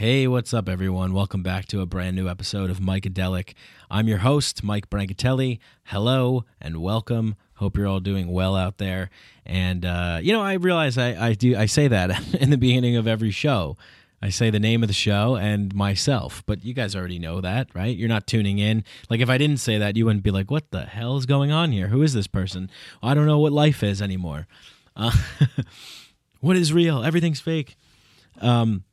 [0.00, 1.12] Hey, what's up, everyone?
[1.12, 3.52] Welcome back to a brand new episode of Micadelic.
[3.90, 5.58] I'm your host, Mike Brancatelli.
[5.84, 7.36] Hello and welcome.
[7.56, 9.10] Hope you're all doing well out there.
[9.44, 12.96] And uh, you know, I realize I, I do I say that in the beginning
[12.96, 13.76] of every show.
[14.22, 17.68] I say the name of the show and myself, but you guys already know that,
[17.74, 17.94] right?
[17.94, 18.84] You're not tuning in.
[19.10, 21.52] Like if I didn't say that, you wouldn't be like, "What the hell is going
[21.52, 21.88] on here?
[21.88, 22.70] Who is this person?
[23.02, 24.46] I don't know what life is anymore.
[24.96, 25.12] Uh,
[26.40, 27.04] what is real?
[27.04, 27.76] Everything's fake."
[28.40, 28.84] Um,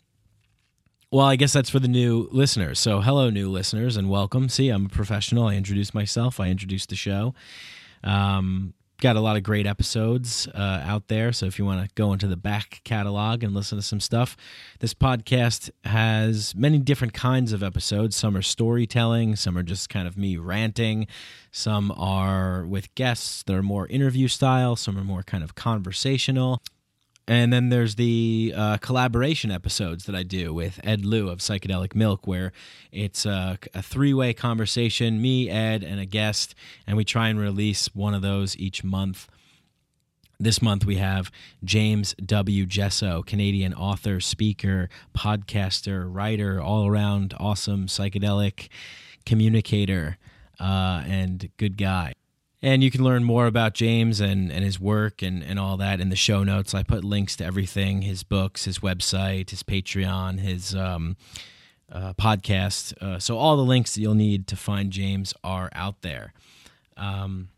[1.17, 2.77] well, I guess that's for the new listeners.
[2.77, 4.49] So, hello, new listeners, and welcome.
[4.49, 5.47] See, I'm a professional.
[5.47, 6.39] I introduced myself.
[6.39, 7.33] I introduced the show.
[8.03, 11.33] Um, got a lot of great episodes uh, out there.
[11.33, 14.37] So, if you want to go into the back catalog and listen to some stuff,
[14.77, 18.15] this podcast has many different kinds of episodes.
[18.15, 21.07] Some are storytelling, some are just kind of me ranting,
[21.51, 26.61] some are with guests that are more interview style, some are more kind of conversational.
[27.27, 31.93] And then there's the uh, collaboration episodes that I do with Ed Liu of Psychedelic
[31.93, 32.53] Milk, where
[32.91, 36.55] it's a, a three way conversation me, Ed, and a guest,
[36.85, 39.27] and we try and release one of those each month.
[40.39, 41.29] This month we have
[41.63, 42.65] James W.
[42.65, 48.69] Jesso, Canadian author, speaker, podcaster, writer, all around awesome psychedelic
[49.25, 50.17] communicator,
[50.61, 52.13] uh, and good guy.
[52.61, 55.99] And you can learn more about James and, and his work and, and all that
[55.99, 56.73] in the show notes.
[56.73, 61.17] I put links to everything his books, his website, his Patreon, his um,
[61.91, 62.97] uh, podcast.
[62.99, 66.33] Uh, so, all the links that you'll need to find James are out there.
[66.95, 67.49] Um,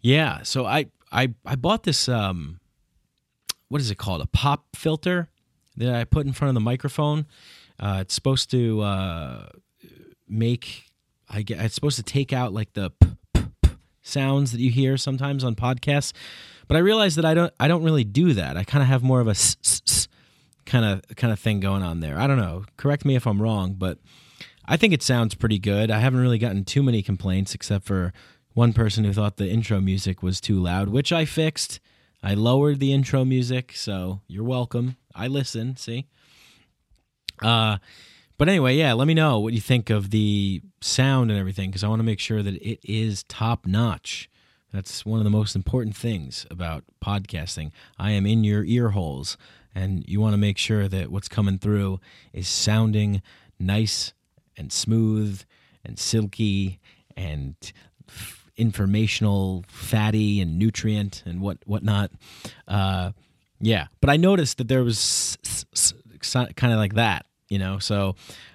[0.00, 2.58] yeah, so I, I, I bought this, um,
[3.68, 4.20] what is it called?
[4.20, 5.28] A pop filter
[5.76, 7.26] that I put in front of the microphone.
[7.78, 9.48] Uh, it's supposed to uh,
[10.28, 10.92] make
[11.32, 12.90] I get it's supposed to take out like the
[14.02, 16.12] sounds that you hear sometimes on podcasts,
[16.68, 18.56] but I realized that I don't I don't really do that.
[18.56, 19.34] I kind of have more of a
[20.66, 22.18] kind of kind of thing going on there.
[22.18, 22.64] I don't know.
[22.76, 23.98] Correct me if I'm wrong, but
[24.64, 25.90] I think it sounds pretty good.
[25.90, 28.12] I haven't really gotten too many complaints except for
[28.54, 31.80] one person who thought the intro music was too loud, which I fixed.
[32.22, 34.96] I lowered the intro music, so you're welcome.
[35.14, 36.06] I listen, see?
[37.40, 37.78] Uh
[38.38, 41.84] but anyway, yeah, let me know what you think of the sound and everything because
[41.84, 44.28] I want to make sure that it is top notch.
[44.72, 47.72] That's one of the most important things about podcasting.
[47.98, 49.36] I am in your ear holes,
[49.74, 52.00] and you want to make sure that what's coming through
[52.32, 53.20] is sounding
[53.58, 54.12] nice
[54.56, 55.42] and smooth
[55.84, 56.80] and silky
[57.16, 57.54] and
[58.56, 62.10] informational, fatty and nutrient and what whatnot.
[62.66, 63.12] Uh,
[63.60, 65.94] yeah, but I noticed that there was s- s-
[66.56, 68.14] kind of like that you know so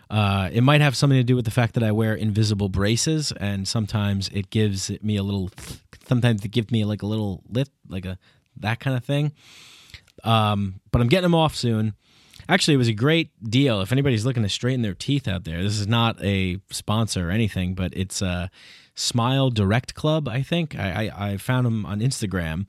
[0.09, 3.33] uh, it might have something to do with the fact that I wear invisible braces,
[3.33, 5.49] and sometimes it gives me a little.
[6.07, 8.17] Sometimes it gives me like a little lift, like a
[8.57, 9.33] that kind of thing.
[10.23, 11.93] Um, but I'm getting them off soon.
[12.49, 13.81] Actually, it was a great deal.
[13.81, 17.31] If anybody's looking to straighten their teeth out there, this is not a sponsor or
[17.31, 18.49] anything, but it's a
[18.95, 20.29] Smile Direct Club.
[20.29, 22.65] I think I, I, I found them on Instagram,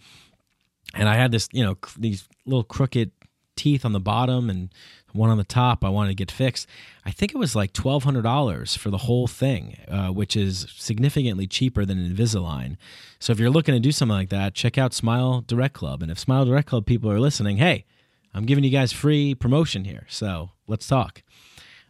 [0.95, 3.13] and I had this, you know, cr- these little crooked
[3.59, 4.71] teeth on the bottom and
[5.19, 6.67] one on the top I wanted to get fixed.
[7.05, 10.67] I think it was like twelve hundred dollars for the whole thing, uh, which is
[10.77, 12.77] significantly cheaper than Invisalign.
[13.19, 16.03] So if you're looking to do something like that, check out Smile Direct Club.
[16.03, 17.85] And if Smile Direct Club people are listening, hey,
[18.33, 20.07] I'm giving you guys free promotion here.
[20.09, 21.23] So let's talk.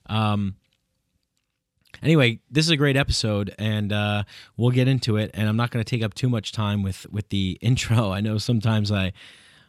[0.07, 0.57] Um,
[2.03, 4.25] anyway, this is a great episode, and uh,
[4.57, 5.31] we'll get into it.
[5.35, 8.11] And I'm not going to take up too much time with with the intro.
[8.11, 9.13] I know sometimes I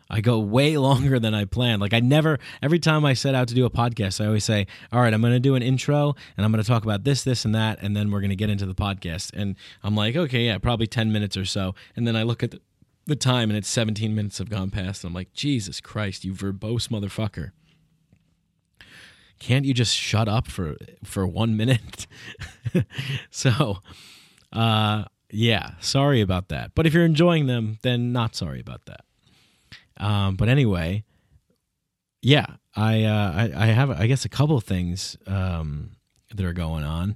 [0.10, 1.82] I go way longer than I planned.
[1.82, 4.68] Like I never every time I set out to do a podcast, I always say,
[4.92, 7.24] "All right, I'm going to do an intro and I'm going to talk about this,
[7.24, 10.16] this and that and then we're going to get into the podcast." And I'm like,
[10.16, 12.62] "Okay, yeah, probably 10 minutes or so." And then I look at the,
[13.06, 16.34] the time and it's 17 minutes have gone past and I'm like, "Jesus Christ, you
[16.34, 17.52] verbose motherfucker."
[19.40, 22.08] Can't you just shut up for for 1 minute?
[23.30, 23.78] so,
[24.52, 26.72] uh yeah, sorry about that.
[26.74, 29.02] But if you're enjoying them, then not sorry about that.
[30.00, 31.04] Um, but anyway,
[32.22, 32.46] yeah,
[32.76, 35.92] I, uh, I, I have I guess a couple of things um,
[36.34, 37.16] that are going on,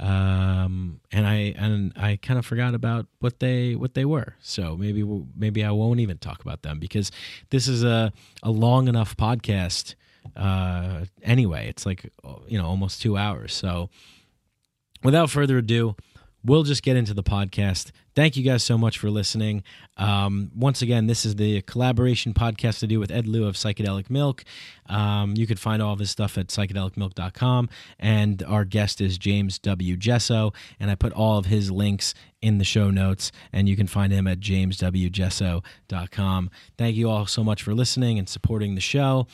[0.00, 4.34] um, and I and I kind of forgot about what they what they were.
[4.40, 5.04] So maybe
[5.36, 7.10] maybe I won't even talk about them because
[7.50, 9.94] this is a a long enough podcast.
[10.36, 12.10] Uh, anyway, it's like
[12.46, 13.52] you know almost two hours.
[13.54, 13.90] So
[15.02, 15.96] without further ado,
[16.48, 17.92] we'll just get into the podcast.
[18.16, 19.62] Thank you guys so much for listening.
[19.96, 24.10] Um, once again, this is the collaboration podcast to do with Ed Liu of Psychedelic
[24.10, 24.44] Milk.
[24.86, 27.68] Um, you can find all of his stuff at psychedelicmilk.com.
[27.98, 29.96] And our guest is James W.
[29.96, 30.52] Jesso.
[30.80, 33.30] And I put all of his links in the show notes.
[33.52, 36.50] And you can find him at jameswjesso.com.
[36.76, 39.28] Thank you all so much for listening and supporting the show.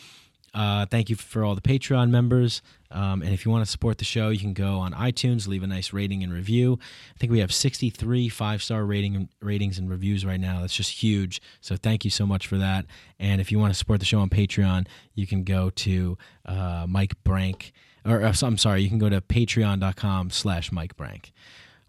[0.54, 2.62] Uh, thank you for all the Patreon members.
[2.90, 5.64] Um, and if you want to support the show, you can go on iTunes, leave
[5.64, 6.78] a nice rating and review.
[7.14, 10.60] I think we have 63 five star rating ratings and reviews right now.
[10.60, 11.42] That's just huge.
[11.60, 12.86] So thank you so much for that.
[13.18, 16.16] And if you want to support the show on Patreon, you can go to
[16.46, 17.72] uh, Mike Brank,
[18.04, 21.32] or uh, I'm sorry, you can go to patreon.com slash Mike Brank.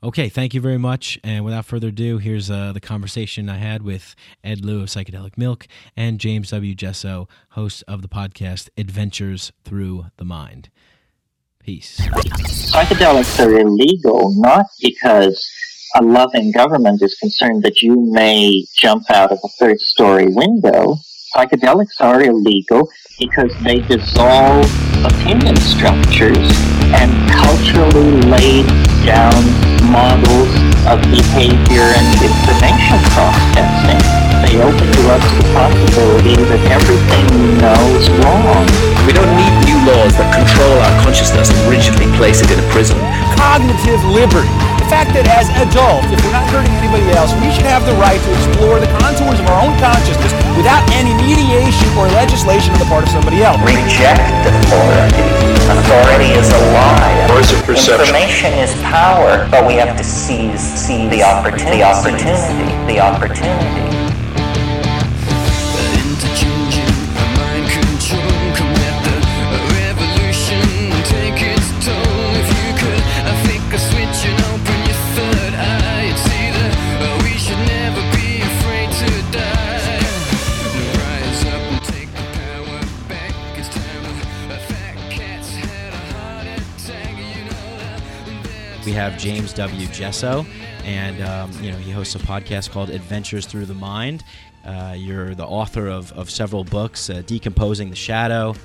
[0.06, 1.18] Okay, thank you very much.
[1.24, 5.36] And without further ado, here's uh, the conversation I had with Ed Liu of Psychedelic
[5.36, 5.68] Milk
[5.98, 6.76] and James W.
[6.76, 10.70] Jesso, host of the podcast Adventures Through the Mind.
[11.58, 12.00] Peace.
[12.02, 15.44] Psychedelics are illegal not because
[15.96, 20.98] a loving government is concerned that you may jump out of a third story window.
[21.36, 22.88] Psychedelics are illegal
[23.18, 24.72] because they dissolve
[25.04, 28.68] opinion structures and culturally laid
[29.06, 29.34] down
[29.90, 30.52] models
[30.86, 34.02] of behavior and information processing.
[34.46, 38.66] They open to us the possibility that everything we know is wrong.
[39.08, 42.68] We don't need new laws that control our consciousness and rigidly place it in a
[42.70, 42.98] prison.
[43.38, 44.75] Cognitive liberty.
[44.86, 47.98] The fact that as adults, if we're not hurting anybody else, we should have the
[47.98, 52.78] right to explore the contours of our own consciousness without any mediation or legislation on
[52.78, 53.58] the part of somebody else.
[53.66, 55.26] Reject authority.
[55.74, 57.34] Authority is a lie.
[57.34, 58.14] Words of perception.
[58.14, 61.82] Information is power, but we have to seize, seize the opportunity.
[61.82, 62.78] The opportunity.
[62.86, 64.15] The opportunity.
[88.96, 89.88] Have James W.
[89.88, 90.46] Jesso,
[90.86, 94.24] and um, you know he hosts a podcast called Adventures Through the Mind.
[94.66, 98.56] Uh, you're the author of, of several books, uh, Decomposing the Shadow,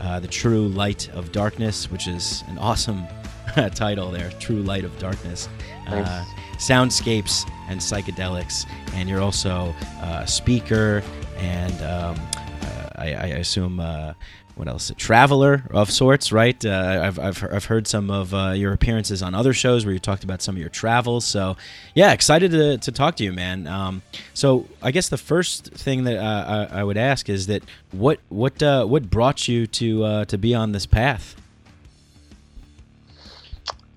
[0.00, 3.04] uh, The True Light of Darkness, which is an awesome
[3.74, 5.48] title there, True Light of Darkness,
[5.88, 11.02] uh, Soundscapes and Psychedelics, and you're also uh, a speaker
[11.36, 12.16] and um,
[13.00, 14.12] I, I assume uh,
[14.60, 14.90] what else?
[14.90, 16.62] A traveler of sorts, right?
[16.62, 19.98] Uh, I've, I've, I've heard some of uh, your appearances on other shows where you
[19.98, 21.24] talked about some of your travels.
[21.24, 21.56] So,
[21.94, 23.66] yeah, excited to, to talk to you, man.
[23.66, 24.02] Um,
[24.34, 28.20] so, I guess the first thing that uh, I, I would ask is that what
[28.28, 31.36] what uh, what brought you to uh, to be on this path?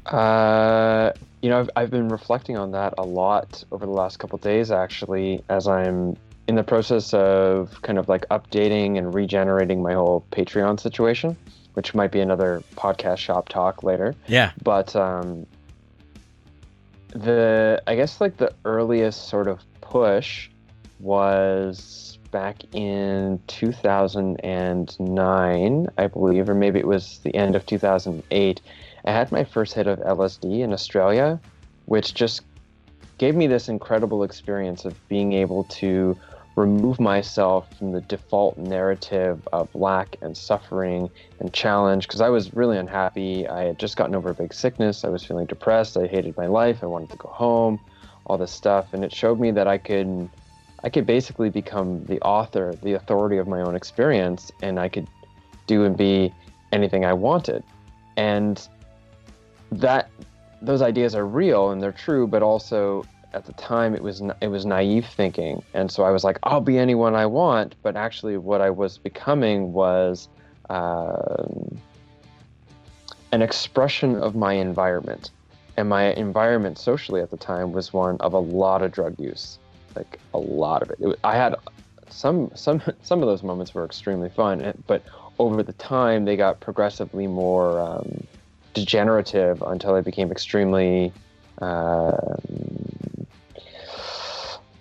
[0.06, 1.12] Uh,
[1.42, 4.72] you know, I've, I've been reflecting on that a lot over the last couple days,
[4.72, 6.16] actually, as I'm
[6.48, 11.38] in the process of kind of like updating and regenerating my whole Patreon situation,
[11.74, 14.14] which might be another podcast shop talk later.
[14.28, 14.52] Yeah.
[14.62, 15.46] But um,
[17.10, 20.50] the I guess like the earliest sort of push
[21.00, 28.62] was back in 2009, I believe, or maybe it was the end of 2008.
[29.06, 31.40] I had my first hit of LSD in Australia,
[31.86, 32.42] which just
[33.18, 36.18] gave me this incredible experience of being able to
[36.56, 41.10] remove myself from the default narrative of lack and suffering
[41.40, 43.48] and challenge because I was really unhappy.
[43.48, 45.04] I had just gotten over a big sickness.
[45.04, 45.98] I was feeling depressed.
[45.98, 46.84] I hated my life.
[46.84, 47.80] I wanted to go home,
[48.26, 48.94] all this stuff.
[48.94, 50.30] And it showed me that I could
[50.84, 55.08] I could basically become the author, the authority of my own experience, and I could
[55.66, 56.34] do and be
[56.74, 57.64] anything I wanted.
[58.18, 58.68] And
[59.72, 60.10] that
[60.62, 64.48] those ideas are real and they're true, but also at the time it was it
[64.48, 67.76] was naive thinking, and so I was like, I'll be anyone I want.
[67.82, 70.28] But actually, what I was becoming was
[70.70, 71.78] um,
[73.32, 75.32] an expression of my environment,
[75.78, 79.58] and my environment socially at the time was one of a lot of drug use,
[79.96, 80.98] like a lot of it.
[81.00, 81.56] it I had
[82.10, 85.04] some some some of those moments were extremely fun, but
[85.40, 88.26] over the time they got progressively more um,
[88.74, 91.12] degenerative until I became extremely.
[91.62, 93.03] Um,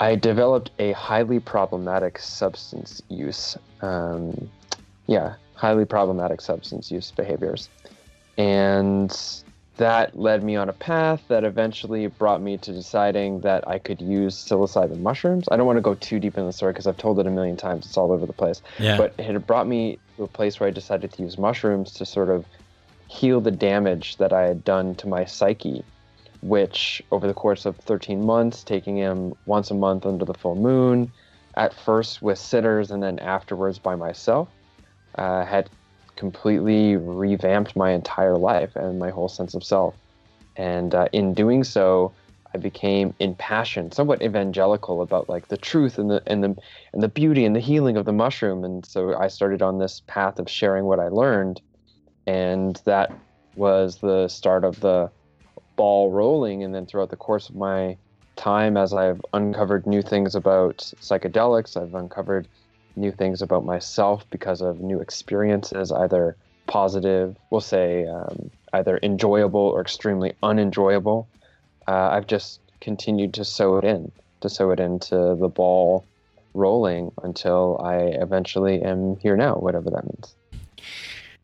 [0.03, 3.57] I developed a highly problematic substance use.
[3.83, 4.51] Um,
[5.07, 7.69] yeah, highly problematic substance use behaviors.
[8.37, 9.17] And
[9.77, 14.01] that led me on a path that eventually brought me to deciding that I could
[14.03, 15.47] use psilocybin mushrooms.
[15.53, 17.31] I don't want to go too deep in the story because I've told it a
[17.31, 17.87] million times.
[17.87, 18.61] It's all over the place.
[18.81, 18.97] Yeah.
[18.97, 22.05] But it had brought me to a place where I decided to use mushrooms to
[22.05, 22.45] sort of
[23.07, 25.85] heal the damage that I had done to my psyche
[26.43, 30.57] which over the course of 13 months, taking him once a month under the full
[30.57, 31.11] moon,
[31.57, 34.49] at first with sitters and then afterwards by myself,
[35.17, 35.71] uh, had
[36.17, 39.95] completely revamped my entire life and my whole sense of self.
[40.57, 42.15] And uh, in doing so,
[42.55, 46.55] I became impassioned, somewhat evangelical about like the truth and the and the
[46.93, 48.65] and the beauty and the healing of the mushroom.
[48.65, 51.63] And so I started on this path of sharing what I learned,
[52.27, 53.17] and that
[53.55, 55.11] was the start of the
[55.77, 56.63] ball rolling.
[56.63, 57.97] And then throughout the course of my
[58.37, 62.49] time, as I've uncovered new things about psychedelics, I've uncovered
[62.97, 66.37] new things about myself because of new experiences, either
[66.67, 71.29] positive, we'll say um, either enjoyable or extremely unenjoyable.
[71.87, 76.07] Uh, I've just continued to sew it in, to sew it into the ball
[76.55, 80.37] rolling until I eventually am here now, whatever that means.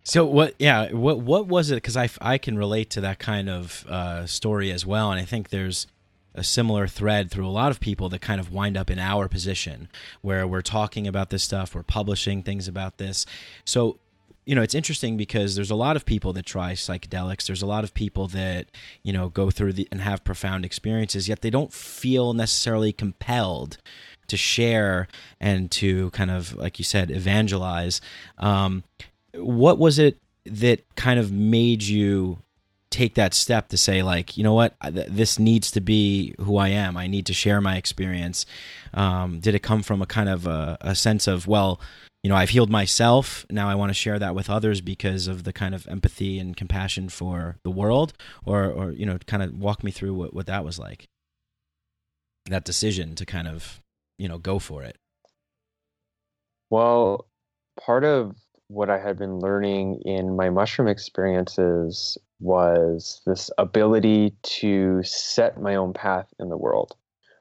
[0.09, 0.55] So what?
[0.59, 1.75] Yeah, what what was it?
[1.77, 5.25] Because I, I can relate to that kind of uh, story as well, and I
[5.25, 5.87] think there's
[6.35, 9.29] a similar thread through a lot of people that kind of wind up in our
[9.29, 9.89] position
[10.23, 13.27] where we're talking about this stuff, we're publishing things about this.
[13.67, 13.99] So
[14.47, 17.45] you know, it's interesting because there's a lot of people that try psychedelics.
[17.45, 18.71] There's a lot of people that,
[19.03, 23.77] you know, go through the, and have profound experiences, yet they don't feel necessarily compelled
[24.29, 25.07] to share
[25.39, 28.01] and to kind of, like you said, evangelize.
[28.39, 28.85] Um,
[29.39, 32.39] what was it that kind of made you
[32.91, 34.75] take that step to say like you know what
[35.09, 38.47] this needs to be who i am i need to share my experience
[38.95, 41.79] um, did it come from a kind of a, a sense of well
[42.23, 43.47] you know, I've healed myself.
[43.51, 46.57] Now I want to share that with others because of the kind of empathy and
[46.57, 48.13] compassion for the world,
[48.45, 51.07] or, or you know, kind of walk me through what, what that was like.
[52.47, 53.81] That decision to kind of,
[54.19, 54.97] you know, go for it.
[56.71, 57.27] Well,
[57.81, 58.37] part of
[58.69, 65.75] what I had been learning in my mushroom experiences was this ability to set my
[65.75, 66.95] own path in the world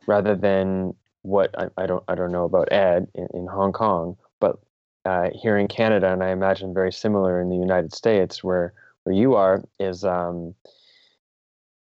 [0.07, 4.15] rather than what I, I don't I don't know about Ed in, in Hong Kong,
[4.39, 4.57] but
[5.05, 9.15] uh, here in Canada, and I imagine very similar in the United States, where where
[9.15, 10.55] you are, is um,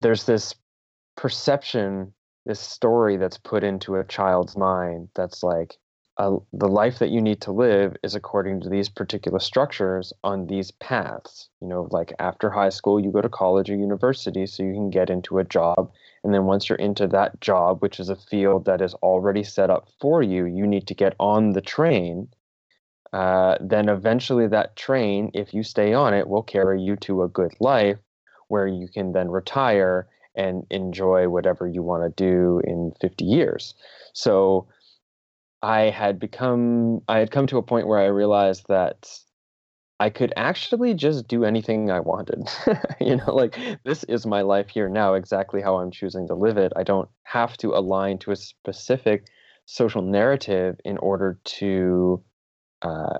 [0.01, 0.55] there's this
[1.15, 2.13] perception,
[2.45, 5.77] this story that's put into a child's mind that's like
[6.17, 10.47] uh, the life that you need to live is according to these particular structures on
[10.47, 11.49] these paths.
[11.61, 14.89] You know, like after high school, you go to college or university so you can
[14.89, 15.91] get into a job.
[16.23, 19.69] And then once you're into that job, which is a field that is already set
[19.69, 22.27] up for you, you need to get on the train
[23.13, 27.27] uh, then eventually that train, if you stay on it, will carry you to a
[27.27, 27.99] good life
[28.47, 33.75] where you can then retire and enjoy whatever you want to do in 50 years.
[34.13, 34.67] So
[35.63, 39.09] I had become, I had come to a point where I realized that
[39.99, 42.49] I could actually just do anything I wanted.
[43.01, 46.57] you know, like this is my life here now, exactly how I'm choosing to live
[46.57, 46.73] it.
[46.75, 49.27] I don't have to align to a specific
[49.65, 52.21] social narrative in order to
[52.81, 53.19] uh,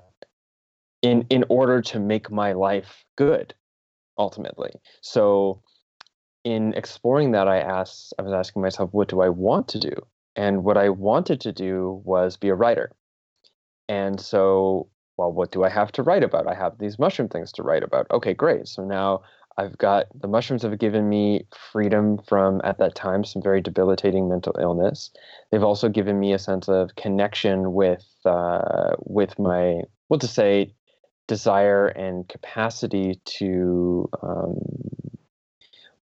[1.04, 3.54] in in order to make my life good
[4.18, 4.72] ultimately
[5.02, 5.62] so
[6.44, 9.94] in exploring that i asked i was asking myself what do i want to do
[10.36, 12.92] and what i wanted to do was be a writer.
[13.90, 16.48] And so well what do i have to write about?
[16.48, 18.08] I have these mushroom things to write about.
[18.12, 18.68] Okay great.
[18.68, 19.22] So now
[19.58, 24.28] i've got the mushrooms have given me freedom from at that time some very debilitating
[24.28, 25.12] mental illness.
[25.52, 30.74] They've also given me a sense of connection with uh, with my well to say
[31.28, 34.60] desire and capacity to um,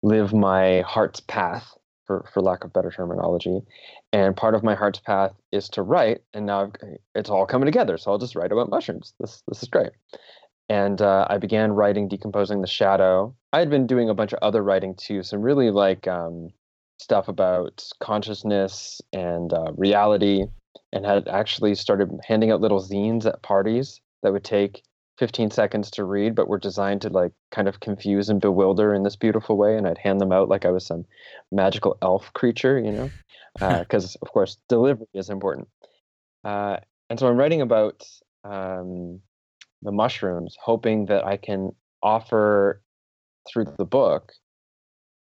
[0.02, 1.76] live my heart's path,
[2.10, 3.60] for, for lack of better terminology.
[4.12, 6.72] And part of my heart's path is to write, and now I've,
[7.14, 7.96] it's all coming together.
[7.98, 9.14] So I'll just write about mushrooms.
[9.20, 9.92] This this is great.
[10.68, 13.32] And uh, I began writing Decomposing the Shadow.
[13.52, 16.48] I had been doing a bunch of other writing too, some really like um,
[16.98, 20.46] stuff about consciousness and uh, reality,
[20.92, 24.82] and had actually started handing out little zines at parties that would take
[25.20, 29.02] 15 seconds to read, but were designed to like kind of confuse and bewilder in
[29.02, 29.76] this beautiful way.
[29.76, 31.04] And I'd hand them out like I was some
[31.52, 33.10] magical elf creature, you know,
[33.80, 35.68] because uh, of course delivery is important.
[36.42, 36.78] Uh,
[37.10, 38.02] and so I'm writing about
[38.44, 39.20] um,
[39.82, 41.72] the mushrooms, hoping that I can
[42.02, 42.80] offer
[43.46, 44.32] through the book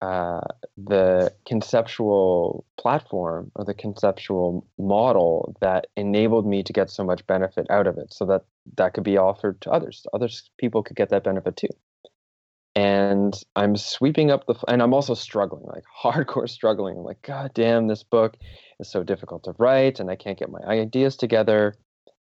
[0.00, 0.40] uh,
[0.76, 7.67] the conceptual platform or the conceptual model that enabled me to get so much benefit
[7.69, 8.45] out of it so that
[8.76, 10.07] that could be offered to others.
[10.12, 11.69] Other people could get that benefit too.
[12.76, 16.99] And i'm sweeping up the and i'm also struggling like hardcore struggling.
[16.99, 18.37] I'm like god damn this book
[18.78, 21.75] is so difficult to write and i can't get my ideas together.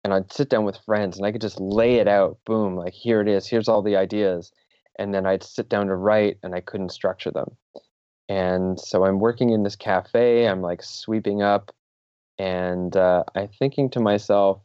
[0.02, 2.38] And i'd sit down with friends and i could just lay it out.
[2.46, 3.46] Boom like here it is.
[3.46, 4.50] Here's all the ideas
[4.98, 7.56] and then I'd sit down to write and I couldn't structure them.
[8.28, 11.74] And so I'm working in this cafe, I'm like sweeping up,
[12.38, 14.60] and uh, I'm thinking to myself,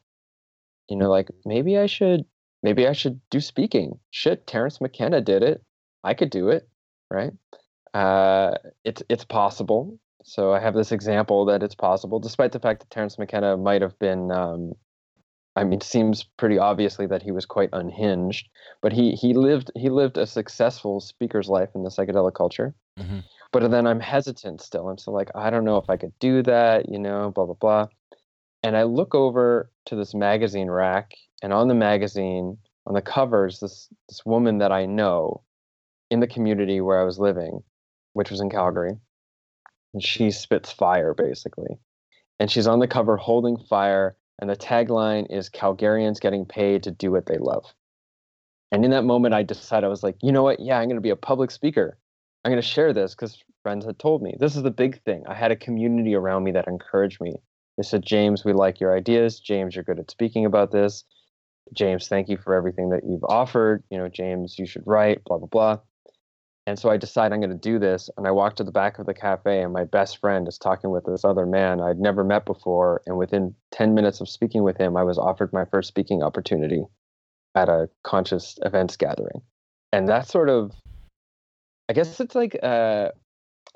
[0.89, 2.25] you know, like maybe I should,
[2.63, 4.00] maybe I should do speaking.
[4.09, 5.63] Shit, Terence McKenna did it.
[6.03, 6.67] I could do it,
[7.09, 7.33] right?
[7.93, 10.00] Uh, it's it's possible.
[10.23, 13.81] So I have this example that it's possible, despite the fact that Terence McKenna might
[13.81, 14.31] have been.
[14.31, 14.73] Um,
[15.55, 18.48] I mean, it seems pretty obviously that he was quite unhinged,
[18.81, 22.74] but he he lived he lived a successful speaker's life in the psychedelic culture.
[22.98, 23.24] Mhm.
[23.51, 24.88] But then I'm hesitant still.
[24.88, 27.55] I'm still like, I don't know if I could do that, you know, blah blah
[27.55, 27.88] blah.
[28.63, 33.60] And I look over to this magazine rack, and on the magazine, on the covers,
[33.60, 35.43] this this woman that I know
[36.10, 37.63] in the community where I was living,
[38.13, 38.98] which was in Calgary,
[39.93, 41.77] and she spits fire basically.
[42.39, 46.91] And she's on the cover holding fire, and the tagline is Calgarians getting paid to
[46.91, 47.65] do what they love.
[48.71, 50.59] And in that moment, I decided I was like, you know what?
[50.59, 51.97] Yeah, I'm going to be a public speaker.
[52.43, 55.23] I'm going to share this because friends had told me this is the big thing.
[55.27, 57.35] I had a community around me that encouraged me.
[57.77, 59.39] They said, James, we like your ideas.
[59.39, 61.03] James, you're good at speaking about this.
[61.73, 63.83] James, thank you for everything that you've offered.
[63.89, 65.79] You know, James, you should write, blah, blah, blah.
[66.68, 68.10] And so I decide I'm going to do this.
[68.18, 70.91] And I walk to the back of the cafe, and my best friend is talking
[70.91, 73.01] with this other man I'd never met before.
[73.06, 76.84] And within 10 minutes of speaking with him, I was offered my first speaking opportunity
[77.56, 79.41] at a conscious events gathering.
[79.91, 80.72] And that sort of,
[81.89, 83.10] I guess it's like uh,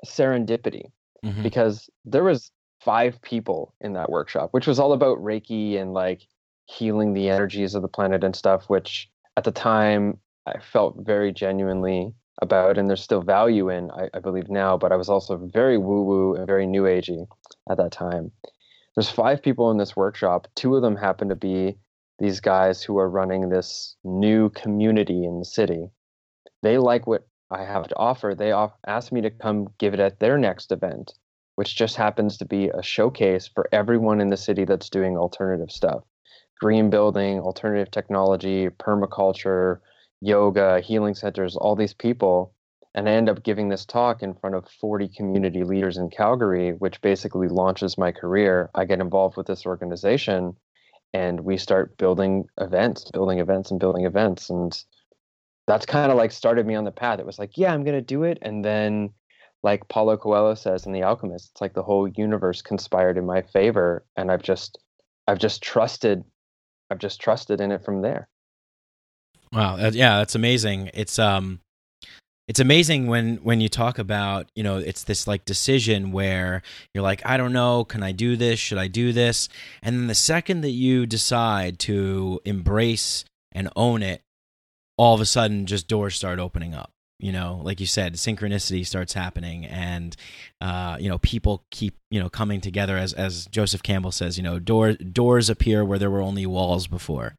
[0.06, 0.90] serendipity
[1.24, 1.42] Mhm.
[1.42, 2.50] because there was
[2.80, 6.22] five people in that workshop, which was all about Reiki and like
[6.66, 11.32] healing the energies of the planet and stuff, which at the time I felt very
[11.32, 15.36] genuinely about, and there's still value in, I, I believe now, but I was also
[15.36, 17.26] very woo woo and very new agey
[17.70, 18.30] at that time.
[18.94, 20.48] There's five people in this workshop.
[20.54, 21.76] Two of them happen to be
[22.18, 25.88] these guys who are running this new community in the city.
[26.62, 28.34] They like what I have to offer.
[28.34, 31.12] They off- asked me to come give it at their next event,
[31.56, 35.70] which just happens to be a showcase for everyone in the city that's doing alternative
[35.70, 36.02] stuff
[36.58, 39.80] green building, alternative technology, permaculture,
[40.20, 42.52] yoga, healing centers, all these people.
[42.94, 46.72] And I end up giving this talk in front of 40 community leaders in Calgary,
[46.72, 48.70] which basically launches my career.
[48.74, 50.56] I get involved with this organization
[51.12, 54.50] and we start building events, building events, and building events.
[54.50, 54.76] And
[55.66, 57.18] that's kind of like started me on the path.
[57.18, 58.38] It was like, yeah, I'm going to do it.
[58.42, 59.10] And then,
[59.62, 63.42] like Paulo Coelho says in The Alchemist, it's like the whole universe conspired in my
[63.42, 64.04] favor.
[64.16, 64.78] And I've just,
[65.26, 66.22] I've just trusted,
[66.90, 68.28] I've just trusted in it from there.
[69.52, 70.90] Wow, yeah, that's amazing.
[70.94, 71.60] It's um
[72.48, 76.62] it's amazing when when you talk about, you know, it's this like decision where
[76.94, 78.58] you're like, I don't know, can I do this?
[78.60, 79.48] Should I do this?
[79.82, 84.22] And then the second that you decide to embrace and own it,
[84.96, 86.90] all of a sudden just doors start opening up.
[87.18, 90.14] You know, like you said, synchronicity starts happening, and
[90.60, 92.98] uh, you know, people keep you know coming together.
[92.98, 96.86] As as Joseph Campbell says, you know, door doors appear where there were only walls
[96.86, 97.34] before.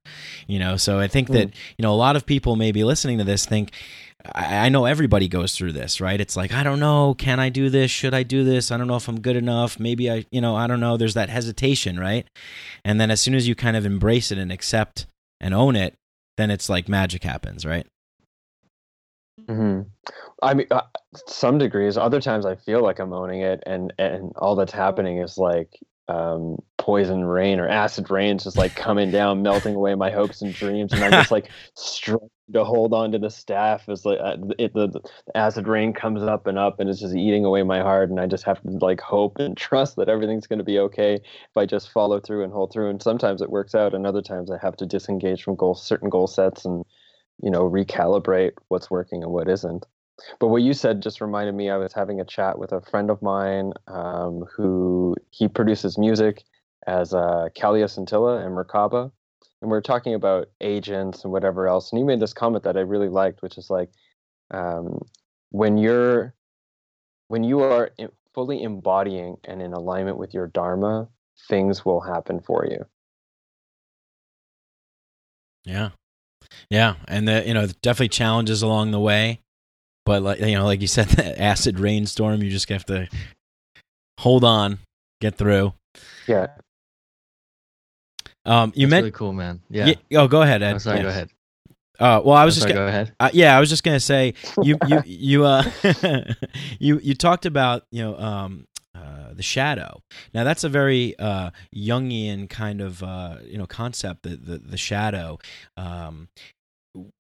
[0.48, 3.24] You know, so I think that you know a lot of people maybe listening to
[3.24, 3.72] this think.
[4.34, 6.20] I I know everybody goes through this, right?
[6.20, 7.92] It's like, I don't know, can I do this?
[7.92, 8.72] Should I do this?
[8.72, 9.80] I don't know if I'm good enough.
[9.80, 10.98] Maybe I, you know, I don't know.
[10.98, 12.28] There's that hesitation, right?
[12.84, 15.06] And then as soon as you kind of embrace it and accept
[15.40, 15.94] and own it,
[16.36, 17.86] then it's like magic happens, right?
[19.48, 19.82] Hmm
[20.44, 20.84] I mean, uh,
[21.28, 21.98] some degrees.
[21.98, 25.80] Other times, I feel like I'm owning it, and and all that's happening is like
[26.10, 30.54] um, poison rain or acid rain, just like coming down, melting away my hopes and
[30.54, 34.38] dreams, and I'm just like struggling to hold on to the staff as like uh,
[34.60, 35.02] it, the, the
[35.36, 38.28] acid rain comes up and up, and it's just eating away my heart, and I
[38.28, 41.66] just have to like hope and trust that everything's going to be okay if I
[41.66, 42.90] just follow through and hold through.
[42.92, 46.10] And sometimes it works out, and other times I have to disengage from goal certain
[46.10, 46.86] goal sets and
[47.42, 49.86] you know recalibrate what's working and what isn't
[50.40, 53.10] but what you said just reminded me i was having a chat with a friend
[53.10, 56.44] of mine um, who he produces music
[56.88, 59.12] as uh, Kalya Scintilla and Merkaba.
[59.62, 61.92] And we are talking about agents and whatever else.
[61.92, 63.90] And he made this comment that I really liked, which is like,
[64.52, 65.02] um,
[65.50, 66.34] when you're,
[67.28, 67.92] when you are
[68.34, 71.10] fully embodying and in alignment with your dharma,
[71.50, 72.86] things will happen for you.
[75.66, 75.90] Yeah.
[76.70, 76.96] Yeah.
[77.08, 79.40] And the, you know, definitely challenges along the way.
[80.06, 83.10] But like you know, like you said, that acid rainstorm, you just have to
[84.20, 84.80] hold on,
[85.20, 85.74] get through.
[86.28, 86.48] Yeah.
[88.46, 89.62] Um, you That's meant really cool, man.
[89.70, 89.94] Yeah.
[90.10, 90.72] Yeah, oh, go ahead, Ed.
[90.72, 90.98] I'm sorry.
[90.98, 91.04] Yeah.
[91.04, 91.30] Go ahead.
[92.00, 93.16] Uh, well, I was I'm just sorry, gonna, go ahead.
[93.20, 95.64] uh, yeah, I was just gonna say you you you uh
[96.80, 98.66] you you talked about you know um
[98.98, 100.02] uh, the shadow.
[100.34, 104.24] Now that's a very uh, Jungian kind of uh, you know concept.
[104.24, 105.40] The the, the shadow.
[105.76, 106.30] Um,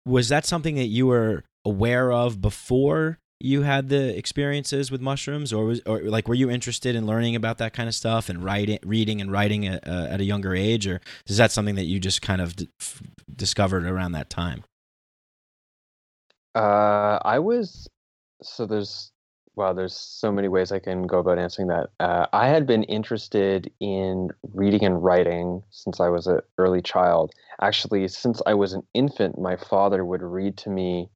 [0.05, 5.51] was that something that you were aware of before you had the experiences with mushrooms,
[5.51, 8.43] or was or like were you interested in learning about that kind of stuff and
[8.43, 11.85] writing, reading, and writing at, uh, at a younger age, or is that something that
[11.85, 12.69] you just kind of d-
[13.35, 14.63] discovered around that time?
[16.53, 17.87] Uh, I was
[18.41, 19.11] so there's
[19.55, 21.89] wow, there's so many ways I can go about answering that.
[21.99, 27.33] Uh, I had been interested in reading and writing since I was an early child.
[27.61, 31.09] Actually, since I was an infant, my father would read to me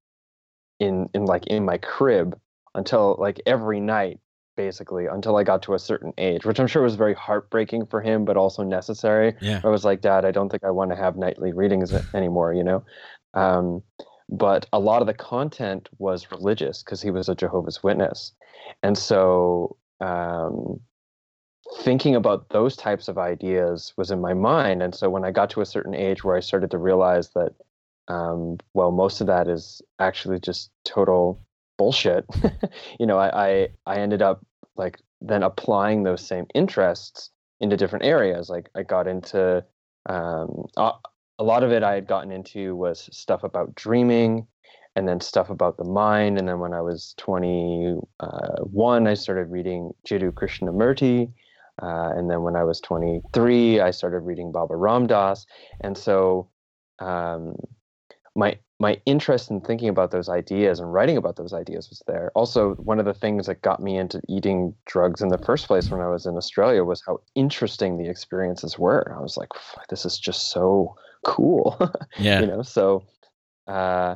[0.80, 2.40] in in like in my crib
[2.76, 4.20] until like every night
[4.60, 8.02] basically until I got to a certain age, which I'm sure was very heartbreaking for
[8.02, 9.34] him, but also necessary.
[9.40, 9.62] Yeah.
[9.64, 12.66] I was like, Dad, I don't think I want to have nightly readings anymore, you
[12.66, 12.84] know?
[13.34, 13.84] Um,
[14.30, 18.32] but a lot of the content was religious because he was a Jehovah's Witness.
[18.84, 20.80] And so um,
[21.80, 24.84] thinking about those types of ideas was in my mind.
[24.84, 27.54] And so when I got to a certain age where I started to realize that,
[28.08, 31.42] um, well, most of that is actually just total
[31.78, 32.26] bullshit,
[33.00, 38.06] you know, I, I, I ended up like then applying those same interests into different
[38.06, 38.50] areas.
[38.50, 39.64] Like I got into
[40.08, 40.66] um,
[41.40, 44.46] a, lot of it I had gotten into was stuff about dreaming
[44.96, 46.38] and then stuff about the mind.
[46.38, 51.32] And then when I was 21, uh, I started reading Jiddu Krishnamurti.
[51.82, 55.46] Uh, and then when I was 23, I started reading Baba Ram Dass.
[55.82, 56.50] And so
[57.00, 57.56] um,
[58.36, 62.32] my my interest in thinking about those ideas and writing about those ideas was there.
[62.34, 65.90] Also, one of the things that got me into eating drugs in the first place
[65.92, 69.14] when I was in Australia was how interesting the experiences were.
[69.18, 69.50] I was like,
[69.90, 71.78] this is just so cool.
[72.20, 72.42] Yeah.
[72.42, 73.04] you know, so
[73.68, 74.16] uh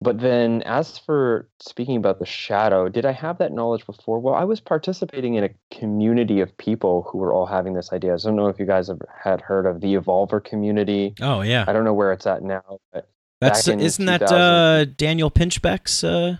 [0.00, 4.18] but then as for speaking about the shadow, did I have that knowledge before?
[4.18, 8.12] Well, I was participating in a community of people who were all having this idea.
[8.14, 11.14] I don't know if you guys have had heard of the Evolver community.
[11.20, 11.64] Oh yeah.
[11.68, 13.08] I don't know where it's at now, but
[13.40, 16.38] That's isn't that uh, Daniel Pinchbeck's uh,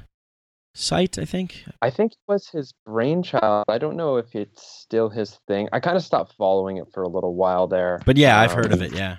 [0.75, 1.17] site?
[1.19, 1.65] I think.
[1.81, 3.65] I think it was his brainchild.
[3.69, 5.69] I don't know if it's still his thing.
[5.73, 8.01] I kind of stopped following it for a little while there.
[8.05, 8.93] But yeah, I've heard Um, of it.
[8.93, 9.19] Yeah.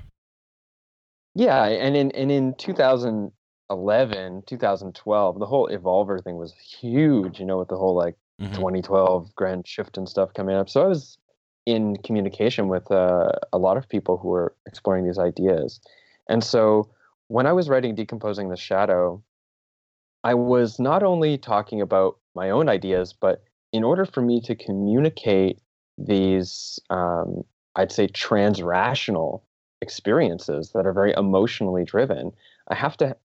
[1.35, 7.39] Yeah, and in and in 2011, 2012, the whole Evolver thing was huge.
[7.39, 8.53] You know, with the whole like Mhm.
[8.53, 10.69] 2012 grand shift and stuff coming up.
[10.69, 11.17] So I was
[11.65, 15.79] in communication with uh, a lot of people who were exploring these ideas,
[16.29, 16.91] and so
[17.29, 19.23] when I was writing Decomposing the Shadow,
[20.23, 24.55] I was not only talking about my own ideas, but in order for me to
[24.55, 25.59] communicate
[25.97, 27.43] these, um,
[27.75, 29.41] I'd say, transrational
[29.83, 32.31] experiences that are very emotionally driven,
[32.69, 33.15] I have to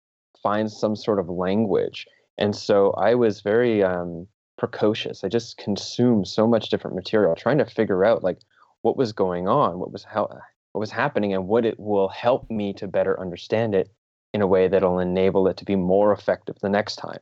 [0.42, 2.06] find some sort of language.
[2.36, 4.26] And so I was very um,
[4.58, 5.24] precocious.
[5.24, 8.38] I just consumed so much different material, trying to figure out like
[8.82, 10.28] what was going on, what was how
[10.72, 13.90] what was happening, and what it will help me to better understand it
[14.34, 17.20] in a way that'll enable it to be more effective the next time.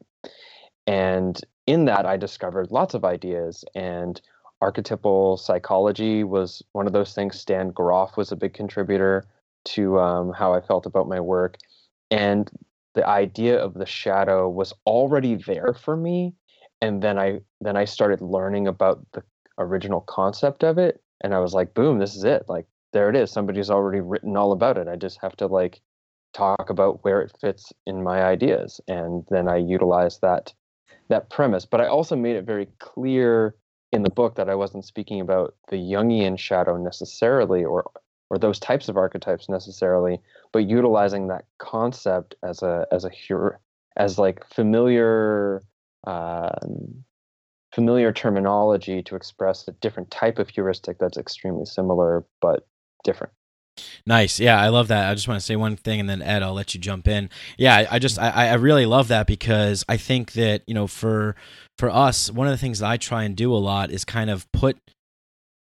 [0.86, 3.64] And in that, I discovered lots of ideas.
[3.74, 4.20] And
[4.66, 7.38] archetypal psychology was one of those things.
[7.38, 9.24] Stan Grof was a big contributor
[9.76, 11.56] to um, how I felt about my work.
[12.10, 12.50] And
[12.96, 16.34] the idea of the shadow was already there for me.
[16.82, 19.22] And then I then I started learning about the
[19.56, 22.44] original concept of it, and I was like, boom, this is it.
[22.48, 23.30] Like there it is.
[23.30, 24.88] Somebody's already written all about it.
[24.88, 25.80] I just have to like
[26.34, 30.52] talk about where it fits in my ideas and then i utilize that
[31.08, 33.54] that premise but i also made it very clear
[33.92, 37.90] in the book that i wasn't speaking about the jungian shadow necessarily or
[38.28, 40.20] or those types of archetypes necessarily
[40.52, 43.10] but utilizing that concept as a as a
[43.96, 45.62] as like familiar
[46.06, 47.04] um,
[47.74, 52.66] familiar terminology to express a different type of heuristic that's extremely similar but
[53.04, 53.32] different
[54.06, 54.40] Nice.
[54.40, 55.10] Yeah, I love that.
[55.10, 57.30] I just want to say one thing and then Ed, I'll let you jump in.
[57.58, 60.86] Yeah, I, I just I, I really love that because I think that, you know,
[60.86, 61.36] for
[61.78, 64.30] for us, one of the things that I try and do a lot is kind
[64.30, 64.78] of put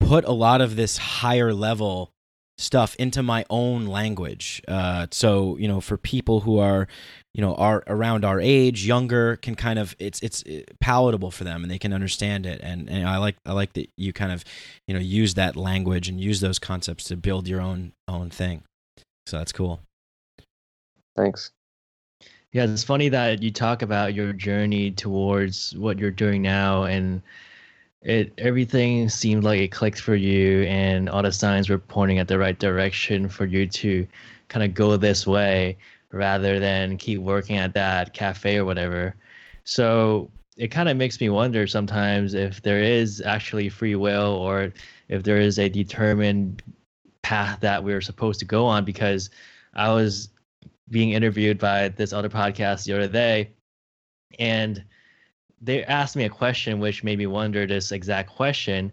[0.01, 2.11] put a lot of this higher level
[2.59, 4.63] stuff into my own language.
[4.69, 6.87] Uh, so you know, for people who are,
[7.37, 11.45] you know, are around our age, younger, can kind of it's it's uh, palatable for
[11.45, 12.63] them and they can understand it.
[12.63, 14.43] And and I like I like that you kind of,
[14.89, 18.63] you know, use that language and use those concepts to build your own own thing.
[19.27, 19.81] So that's cool.
[21.15, 21.51] thanks
[22.53, 27.21] Yeah, it's funny that you talk about your journey towards what you're doing now and
[28.01, 32.29] it everything seemed like it clicked for you and all the signs were pointing at
[32.29, 34.07] the right direction for you to
[34.49, 35.77] kind of go this way
[36.13, 39.15] rather than keep working at that cafe or whatever.
[39.65, 44.73] So it kind of makes me wonder sometimes if there is actually free will or
[45.09, 46.63] if there is a determined
[47.23, 49.31] path that we're supposed to go on because
[49.75, 50.31] I was
[50.91, 53.51] being interviewed by this other podcast the other day
[54.39, 54.85] and
[55.61, 58.93] they asked me a question which made me wonder this exact question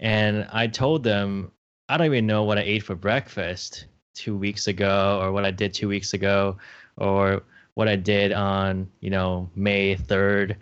[0.00, 1.50] and i told them
[1.88, 5.50] i don't even know what i ate for breakfast two weeks ago or what i
[5.50, 6.56] did two weeks ago
[6.96, 7.42] or
[7.74, 10.56] what i did on you know may 3rd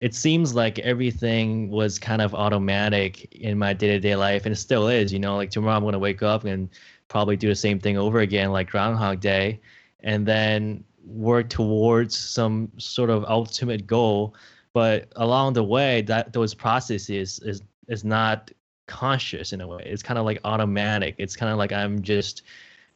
[0.00, 4.88] it seems like everything was kind of automatic in my day-to-day life and it still
[4.88, 6.68] is you know like tomorrow i'm going to wake up and
[7.08, 9.60] probably do the same thing over again like groundhog day
[10.00, 14.34] and then work towards some sort of ultimate goal.
[14.72, 18.50] But along the way that those processes is is not
[18.86, 19.82] conscious in a way.
[19.84, 21.14] It's kind of like automatic.
[21.18, 22.42] It's kind of like i'm just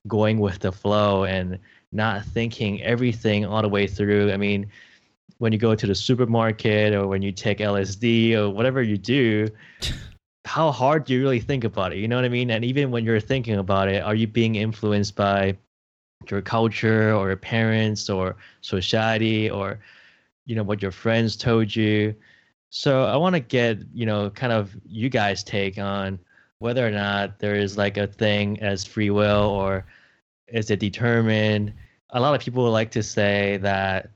[0.07, 1.59] going with the flow and
[1.93, 4.71] not thinking everything all the way through i mean
[5.39, 9.49] when you go to the supermarket or when you take LSD or whatever you do,
[10.45, 11.99] how hard do you really think about it?
[11.99, 12.51] You know what I mean?
[12.51, 15.57] And even when you're thinking about it, are you being influenced by
[16.31, 19.79] your culture or your parents or society or
[20.47, 22.15] you know what your friends told you?
[22.71, 26.19] So I want to get, you know, kind of you guys take on
[26.59, 29.85] whether or not there is like a thing as free will or
[30.49, 31.73] is it determined?
[32.11, 34.11] A lot of people like to say that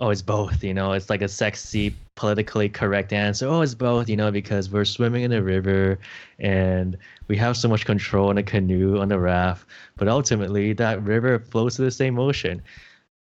[0.00, 3.46] oh, it's both, you know, it's like a sexy, politically correct answer.
[3.46, 5.98] Oh, it's both, you know, because we're swimming in a river
[6.38, 6.96] and
[7.28, 9.66] we have so much control in a canoe on the raft.
[9.96, 12.62] But ultimately, that river flows to the same ocean.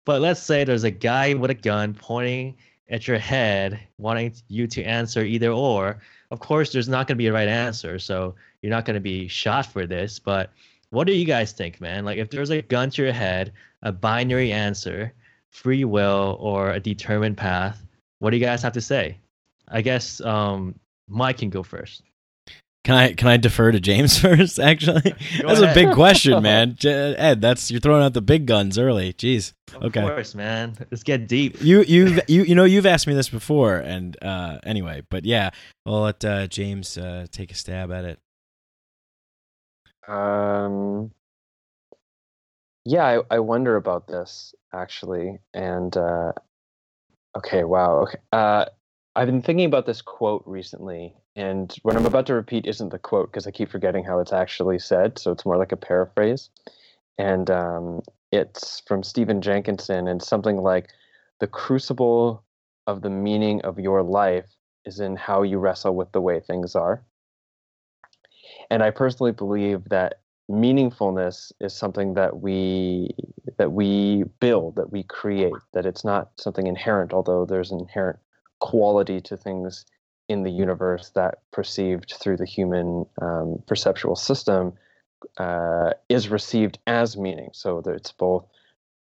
[0.04, 2.56] But let's say there's a guy with a gun pointing
[2.88, 6.00] at your head, wanting you to answer either or.
[6.30, 7.98] Of course, there's not going to be a right answer.
[7.98, 10.18] So you're not going to be shot for this.
[10.18, 10.50] But
[10.90, 12.04] what do you guys think, man?
[12.04, 15.12] Like, if there's a gun to your head, a binary answer,
[15.50, 17.82] free will or a determined path.
[18.18, 19.18] What do you guys have to say?
[19.68, 22.02] I guess um, Mike can go first.
[22.82, 24.58] Can I can I defer to James first?
[24.58, 25.02] Actually,
[25.42, 25.70] that's ahead.
[25.70, 26.76] a big question, man.
[26.82, 29.12] Ed, that's you're throwing out the big guns early.
[29.12, 29.52] Jeez.
[29.74, 30.00] Okay.
[30.00, 30.76] Of course, man.
[30.90, 31.62] Let's get deep.
[31.62, 35.50] You you you you know you've asked me this before, and uh, anyway, but yeah,
[35.84, 38.18] we'll let uh, James uh, take a stab at it.
[40.08, 41.12] Um,
[42.84, 46.32] yeah, I, I wonder about this actually, and uh,
[47.36, 48.18] okay, wow, okay.
[48.32, 48.66] Uh,
[49.16, 52.98] I've been thinking about this quote recently, and what I'm about to repeat isn't the
[52.98, 56.50] quote because I keep forgetting how it's actually said, so it's more like a paraphrase.
[57.18, 60.88] And um, it's from Stephen Jenkinson, and something like,
[61.40, 62.44] "The crucible
[62.86, 64.46] of the meaning of your life
[64.86, 67.04] is in how you wrestle with the way things are."
[68.70, 73.10] And I personally believe that meaningfulness is something that we
[73.58, 78.18] that we build that we create that it's not something inherent although there's an inherent
[78.58, 79.84] quality to things
[80.30, 84.72] in the universe that perceived through the human um, perceptual system
[85.38, 87.50] uh, is received as meaning.
[87.52, 88.46] So that it's both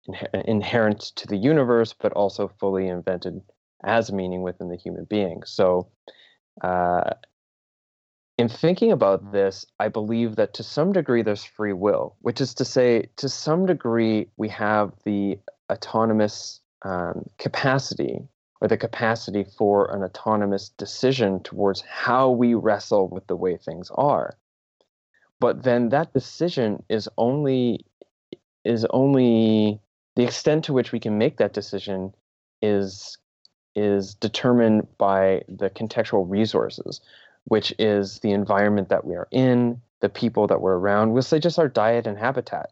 [0.07, 3.41] in- inherent to the universe but also fully invented
[3.83, 5.43] as meaning within the human being.
[5.45, 5.87] So
[6.63, 7.11] uh,
[8.39, 12.53] in thinking about this, I believe that to some degree there's free will, which is
[12.53, 15.37] to say, to some degree, we have the
[15.69, 18.21] autonomous um, capacity
[18.61, 23.91] or the capacity for an autonomous decision towards how we wrestle with the way things
[23.95, 24.37] are.
[25.41, 27.85] But then that decision is only
[28.63, 29.81] is only
[30.15, 32.13] the extent to which we can make that decision
[32.61, 33.17] is
[33.75, 37.01] is determined by the contextual resources
[37.45, 41.11] which is the environment that we are in, the people that we're around.
[41.11, 42.71] We'll say just our diet and habitat,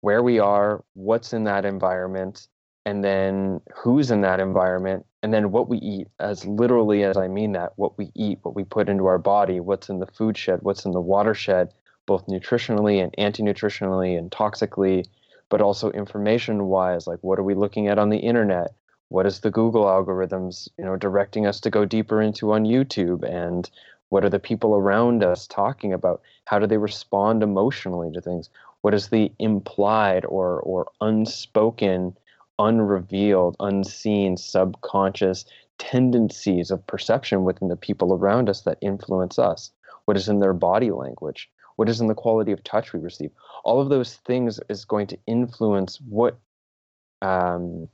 [0.00, 2.46] where we are, what's in that environment,
[2.84, 7.28] and then who's in that environment, and then what we eat, as literally as I
[7.28, 10.36] mean that, what we eat, what we put into our body, what's in the food
[10.36, 11.72] shed, what's in the watershed,
[12.06, 15.06] both nutritionally and anti nutritionally and toxically,
[15.48, 18.74] but also information wise, like what are we looking at on the internet?
[19.10, 23.22] What is the Google algorithms, you know, directing us to go deeper into on YouTube
[23.22, 23.70] and
[24.12, 26.20] what are the people around us talking about?
[26.44, 28.50] How do they respond emotionally to things?
[28.82, 32.14] What is the implied or, or unspoken,
[32.58, 35.46] unrevealed, unseen, subconscious
[35.78, 39.70] tendencies of perception within the people around us that influence us?
[40.04, 41.48] What is in their body language?
[41.76, 43.30] What is in the quality of touch we receive?
[43.64, 46.38] All of those things is going to influence what
[47.22, 47.88] um,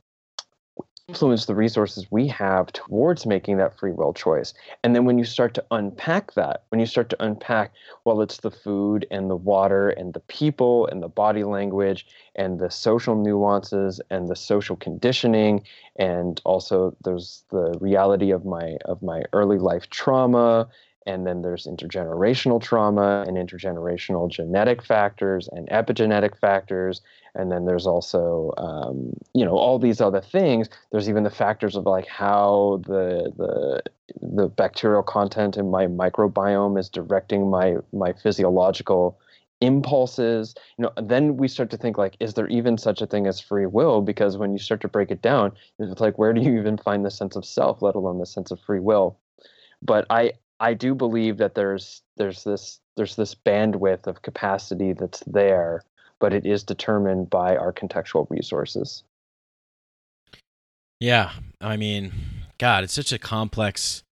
[1.08, 4.52] influence the resources we have towards making that free will choice.
[4.84, 7.72] And then when you start to unpack that, when you start to unpack,
[8.04, 12.58] well, it's the food and the water and the people and the body language and
[12.58, 15.62] the social nuances and the social conditioning
[15.98, 20.68] and also there's the reality of my of my early life trauma
[21.08, 27.00] and then there's intergenerational trauma and intergenerational genetic factors and epigenetic factors.
[27.34, 30.68] And then there's also um, you know all these other things.
[30.92, 33.82] There's even the factors of like how the the
[34.20, 39.18] the bacterial content in my microbiome is directing my my physiological
[39.62, 40.54] impulses.
[40.76, 43.40] You know then we start to think like is there even such a thing as
[43.40, 44.02] free will?
[44.02, 47.02] Because when you start to break it down it's like where do you even find
[47.02, 49.18] the sense of self let alone the sense of free will?
[49.80, 55.20] But i i do believe that there's there's this there's this bandwidth of capacity that's
[55.26, 55.82] there
[56.20, 59.04] but it is determined by our contextual resources
[61.00, 62.12] Yeah, I mean,
[62.58, 64.02] God, it's such a complex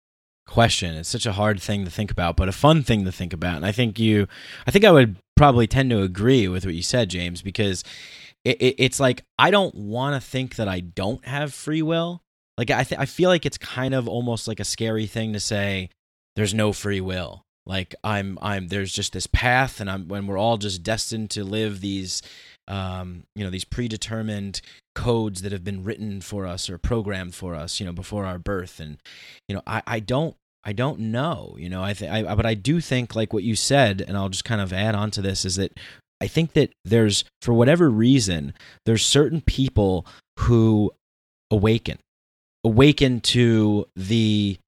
[0.46, 0.94] question.
[0.94, 3.56] It's such a hard thing to think about, but a fun thing to think about.
[3.56, 4.28] And I think you,
[4.66, 7.82] I think I would probably tend to agree with what you said, James, because
[8.44, 12.22] it, it, it's like I don't want to think that I don't have free will.
[12.56, 15.40] Like I, th- I feel like it's kind of almost like a scary thing to
[15.40, 15.90] say.
[16.36, 17.42] There's no free will.
[17.66, 18.68] Like I'm, I'm.
[18.68, 20.06] There's just this path, and I'm.
[20.06, 22.22] When we're all just destined to live these
[22.68, 24.60] um, you know these predetermined
[24.94, 28.38] codes that have been written for us or programmed for us you know before our
[28.38, 28.98] birth and
[29.46, 32.54] you know i, I don't i don't know you know I, th- I but i
[32.54, 35.44] do think like what you said and i'll just kind of add on to this
[35.44, 35.78] is that
[36.20, 38.54] i think that there's for whatever reason
[38.86, 40.06] there's certain people
[40.38, 40.90] who
[41.50, 41.98] awaken
[42.64, 44.58] awaken to the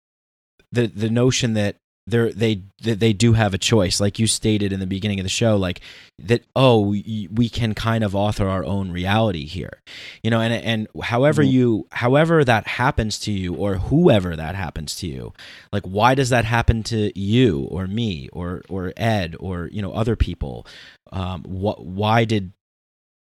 [0.73, 1.77] the the notion that
[2.07, 5.29] they're, they they do have a choice, like you stated in the beginning of the
[5.29, 5.83] show, like
[6.19, 6.43] that.
[6.57, 9.83] Oh, we, we can kind of author our own reality here,
[10.23, 10.41] you know.
[10.41, 11.51] And and however Mhm.
[11.53, 15.35] you, however that happens to you, or whoever that happens to you,
[15.71, 19.93] like why does that happen to you or me or or Ed or you know
[19.93, 20.67] other people?
[21.13, 22.53] Um, what why did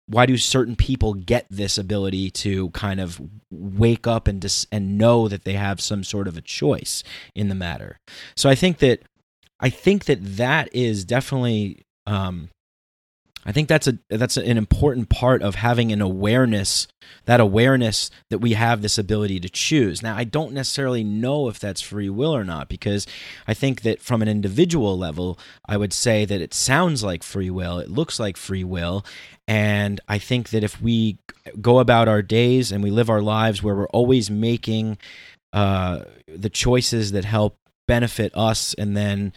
[0.08, 4.98] why do certain people get this ability to kind of wake up and dis- and
[4.98, 7.04] know that they have some sort of a choice
[7.36, 8.00] in the matter?
[8.36, 9.02] So i think that
[9.60, 12.50] i think that that is definitely um
[13.48, 16.88] i think that's a that's an important part of having an awareness
[17.26, 20.04] that awareness that we have this ability to choose.
[20.04, 23.08] Now i don't necessarily know if that's free will or not because
[23.48, 27.50] i think that from an individual level i would say that it sounds like free
[27.50, 29.04] will it looks like free will
[29.48, 31.20] and I think that if we
[31.62, 34.98] go about our days and we live our lives where we're always making
[35.54, 37.56] uh, the choices that help
[37.88, 39.32] benefit us and then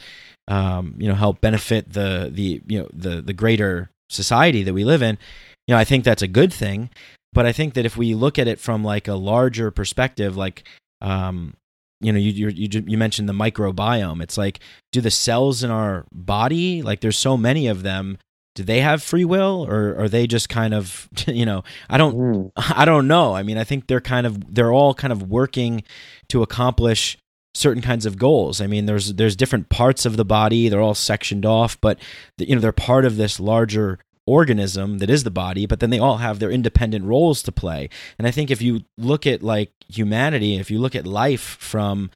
[0.49, 4.85] um, you know help benefit the the you know the the greater society that we
[4.85, 5.19] live in,
[5.67, 6.91] you know I think that's a good thing.
[7.33, 10.65] But I think that if we look at it from like a larger perspective, like
[11.01, 11.55] um,
[12.01, 14.23] you know, you you you you mentioned the microbiome.
[14.23, 18.19] It's like, do the cells in our body, like there's so many of them,
[18.55, 22.17] do they have free will or are they just kind of you know i don't
[22.17, 22.51] Mm.
[22.57, 25.83] i don't know i mean i think they're kind of they're all kind of working
[26.29, 27.17] to accomplish
[27.55, 28.61] certain kinds of goals.
[28.61, 30.69] I mean there's there's different parts of the body.
[30.69, 31.99] They're all sectioned off but
[32.39, 35.99] you know they're part of this larger organism that is the body but then they
[35.99, 37.89] all have their independent roles to play.
[38.19, 42.11] And i think if you look at like humanity if you look at life from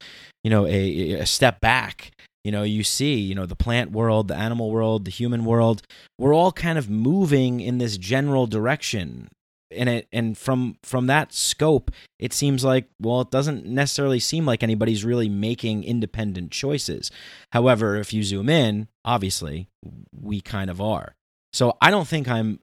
[0.44, 2.12] you know a, a step back
[2.44, 5.83] you know you see you know the plant world the animal world the human world
[6.18, 9.29] we're all kind of moving in this general direction
[9.77, 14.47] and it and from from that scope it seems like well it doesn't necessarily seem
[14.47, 17.11] like anybody's really making independent choices.
[17.53, 19.69] However if you zoom in obviously
[20.13, 21.15] we kind of are.
[21.53, 22.61] So i don't think i'm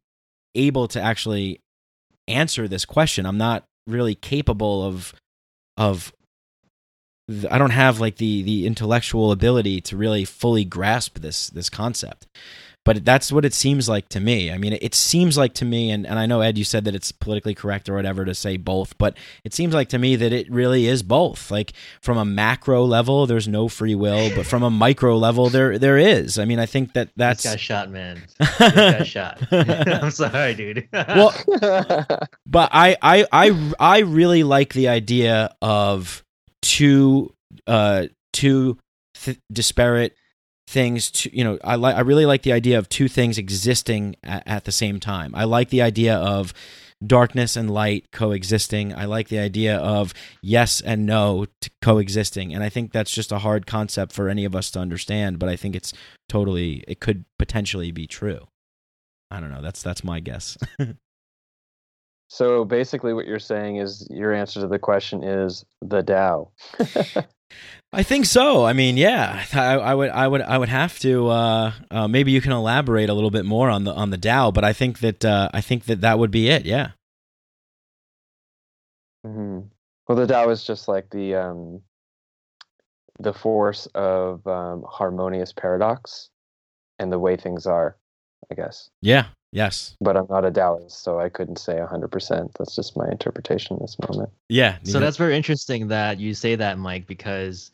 [0.55, 1.61] able to actually
[2.27, 3.25] answer this question.
[3.25, 5.13] I'm not really capable of
[5.77, 6.13] of
[7.49, 12.27] I don't have like the the intellectual ability to really fully grasp this this concept.
[12.83, 14.51] But that's what it seems like to me.
[14.51, 16.95] I mean, it seems like to me, and, and I know Ed, you said that
[16.95, 20.33] it's politically correct or whatever to say both, but it seems like to me that
[20.33, 21.51] it really is both.
[21.51, 25.77] Like from a macro level, there's no free will, but from a micro level, there
[25.77, 26.39] there is.
[26.39, 28.23] I mean, I think that That's that's got shot, man.
[28.39, 29.43] This got shot.
[29.51, 30.87] I'm sorry, dude.
[30.91, 31.35] well,
[32.47, 36.23] but I, I I I really like the idea of
[36.63, 37.31] two
[37.67, 38.79] uh two
[39.13, 40.15] th- disparate
[40.71, 44.15] things to you know I like I really like the idea of two things existing
[44.23, 45.35] at, at the same time.
[45.35, 46.53] I like the idea of
[47.05, 48.95] darkness and light coexisting.
[48.95, 51.47] I like the idea of yes and no
[51.81, 55.39] coexisting and I think that's just a hard concept for any of us to understand,
[55.39, 55.93] but I think it's
[56.29, 58.47] totally it could potentially be true.
[59.29, 59.61] I don't know.
[59.61, 60.57] That's that's my guess.
[62.29, 66.51] so basically, what you're saying is your answer to the question is the Tao.
[67.93, 68.63] I think so.
[68.63, 71.27] I mean, yeah, I, I would, I would, I would have to.
[71.27, 74.49] Uh, uh, maybe you can elaborate a little bit more on the on the Tao,
[74.51, 76.65] but I think that uh, I think that that would be it.
[76.65, 76.91] Yeah.
[79.25, 79.59] hmm
[80.07, 81.81] Well, the Tao is just like the um,
[83.19, 86.29] the force of um, harmonious paradox
[86.97, 87.97] and the way things are,
[88.49, 88.89] I guess.
[89.01, 89.27] Yeah.
[89.51, 89.95] Yes.
[89.99, 92.51] But I'm not a Taoist, so I couldn't say 100%.
[92.57, 94.29] That's just my interpretation in this moment.
[94.49, 94.77] Yeah.
[94.83, 97.71] so that's very interesting that you say that, Mike, because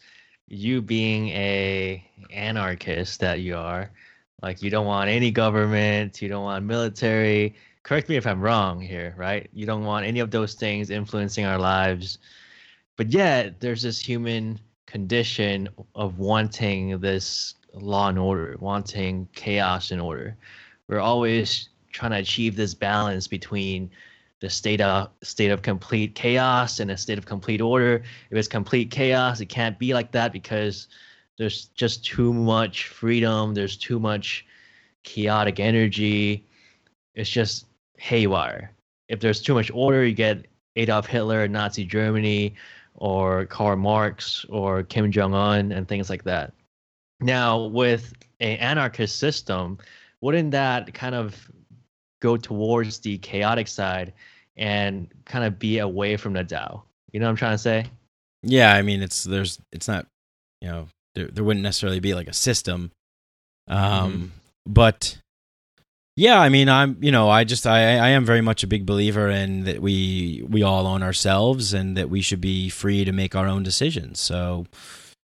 [0.48, 3.92] you being a anarchist that you are,
[4.42, 7.56] Like you don't want any government, you don't want military.
[7.84, 9.50] Correct me if I'm wrong here, right?
[9.54, 12.20] You don't want any of those things influencing our lives.
[12.98, 20.02] But yet there's this human condition of wanting this law and order, wanting chaos and
[20.02, 20.38] order.
[20.88, 23.90] We're always trying to achieve this balance between
[24.40, 28.04] the state of state of complete chaos and a state of complete order.
[28.30, 30.88] If it's complete chaos, it can't be like that because
[31.38, 33.54] there's just too much freedom.
[33.54, 34.46] There's too much
[35.04, 36.46] chaotic energy.
[37.16, 37.66] It's just
[37.98, 38.72] haywire.
[39.08, 42.54] If there's too much order, you get Adolf Hitler, Nazi Germany,
[42.96, 46.54] or Karl Marx, or Kim Jong Un, and things like that.
[47.20, 49.80] Now, with an anarchist system,
[50.22, 51.36] wouldn't that kind of
[52.22, 54.14] go towards the chaotic side
[54.56, 56.84] and kind of be away from the Tao?
[57.12, 57.86] You know what I'm trying to say?
[58.44, 60.08] Yeah, I mean, it's there's it's not,
[60.62, 62.92] you know, there there wouldn't necessarily be like a system,
[63.68, 64.26] um, mm-hmm.
[64.66, 65.18] but
[66.16, 68.86] yeah, I mean, I'm you know, I just I I am very much a big
[68.86, 73.12] believer in that we we all own ourselves and that we should be free to
[73.12, 74.20] make our own decisions.
[74.20, 74.66] So,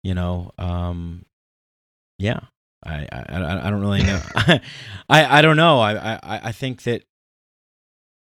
[0.04, 1.24] you know, um,
[2.20, 2.42] yeah,
[2.86, 4.22] I, I, I don't really know.
[4.36, 4.60] I,
[5.10, 5.80] I don't know.
[5.80, 7.04] I, I, I think that,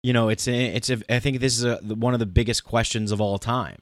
[0.04, 2.64] you know, it's, a, it's, a, I think this is a, one of the biggest
[2.64, 3.78] questions of all time.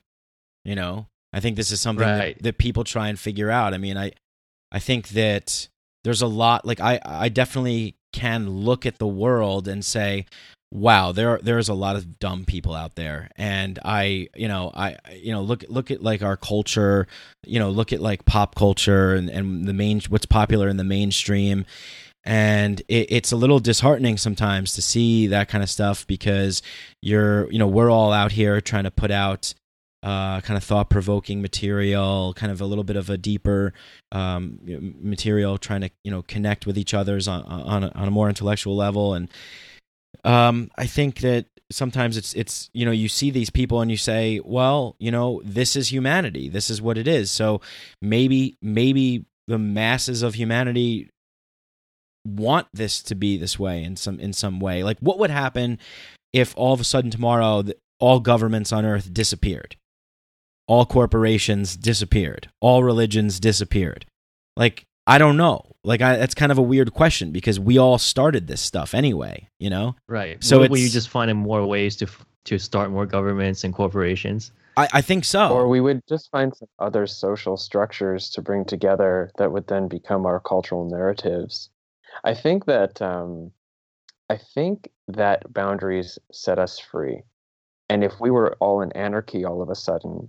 [0.65, 2.35] You know, I think this is something right.
[2.35, 3.73] that, that people try and figure out.
[3.73, 4.11] I mean, I,
[4.71, 5.69] I think that
[6.03, 10.25] there's a lot, like, I, I definitely can look at the world and say,
[10.71, 13.29] wow there there's a lot of dumb people out there.
[13.35, 17.07] And i you know i you know look look at like our culture
[17.45, 20.83] you know look at like pop culture and, and the main what's popular in the
[20.83, 21.65] mainstream.
[22.25, 26.61] And it, it's a little disheartening sometimes to see that kind of stuff because
[27.01, 29.53] you're you know we're all out here trying to put out
[30.03, 33.73] uh, kind of thought provoking material, kind of a little bit of a deeper
[34.11, 34.59] um,
[35.01, 38.29] material, trying to you know connect with each other's on on a, on a more
[38.29, 39.29] intellectual level, and
[40.23, 43.97] um, I think that sometimes it's it's you know you see these people and you
[43.97, 46.49] say, well, you know, this is humanity.
[46.49, 47.31] This is what it is.
[47.31, 47.61] So
[48.01, 51.09] maybe maybe the masses of humanity
[52.25, 54.83] want this to be this way in some in some way.
[54.83, 55.79] Like what would happen
[56.33, 57.63] if all of a sudden tomorrow
[57.99, 59.75] all governments on earth disappeared?
[60.67, 62.49] All corporations disappeared.
[62.59, 64.05] All religions disappeared.
[64.55, 65.66] Like I don't know.
[65.87, 69.47] Like I, that's kind of a weird question because we all started this stuff anyway,
[69.57, 69.95] you know.
[70.07, 70.43] Right.
[70.43, 72.07] So will, will you just finding more ways to
[72.45, 74.51] to start more governments and corporations?
[74.75, 75.49] I, I think so.
[75.49, 79.87] Or we would just find some other social structures to bring together that would then
[79.87, 81.69] become our cultural narratives.
[82.25, 83.51] I think that um,
[84.29, 87.23] I think that boundaries set us free,
[87.89, 90.27] and if we were all in anarchy all of a sudden,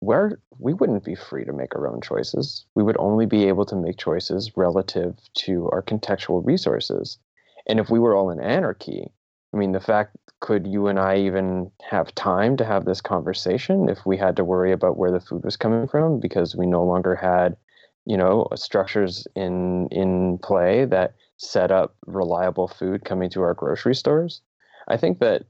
[0.00, 2.64] where we wouldn't be free to make our own choices.
[2.74, 7.18] We would only be able to make choices relative to our contextual resources.
[7.66, 9.10] And if we were all in anarchy,
[9.52, 13.88] I mean, the fact could you and I even have time to have this conversation
[13.88, 16.84] if we had to worry about where the food was coming from because we no
[16.84, 17.56] longer had,
[18.04, 23.94] you know, structures in in play that set up reliable food coming to our grocery
[23.94, 24.42] stores?
[24.86, 25.44] I think that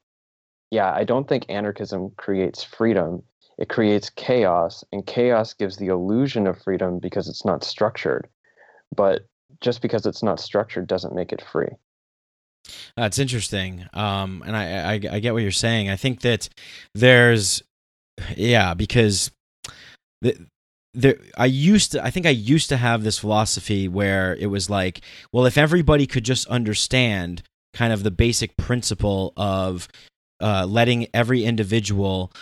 [0.70, 3.22] yeah, I don't think anarchism creates freedom
[3.59, 8.29] it creates chaos, and chaos gives the illusion of freedom because it's not structured.
[8.95, 9.27] But
[9.61, 11.69] just because it's not structured doesn't make it free.
[12.97, 15.89] That's interesting, um, and I, I, I get what you're saying.
[15.89, 16.49] I think that
[16.95, 17.63] there's,
[18.37, 19.31] yeah, because
[20.21, 20.37] the,
[20.95, 24.69] there I used to I think I used to have this philosophy where it was
[24.69, 25.01] like,
[25.33, 27.43] well, if everybody could just understand
[27.73, 29.89] kind of the basic principle of
[30.41, 32.33] uh, letting every individual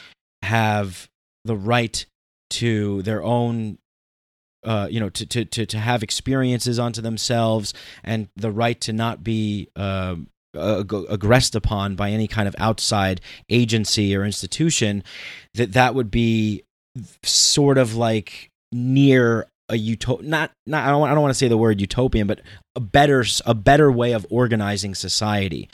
[0.47, 1.09] have
[1.45, 2.07] the right
[2.51, 3.79] to their own
[4.65, 7.73] uh, you know, to, to, to, to have experiences onto themselves
[8.03, 10.17] and the right to not be uh,
[10.55, 15.05] aggressed upon by any kind of outside agency or institution,
[15.55, 16.65] that that would be
[17.23, 21.49] sort of like near a utop not not I don't, I don't want to say
[21.49, 22.41] the word utopian, but
[22.75, 25.69] a better a better way of organizing society.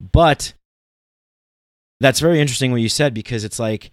[0.00, 0.52] But
[2.00, 3.90] that's very interesting what you said because it's like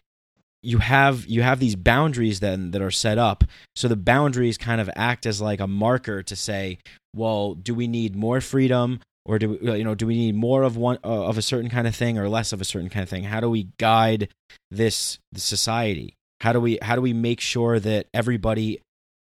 [0.64, 3.44] you have you have these boundaries then that are set up.
[3.76, 6.80] So the boundaries kind of act as like a marker to say
[7.16, 9.00] well do we need more freedom?
[9.26, 11.70] Or do we, you know do we need more of one uh, of a certain
[11.70, 13.24] kind of thing or less of a certain kind of thing?
[13.24, 14.30] How do we guide
[14.72, 16.16] this society?
[16.42, 18.82] How do we how do we make sure that everybody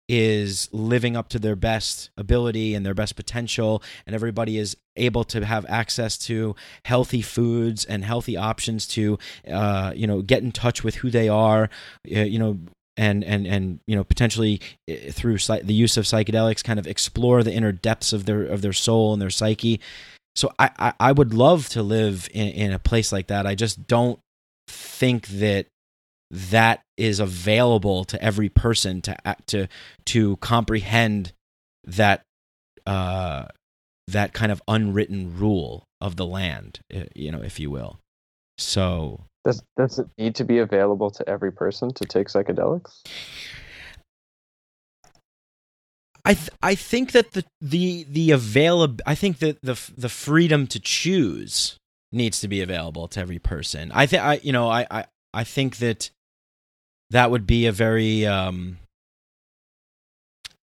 [0.08, 5.24] is living up to their best ability and their best potential and everybody is able
[5.24, 9.18] to have access to healthy foods and healthy options to
[9.52, 11.70] uh, you know get in touch with who they are
[12.16, 12.60] uh, you know
[12.98, 17.44] and and and you know potentially eh, through the use of psychedelics kind of explore
[17.44, 19.80] the inner depths of their of their soul and their psyche.
[20.36, 23.46] So i i, I would love to live in, in a place like that.
[23.46, 24.20] I just don't
[24.68, 25.68] think that
[26.32, 29.16] that is available to every person to
[29.48, 29.68] to
[30.06, 31.34] to comprehend
[31.84, 32.24] that
[32.86, 33.46] uh
[34.08, 36.80] that kind of unwritten rule of the land
[37.16, 38.00] you know if you will
[38.58, 43.02] so does does it need to be available to every person to take psychedelics?
[46.26, 50.66] I th- I think that the the the available I think that the the freedom
[50.68, 51.78] to choose
[52.12, 53.92] needs to be available to every person.
[53.94, 55.06] I think I you know I, I
[55.36, 56.10] I think that
[57.12, 58.78] that would be a very um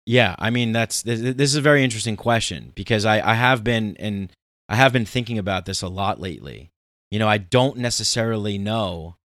[0.07, 3.97] yeah I mean that's this, is a very interesting question because I I have been
[3.99, 4.31] and
[4.68, 6.70] I have been thinking about this a lot lately.
[7.11, 9.16] You know, I don't necessarily know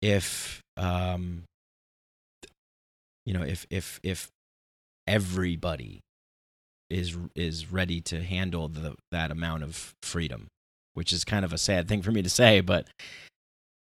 [0.00, 1.42] if um
[3.24, 4.30] you know, if if if
[5.06, 6.00] everybody
[6.90, 10.48] is is ready to handle the that amount of freedom,
[10.94, 12.86] which is kind of a sad thing for me to say, but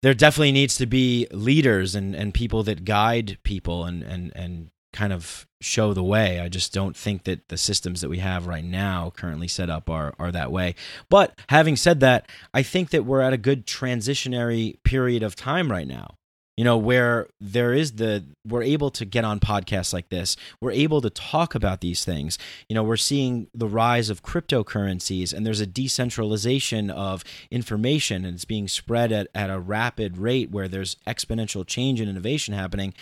[0.02, 4.70] there definitely needs to be leaders and, and people that guide people and, and, and
[4.96, 6.40] kind of show the way.
[6.40, 9.90] I just don't think that the systems that we have right now currently set up
[9.90, 10.76] are are that way.
[11.10, 15.70] But having said that, I think that we're at a good transitionary period of time
[15.70, 16.16] right now.
[16.58, 20.38] You know, where there is the we're able to get on podcasts like this.
[20.62, 22.38] We're able to talk about these things.
[22.70, 28.36] You know, we're seeing the rise of cryptocurrencies and there's a decentralization of information and
[28.36, 32.94] it's being spread at, at a rapid rate where there's exponential change and innovation happening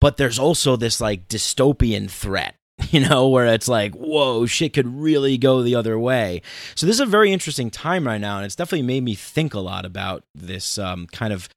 [0.00, 2.56] but there's also this like dystopian threat
[2.90, 6.42] you know, where it's like, whoa, shit could really go the other way.
[6.74, 9.54] So this is a very interesting time right now, and it's definitely made me think
[9.54, 11.48] a lot about this um, kind of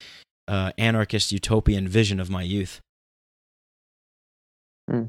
[0.48, 2.82] uh, anarchist utopian vision of my youth.
[4.90, 5.06] Hmm.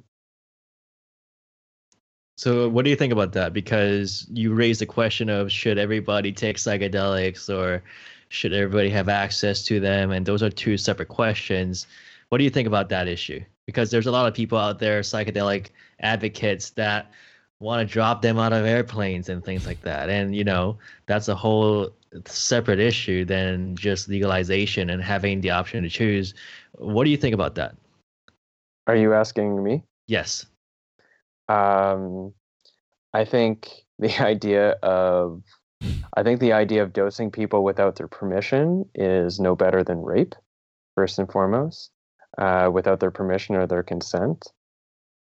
[2.36, 3.52] So, what do you think about that?
[3.52, 7.82] Because you raised the question of should everybody take psychedelics or
[8.28, 10.10] should everybody have access to them?
[10.10, 11.86] And those are two separate questions.
[12.28, 13.40] What do you think about that issue?
[13.66, 15.68] Because there's a lot of people out there, psychedelic
[16.00, 17.12] advocates, that
[17.60, 20.08] want to drop them out of airplanes and things like that.
[20.10, 20.76] And, you know,
[21.06, 21.90] that's a whole
[22.26, 26.34] separate issue than just legalization and having the option to choose.
[26.72, 27.74] What do you think about that?
[28.86, 29.82] Are you asking me?
[30.06, 30.46] Yes.
[31.48, 32.32] Um,
[33.12, 35.42] I think the idea of
[36.16, 40.34] I think the idea of dosing people without their permission is no better than rape,
[40.94, 41.90] first and foremost
[42.38, 44.52] uh, without their permission or their consent.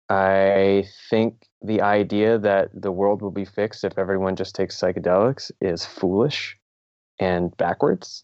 [0.10, 5.50] I think the idea that the world will be fixed if everyone just takes psychedelics
[5.62, 6.58] is foolish
[7.20, 8.24] and backwards.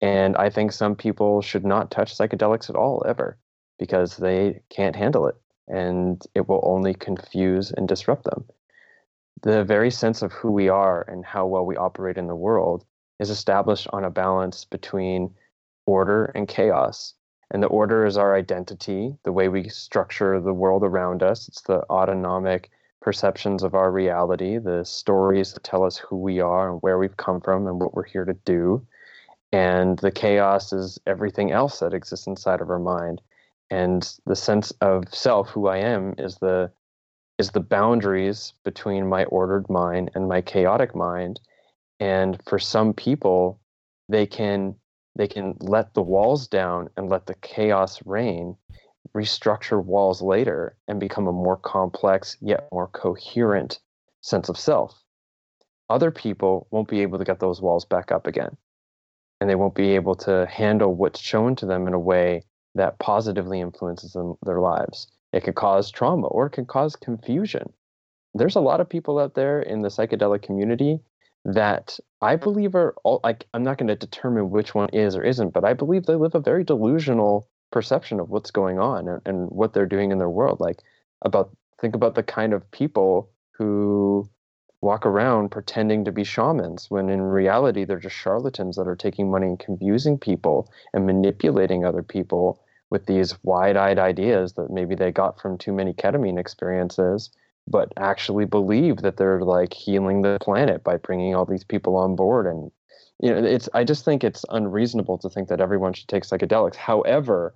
[0.00, 3.38] And I think some people should not touch psychedelics at all, ever,
[3.78, 5.36] because they can't handle it
[5.68, 8.44] and it will only confuse and disrupt them.
[9.42, 12.84] The very sense of who we are and how well we operate in the world
[13.18, 15.34] is established on a balance between
[15.86, 17.14] order and chaos
[17.50, 21.48] and the order is our identity, the way we structure the world around us.
[21.48, 22.70] It's the autonomic
[23.00, 27.16] perceptions of our reality, the stories that tell us who we are and where we've
[27.16, 28.84] come from and what we're here to do.
[29.52, 33.20] And the chaos is everything else that exists inside of our mind.
[33.70, 36.70] And the sense of self, who I am, is the
[37.38, 41.38] is the boundaries between my ordered mind and my chaotic mind.
[42.00, 43.60] And for some people,
[44.08, 44.76] they can
[45.16, 48.56] they can let the walls down and let the chaos reign,
[49.14, 53.78] restructure walls later, and become a more complex yet more coherent
[54.20, 55.02] sense of self.
[55.88, 58.56] Other people won't be able to get those walls back up again.
[59.40, 62.42] And they won't be able to handle what's shown to them in a way
[62.74, 65.08] that positively influences them, their lives.
[65.32, 67.72] It could cause trauma or it can cause confusion.
[68.34, 71.00] There's a lot of people out there in the psychedelic community
[71.44, 75.22] that I believe are all like I'm not going to determine which one is or
[75.22, 79.20] isn't, but I believe they live a very delusional perception of what's going on and,
[79.26, 80.60] and what they're doing in their world.
[80.60, 80.78] Like
[81.20, 84.26] about think about the kind of people who
[84.80, 89.30] walk around pretending to be shamans when in reality they're just charlatans that are taking
[89.30, 92.58] money and confusing people and manipulating other people
[92.88, 97.28] with these wide-eyed ideas that maybe they got from too many ketamine experiences
[97.68, 102.16] but actually believe that they're like healing the planet by bringing all these people on
[102.16, 102.70] board and
[103.20, 106.76] you know it's i just think it's unreasonable to think that everyone should take psychedelics
[106.76, 107.54] however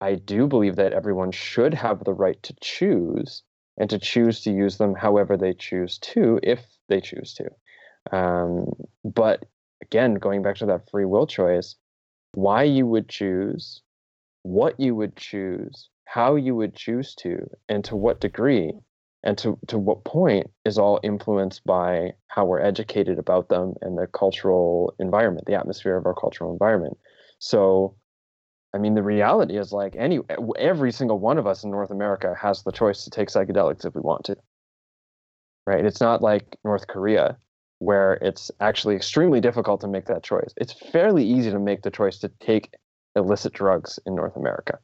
[0.00, 3.42] i do believe that everyone should have the right to choose
[3.78, 7.46] and to choose to use them however they choose to if they choose to
[8.16, 8.66] um,
[9.04, 9.44] but
[9.82, 11.76] again going back to that free will choice
[12.34, 13.82] why you would choose
[14.42, 18.72] what you would choose, how you would choose to, and to what degree,
[19.22, 23.98] and to, to what point is all influenced by how we're educated about them and
[23.98, 26.96] the cultural environment, the atmosphere of our cultural environment.
[27.38, 27.96] So,
[28.72, 30.20] I mean, the reality is like any
[30.58, 33.94] every single one of us in North America has the choice to take psychedelics if
[33.94, 34.36] we want to.
[35.66, 35.84] Right?
[35.84, 37.36] It's not like North Korea
[37.78, 40.52] where it's actually extremely difficult to make that choice.
[40.58, 42.74] It's fairly easy to make the choice to take
[43.16, 44.78] illicit drugs in North America.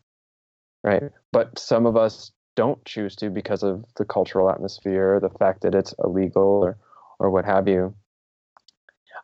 [0.82, 1.02] Right?
[1.30, 5.74] But some of us don't choose to because of the cultural atmosphere, the fact that
[5.74, 6.78] it's illegal or
[7.18, 7.94] or what have you.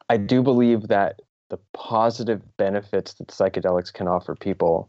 [0.08, 1.20] I do believe that
[1.52, 4.88] the positive benefits that psychedelics can offer people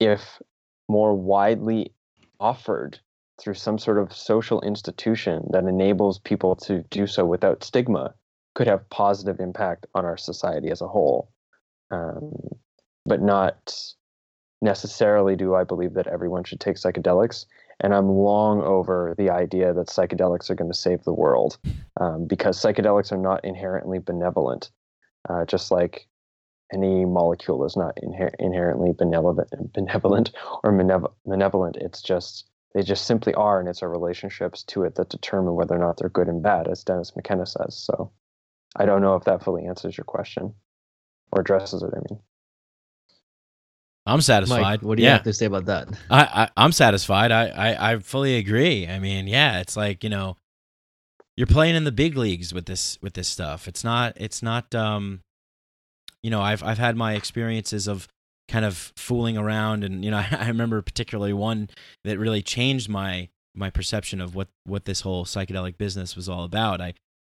[0.00, 0.40] if
[0.88, 1.92] more widely
[2.40, 2.98] offered
[3.38, 8.14] through some sort of social institution that enables people to do so without stigma
[8.54, 11.30] could have positive impact on our society as a whole.
[11.90, 12.32] Um,
[13.04, 13.78] but not
[14.62, 17.44] necessarily do i believe that everyone should take psychedelics
[17.80, 21.58] and i'm long over the idea that psychedelics are going to save the world
[22.00, 24.70] um, because psychedelics are not inherently benevolent
[25.28, 26.08] uh, just like
[26.72, 30.32] any molecule is not inher- inherently benevolent, benevolent
[30.64, 31.76] or malevolent.
[31.76, 35.74] It's just they just simply are, and it's our relationships to it that determine whether
[35.74, 37.76] or not they're good and bad, as Dennis McKenna says.
[37.76, 38.10] So,
[38.76, 40.52] I don't know if that fully answers your question
[41.32, 41.90] or addresses it.
[41.94, 42.20] I mean,
[44.04, 44.60] I'm satisfied.
[44.60, 45.14] Mike, what do you yeah.
[45.14, 45.88] have to say about that?
[46.10, 47.32] I, I am satisfied.
[47.32, 48.86] I, I I fully agree.
[48.86, 50.36] I mean, yeah, it's like you know,
[51.36, 53.68] you're playing in the big leagues with this with this stuff.
[53.68, 55.20] It's not it's not um
[56.22, 58.08] you know, I've I've had my experiences of
[58.48, 61.70] kind of fooling around and you know, I, I remember particularly one
[62.04, 66.44] that really changed my my perception of what what this whole psychedelic business was all
[66.44, 66.80] about.
[66.80, 66.94] I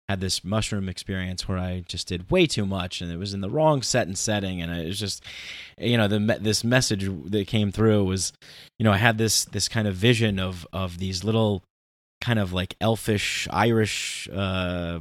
[0.08, 3.42] had this mushroom experience where I just did way too much, and it was in
[3.42, 5.24] the wrong set and setting, and it was just,
[5.78, 8.32] you know, the this message that came through was,
[8.76, 11.62] you know, I had this this kind of vision of of these little
[12.20, 15.00] kind of like elfish Irish uh,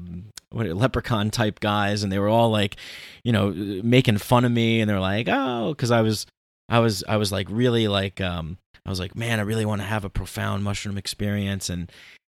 [0.52, 2.78] what leprechaun type guys, and they were all like,
[3.24, 6.26] you know, making fun of me, and they're like, oh, because I was,
[6.68, 9.82] I was, I was like really like, um, I was like, man, I really want
[9.82, 11.92] to have a profound mushroom experience, and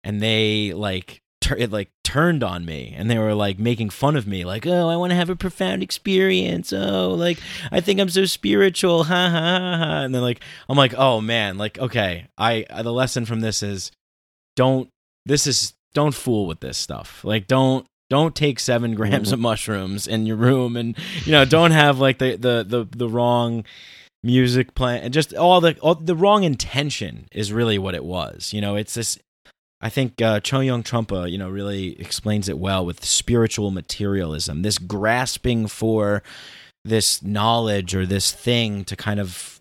[0.04, 1.22] and they like.
[1.44, 4.68] Tur- it like turned on me and they were like making fun of me like
[4.68, 7.40] oh i want to have a profound experience oh like
[7.72, 11.58] i think i'm so spiritual ha ha ha and then like i'm like oh man
[11.58, 13.92] like okay i the lesson from this is
[14.56, 14.90] don't
[15.26, 17.24] this is don't fool with this stuff.
[17.24, 19.36] Like don't don't take seven grams mm-hmm.
[19.36, 23.10] of mushrooms in your room and you know don't have like the the the, the
[23.10, 23.64] wrong
[24.22, 28.54] music playing and just all the all the wrong intention is really what it was
[28.54, 29.18] you know it's this
[29.82, 34.78] i think uh, Chogyam Trungpa you know really explains it well with spiritual materialism this
[34.78, 36.22] grasping for
[36.86, 39.60] this knowledge or this thing to kind of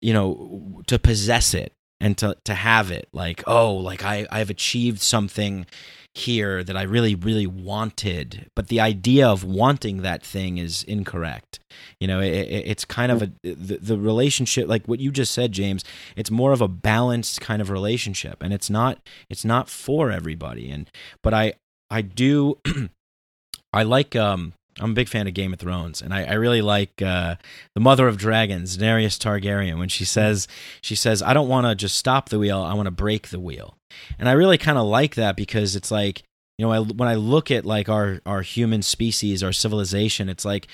[0.00, 4.50] you know to possess it and to to have it like oh like I I've
[4.50, 5.66] achieved something
[6.14, 8.50] here that I really really wanted.
[8.54, 11.58] But the idea of wanting that thing is incorrect.
[11.98, 15.52] You know it, it's kind of a the, the relationship like what you just said
[15.52, 15.84] James
[16.16, 20.70] it's more of a balanced kind of relationship and it's not it's not for everybody.
[20.70, 20.90] And
[21.22, 21.54] but I
[21.90, 22.58] I do
[23.72, 26.62] I like um I'm a big fan of Game of Thrones, and I, I really
[26.62, 27.36] like uh,
[27.74, 30.48] the Mother of Dragons, Daenerys Targaryen, when she says
[30.80, 33.40] she says, "I don't want to just stop the wheel; I want to break the
[33.40, 33.76] wheel."
[34.18, 36.24] And I really kind of like that because it's like
[36.58, 40.44] you know, I, when I look at like our our human species, our civilization, it's
[40.44, 40.68] like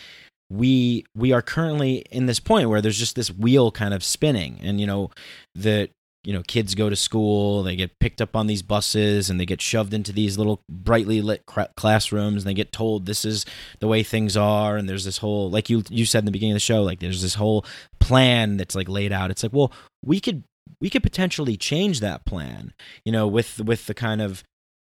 [0.51, 4.59] we we are currently in this point where there's just this wheel kind of spinning,
[4.63, 5.11] and you know,
[5.55, 5.91] the
[6.25, 9.47] you know kids go to school they get picked up on these buses and they
[9.47, 11.45] get shoved into these little brightly lit
[11.77, 13.47] classrooms and they get told this is
[13.79, 16.53] the way things are and there's this whole like you you said in the beginning
[16.53, 17.64] of the show like there's this whole
[17.99, 19.31] plan that's like laid out.
[19.31, 19.73] It's like well
[20.05, 20.45] we could
[20.81, 22.73] we could potentially change that plan
[23.05, 24.45] you know with with the kind of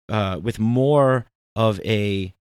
[0.09, 1.27] uh with more
[1.57, 2.33] of a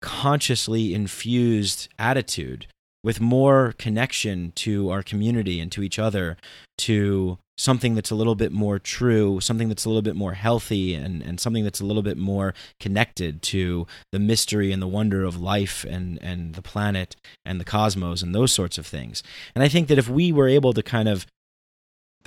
[0.00, 2.66] consciously infused attitude
[3.04, 6.36] with more connection to our community and to each other
[6.76, 10.94] to something that's a little bit more true, something that's a little bit more healthy,
[10.94, 15.24] and, and something that's a little bit more connected to the mystery and the wonder
[15.24, 19.22] of life and, and the planet and the cosmos and those sorts of things.
[19.54, 21.26] And I think that if we were able to kind of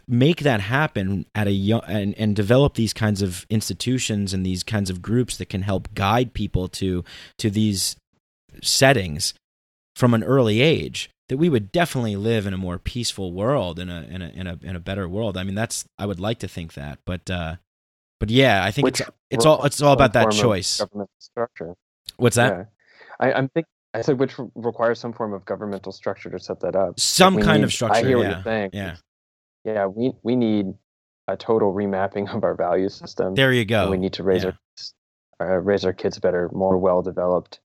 [0.08, 4.64] make that happen at a young and, and develop these kinds of institutions and these
[4.64, 7.04] kinds of groups that can help guide people to
[7.38, 7.96] to these
[8.62, 9.34] settings
[9.96, 13.90] from an early age that we would definitely live in a more peaceful world in
[13.90, 15.38] a in a in a in a better world.
[15.38, 17.56] I mean, that's I would like to think that, but uh,
[18.20, 20.80] but yeah, I think Which, it's it's all it's all about that choice.
[20.80, 21.76] Government structure.
[22.18, 22.54] What's that?
[22.54, 22.64] Yeah.
[23.20, 26.60] I, am thinking I said which re- requires some form of governmental structure to set
[26.62, 27.00] that up.
[27.00, 28.06] Some We kind need- of structure.
[28.06, 28.34] I hear what yeah.
[28.34, 28.70] you're saying.
[28.74, 28.96] Yeah.
[29.64, 30.74] Yeah, we we need
[31.28, 33.36] a total remapping of our value system.
[33.36, 33.90] There you and go.
[33.90, 34.52] we need to raise Yeah.
[35.40, 37.60] our uh, raise our kids better, more well developed,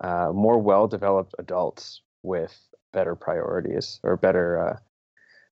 [0.00, 2.58] uh, more well developed adults with
[2.92, 4.76] better priorities or better uh,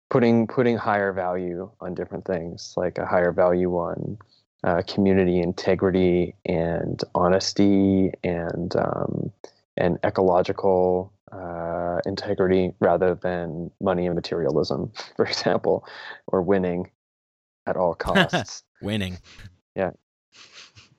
[0.09, 4.17] putting putting higher value on different things, like a higher value on
[4.63, 9.31] uh, community integrity and honesty and um,
[9.77, 15.85] and ecological uh, integrity rather than money and materialism, for example,
[16.27, 16.89] or winning
[17.65, 18.63] at all costs.
[18.81, 19.17] Winning.
[19.75, 19.91] Yeah.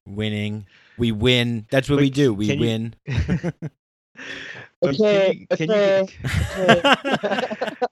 [0.07, 0.66] Winning.
[0.99, 1.66] We win.
[1.70, 2.32] That's what But we do.
[2.34, 2.95] We can you- win.
[4.80, 6.07] But can you- can you-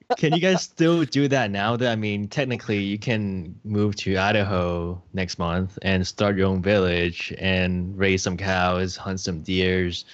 [0.18, 4.16] can you guys still do that now that i mean technically you can move to
[4.16, 10.04] idaho next month and start your own village and raise some cows hunt some deers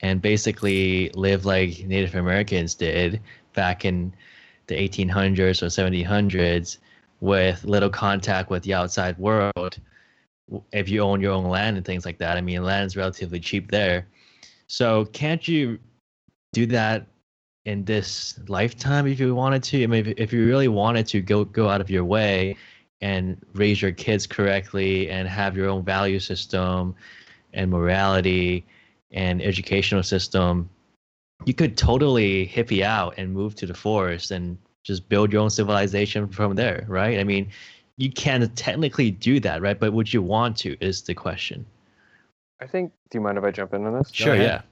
[0.00, 3.20] and basically live like native americans did
[3.54, 4.12] back in
[4.66, 6.76] the 1800s or 1700s
[7.20, 9.78] with little contact with the outside world
[10.72, 13.40] if you own your own land and things like that i mean land is relatively
[13.40, 14.06] cheap there
[14.66, 15.78] so can't you
[16.52, 17.06] do that
[17.68, 19.82] in this lifetime if you wanted to.
[19.82, 22.56] I mean, if, if you really wanted to go go out of your way
[23.02, 26.94] and raise your kids correctly and have your own value system
[27.52, 28.64] and morality
[29.12, 30.68] and educational system,
[31.44, 35.50] you could totally hippie out and move to the forest and just build your own
[35.50, 37.18] civilization from there, right?
[37.18, 37.50] I mean,
[37.98, 39.78] you can technically do that, right?
[39.78, 40.76] But would you want to?
[40.80, 41.66] Is the question.
[42.60, 42.92] I think.
[43.10, 44.10] Do you mind if I jump in on this?
[44.12, 44.62] Sure, yeah.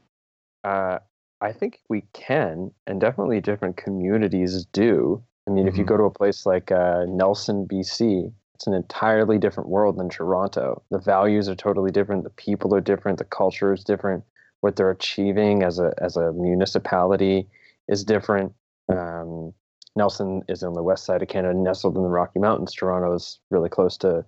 [0.64, 0.98] Uh,
[1.40, 5.22] I think we can, and definitely different communities do.
[5.46, 5.88] I mean, if you Mhm.
[5.88, 10.82] go to a place like uh, Nelson, BC, it's an entirely different world than Toronto.
[10.90, 12.24] The values are totally different.
[12.24, 13.18] The people are different.
[13.18, 14.24] The culture is different.
[14.60, 17.48] What they're achieving as a as a municipality
[17.88, 18.54] is different.
[18.88, 19.52] Um,
[19.96, 22.72] Nelson is on the west side of Canada, nestled in the Rocky Mountains.
[22.72, 24.24] Toronto is really close to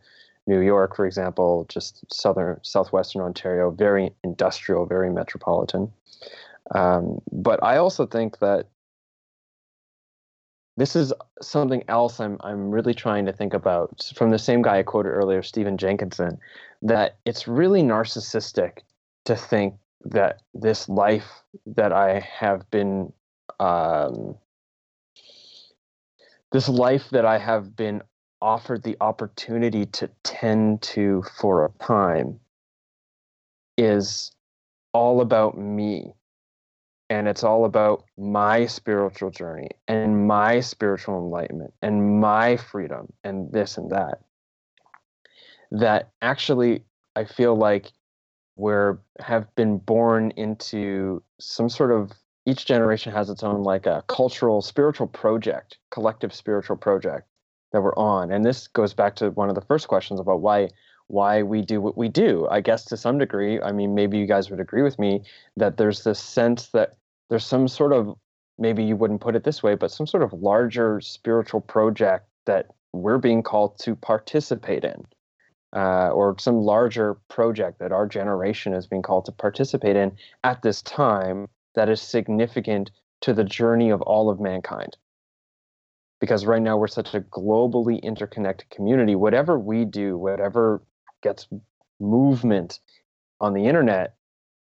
[0.47, 5.93] New York, for example, just southern southwestern Ontario, very industrial, very metropolitan.
[6.75, 8.67] Um, but I also think that
[10.79, 11.13] this is
[11.43, 15.11] something else I'm I'm really trying to think about from the same guy I quoted
[15.11, 16.39] earlier, Stephen Jenkinson,
[16.83, 18.79] that it's really narcissistic
[19.25, 23.13] to think that this life that I have been
[23.61, 24.37] um,
[26.53, 28.03] this life that I have been
[28.41, 32.39] offered the opportunity to tend to for a time
[33.77, 34.33] is
[34.93, 36.13] all about me.
[37.11, 43.51] And it's all about my spiritual journey and my spiritual enlightenment and my freedom and
[43.51, 44.21] this and that.
[45.71, 46.85] That actually
[47.19, 47.93] i feel like
[48.57, 52.13] we're have been born into some sort of
[52.49, 57.29] each generation has its own like a cultural spiritual project collective spiritual project
[57.73, 58.33] that we're on.
[58.33, 60.71] And this goes back to one of the first questions about why
[61.09, 62.47] why we do what we do.
[62.51, 65.23] I guess to some degree i mean maybe you guys would agree with me
[65.57, 66.97] that there's this sense that
[67.29, 68.17] there's some sort of
[68.59, 72.67] maybe you wouldn't put it this way but some sort of larger spiritual project that
[72.93, 75.07] we're being called to participate in
[75.77, 80.11] uh, or some larger project that our generation is being called to participate in
[80.45, 81.47] at this time
[81.79, 84.97] that is significant to the journey of all of mankind
[86.21, 90.83] because right now we're such a globally interconnected community whatever we do whatever
[91.23, 91.49] gets
[92.01, 92.81] movement
[93.41, 94.15] on the internet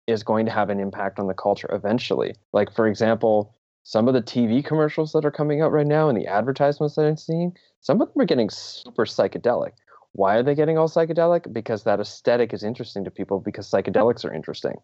[0.07, 2.35] is going to have an impact on the culture eventually.
[2.53, 6.17] Like, for example, some of the TV commercials that are coming out right now and
[6.17, 9.71] the advertisements that I'm seeing, some of them are getting super psychedelic.
[10.13, 11.51] Why are they getting all psychedelic?
[11.51, 14.75] Because that aesthetic is interesting to people because psychedelics are interesting,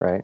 [0.00, 0.22] right?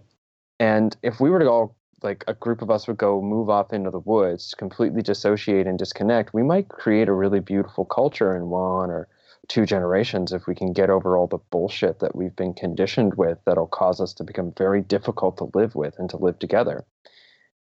[0.61, 3.73] And if we were to go, like a group of us would go move off
[3.73, 8.51] into the woods, completely dissociate and disconnect, we might create a really beautiful culture in
[8.51, 9.09] one or
[9.49, 13.39] two generations if we can get over all the bullshit that we've been conditioned with
[13.47, 16.85] that'll cause us to become very difficult to live with and to live together.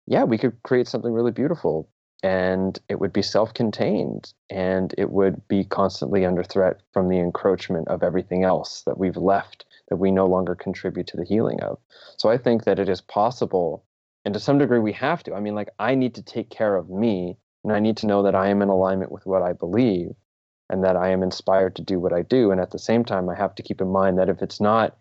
[0.08, 1.88] Yeah, we could create something really beautiful
[2.24, 7.20] and it would be self contained and it would be constantly under threat from the
[7.20, 11.62] encroachment of everything else that we've left that we no longer contribute to the healing
[11.62, 11.80] of.
[12.18, 13.86] So I think that it is possible,
[14.26, 15.34] and to some degree we have to.
[15.34, 18.24] I mean, like, I need to take care of me and I need to know
[18.24, 20.12] that I am in alignment with what I believe
[20.70, 22.52] and that I am inspired to do what I do.
[22.52, 24.98] And at the same time, I have to keep in mind that if it's not,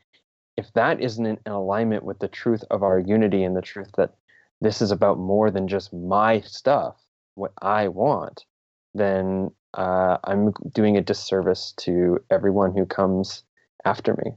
[0.56, 4.14] if that isn't in alignment with the truth of our unity and the truth that
[4.60, 6.96] this is about more than just my stuff,
[7.34, 8.44] what I want,
[8.94, 13.44] then uh, I'm doing a disservice to everyone who comes
[13.84, 14.32] after me.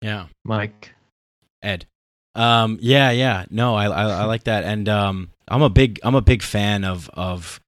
[0.00, 0.26] Yeah.
[0.44, 0.94] Mike.
[1.62, 1.86] Ed.
[2.34, 3.46] Um, yeah, yeah.
[3.50, 6.84] No, I, I, I like that, and um, I'm a big I'm a big fan
[6.84, 7.60] of of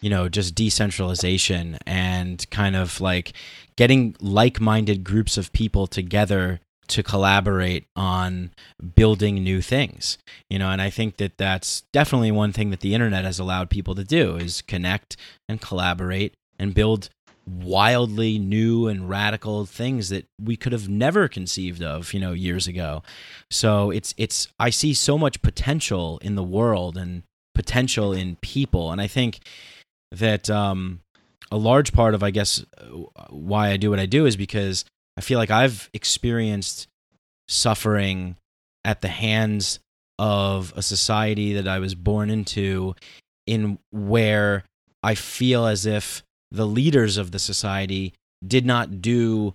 [0.00, 3.32] you know just decentralization and kind of like
[3.76, 8.50] getting like-minded groups of people together to collaborate on
[8.94, 10.18] building new things
[10.50, 13.70] you know and i think that that's definitely one thing that the internet has allowed
[13.70, 15.16] people to do is connect
[15.48, 17.08] and collaborate and build
[17.46, 22.66] wildly new and radical things that we could have never conceived of you know years
[22.66, 23.02] ago.
[23.50, 27.22] So it's it's i see so much potential in the world and
[27.54, 28.92] potential in people.
[28.92, 29.40] And i think
[30.10, 31.00] that um
[31.50, 32.64] a large part of i guess
[33.30, 34.84] why i do what i do is because
[35.16, 36.88] i feel like i've experienced
[37.48, 38.36] suffering
[38.84, 39.78] at the hands
[40.18, 42.94] of a society that i was born into
[43.46, 44.64] in where
[45.02, 46.22] i feel as if
[46.54, 48.14] the leaders of the society
[48.46, 49.54] did not do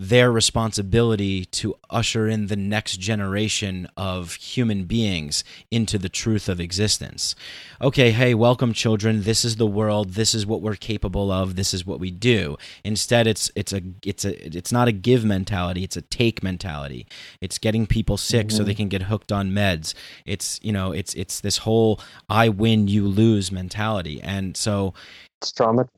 [0.00, 6.60] their responsibility to usher in the next generation of human beings into the truth of
[6.60, 7.34] existence.
[7.82, 9.24] Okay, hey, welcome children.
[9.24, 10.10] This is the world.
[10.10, 11.56] This is what we're capable of.
[11.56, 12.56] This is what we do.
[12.84, 17.04] Instead, it's it's a it's a it's not a give mentality, it's a take mentality.
[17.40, 18.56] It's getting people sick mm-hmm.
[18.56, 19.94] so they can get hooked on meds.
[20.24, 24.20] It's, you know, it's it's this whole I win, you lose mentality.
[24.22, 24.94] And so
[25.40, 25.88] it's trauma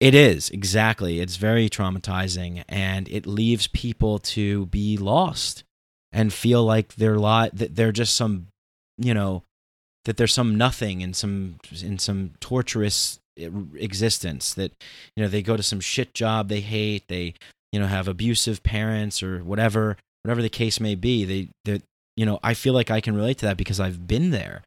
[0.00, 1.20] it is exactly.
[1.20, 5.64] It's very traumatizing, and it leaves people to be lost
[6.12, 8.48] and feel like they're li- that they're just some,
[8.98, 9.42] you know,
[10.04, 14.54] that there's some nothing in some in some torturous existence.
[14.54, 14.72] That
[15.16, 17.08] you know they go to some shit job they hate.
[17.08, 17.34] They
[17.72, 21.24] you know have abusive parents or whatever whatever the case may be.
[21.24, 21.82] They they
[22.16, 24.62] you know i feel like i can relate to that because i've been there.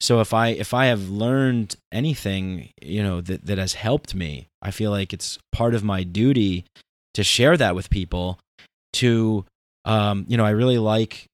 [0.00, 4.48] So if i if i have learned anything you know that that has helped me
[4.60, 6.64] i feel like it's part of my duty
[7.14, 8.38] to share that with people
[8.94, 9.44] to
[9.84, 11.26] um you know i really like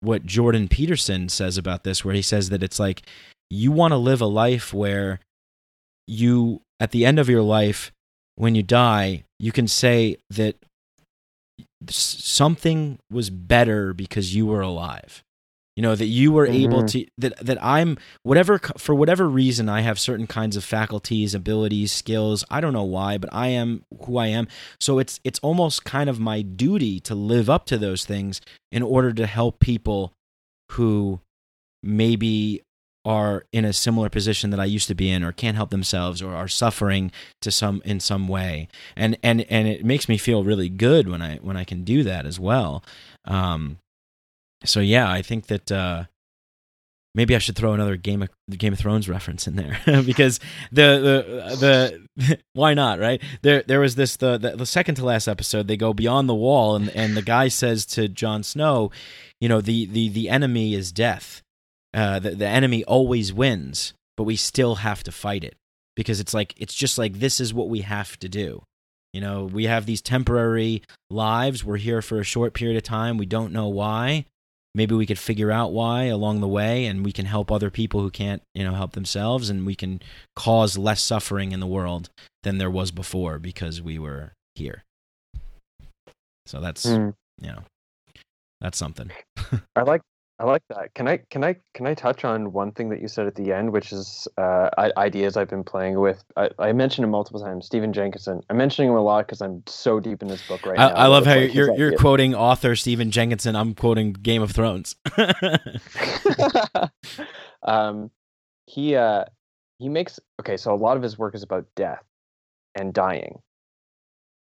[0.00, 3.02] what jordan peterson says about this where he says that it's like
[3.48, 5.20] you want to live a life where
[6.06, 7.90] you at the end of your life
[8.36, 10.56] when you die you can say that
[11.88, 15.22] something was better because you were alive.
[15.76, 16.72] You know that you were mm-hmm.
[16.72, 21.34] able to that that i'm whatever for whatever reason i have certain kinds of faculties
[21.34, 22.44] abilities skills.
[22.50, 24.46] I don't know why but i am who i am.
[24.78, 28.82] So it's it's almost kind of my duty to live up to those things in
[28.82, 30.12] order to help people
[30.72, 31.20] who
[31.82, 32.60] maybe
[33.04, 36.20] are in a similar position that I used to be in or can't help themselves
[36.20, 38.68] or are suffering to some in some way.
[38.94, 42.02] And and and it makes me feel really good when I when I can do
[42.02, 42.84] that as well.
[43.24, 43.78] Um
[44.64, 46.04] so yeah I think that uh
[47.14, 50.38] maybe I should throw another Game of Game of Thrones reference in there because
[50.70, 51.24] the
[51.56, 53.22] the the why not right?
[53.40, 56.34] There there was this the, the, the second to last episode they go beyond the
[56.34, 58.90] wall and and the guy says to Jon Snow
[59.40, 61.42] you know the the the enemy is death
[61.92, 65.56] uh, the, the enemy always wins, but we still have to fight it
[65.96, 68.62] because it's like it's just like this is what we have to do.
[69.12, 71.64] You know, we have these temporary lives.
[71.64, 73.18] We're here for a short period of time.
[73.18, 74.26] We don't know why.
[74.72, 78.02] Maybe we could figure out why along the way, and we can help other people
[78.02, 80.00] who can't, you know, help themselves, and we can
[80.36, 82.08] cause less suffering in the world
[82.44, 84.84] than there was before because we were here.
[86.46, 87.14] So that's mm.
[87.40, 87.62] you know,
[88.60, 89.10] that's something.
[89.76, 90.02] I like
[90.40, 90.94] I like that.
[90.94, 93.52] Can I can I can I touch on one thing that you said at the
[93.52, 96.24] end, which is uh, ideas I've been playing with.
[96.34, 97.66] I, I, mentioned him multiple times.
[97.66, 98.40] Stephen Jenkinson.
[98.48, 100.94] I'm mentioning him a lot because I'm so deep in this book right I, now.
[100.94, 103.54] I love how like you're you're quoting author Stephen Jenkinson.
[103.54, 104.96] I'm quoting Game of Thrones.
[107.62, 108.10] um,
[108.64, 109.24] he uh,
[109.78, 110.56] he makes okay.
[110.56, 112.02] So a lot of his work is about death
[112.74, 113.40] and dying,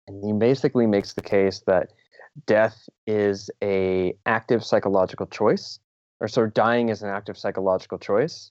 [0.08, 1.88] and he basically makes the case that
[2.46, 5.78] death is a active psychological choice
[6.20, 8.50] or of dying is an act of psychological choice.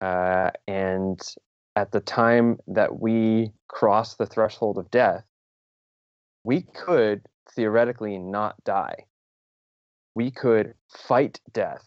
[0.00, 1.20] Uh, and
[1.76, 5.24] at the time that we cross the threshold of death,
[6.44, 7.22] we could
[7.54, 9.06] theoretically not die.
[10.14, 11.84] We could fight death.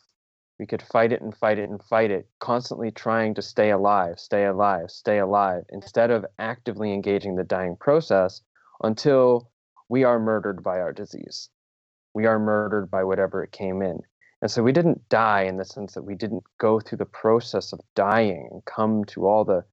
[0.59, 4.19] We could fight it and fight it and fight it, constantly trying to stay alive,
[4.19, 8.41] stay alive, stay alive, instead of actively engaging the dying process
[8.81, 9.51] until
[9.87, 11.49] we are murdered by our disease.
[12.13, 13.99] We are murdered by whatever it came in.
[14.41, 17.73] And so we didn't die in the sense that we didn't go through the process
[17.73, 19.63] of dying and come to all the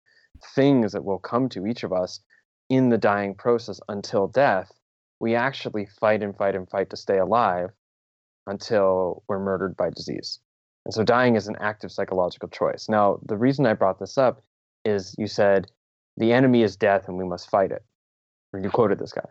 [0.54, 2.20] things that will come to each of us
[2.70, 4.72] in the dying process until death.
[5.20, 7.70] We actually fight and fight and fight to stay alive
[8.46, 10.40] until we're murdered by disease.
[10.84, 12.88] And so dying is an active psychological choice.
[12.88, 14.42] Now, the reason I brought this up
[14.84, 15.66] is you said
[16.16, 17.82] the enemy is death and we must fight it.
[18.54, 19.28] you quoted this guy.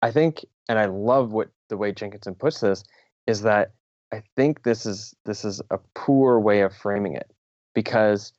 [0.00, 2.84] I think, and I love what the way Jenkinson puts this,
[3.26, 3.72] is that
[4.12, 7.30] I think this is this is a poor way of framing it
[7.74, 8.32] because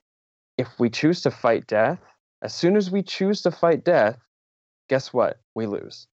[0.57, 1.99] if we choose to fight death,
[2.41, 4.17] as soon as we choose to fight death,
[4.89, 5.39] guess what?
[5.55, 6.07] We lose.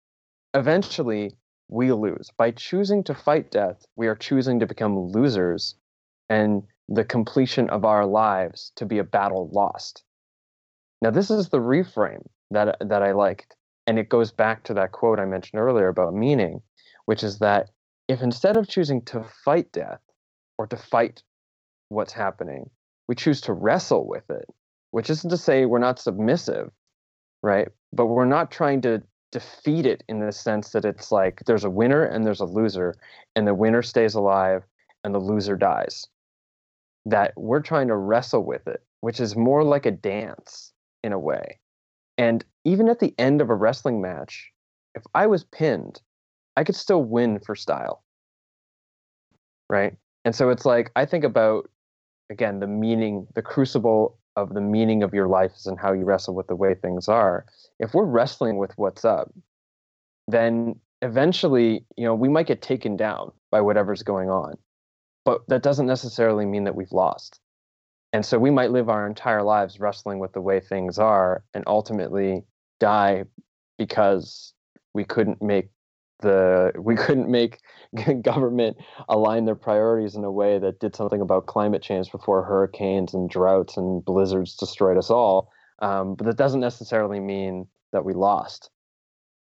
[0.54, 1.36] Eventually,
[1.68, 2.30] we lose.
[2.36, 5.74] By choosing to fight death, we are choosing to become losers
[6.28, 10.02] and the completion of our lives to be a battle lost.
[11.00, 13.56] Now, this is the reframe that, that I liked.
[13.86, 16.62] And it goes back to that quote I mentioned earlier about meaning,
[17.06, 17.70] which is that
[18.12, 20.00] if instead of choosing to fight death
[20.58, 21.22] or to fight
[21.88, 22.68] what's happening,
[23.08, 24.44] we choose to wrestle with it,
[24.90, 26.70] which isn't to say we're not submissive,
[27.42, 27.68] right?
[27.92, 31.70] But we're not trying to defeat it in the sense that it's like there's a
[31.70, 32.94] winner and there's a loser,
[33.34, 34.62] and the winner stays alive
[35.04, 36.06] and the loser dies.
[37.06, 41.18] That we're trying to wrestle with it, which is more like a dance in a
[41.18, 41.58] way.
[42.18, 44.52] And even at the end of a wrestling match,
[44.94, 46.02] if I was pinned,
[46.56, 48.01] I could still win for style.
[49.68, 49.96] Right?
[50.24, 51.70] And so it's like I think about
[52.30, 56.04] again the meaning, the crucible of the meaning of your life is and how you
[56.04, 57.44] wrestle with the way things are.
[57.78, 59.32] If we're wrestling with what's up,
[60.28, 64.54] then eventually, you know, we might get taken down by whatever's going on.
[65.24, 67.40] But that doesn't necessarily mean that we've lost.
[68.12, 71.64] And so we might live our entire lives wrestling with the way things are and
[71.66, 72.44] ultimately
[72.78, 73.24] die
[73.78, 74.52] because
[74.94, 75.68] we couldn't make
[76.22, 77.60] the we couldn't make
[78.22, 83.12] government align their priorities in a way that did something about climate change before hurricanes
[83.12, 85.52] and droughts and blizzards destroyed us all.
[85.80, 88.70] Um, but that doesn't necessarily mean that we lost,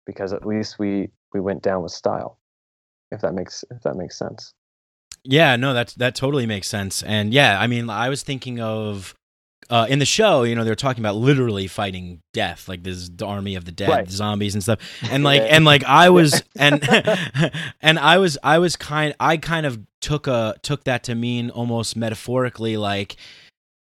[0.05, 2.39] because at least we we went down with style.
[3.11, 4.53] If that makes if that makes sense.
[5.23, 7.03] Yeah, no, that that totally makes sense.
[7.03, 9.15] And yeah, I mean, I was thinking of
[9.71, 13.55] uh, in the show, you know, they're talking about literally fighting death, like this army
[13.55, 14.09] of the dead, Right.
[14.09, 14.79] zombies and stuff.
[15.09, 16.83] And like, and like, I was, and
[17.81, 21.49] and I was, I was kind, I kind of took a took that to mean
[21.49, 23.15] almost metaphorically, like,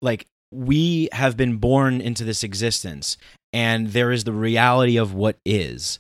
[0.02, 3.18] like we have been born into this existence,
[3.52, 5.98] and there is the reality of what is.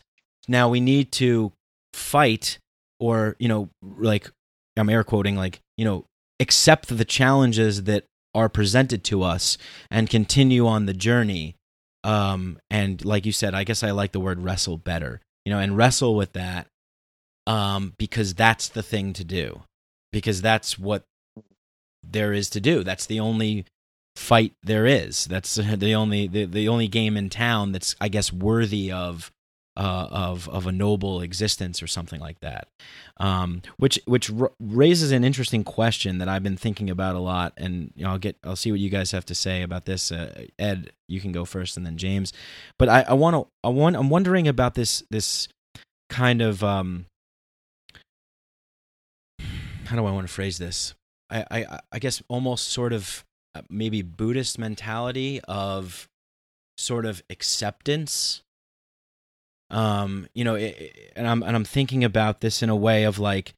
[0.48, 1.52] Now we need to
[1.94, 2.60] fight,
[3.00, 4.30] or you know, like
[4.78, 6.06] I'm air quoting, like you know,
[6.40, 8.04] accept the challenges that
[8.36, 9.58] are presented to us
[9.92, 11.56] and continue on the journey.
[12.04, 15.60] Um, and like you said, I guess I like the word wrestle better, you know,
[15.60, 16.68] and wrestle with that,
[17.48, 19.62] um, because that's the thing to do,
[20.12, 21.04] because that's what
[22.04, 22.84] there is to do.
[22.84, 23.66] That's the only
[24.16, 25.26] fight there is.
[25.26, 29.32] That's the only the, the only game in town that's I guess worthy of
[29.76, 32.68] uh, of of a noble existence or something like that.
[33.18, 37.54] Um, which which r- raises an interesting question that I've been thinking about a lot,
[37.58, 40.12] and you know, I'll get I'll see what you guys have to say about this.
[40.12, 42.34] Uh, Ed, you can go first, and then James.
[42.78, 45.48] But I, I want to I want I'm wondering about this this
[46.10, 47.06] kind of um,
[49.86, 50.94] how do I want to phrase this?
[51.32, 53.24] I I, I guess almost sort of
[53.56, 56.08] uh, maybe Buddhist mentality of
[56.78, 58.43] sort of acceptance
[59.74, 63.20] um you know it, and i'm and i'm thinking about this in a way of
[63.20, 63.54] like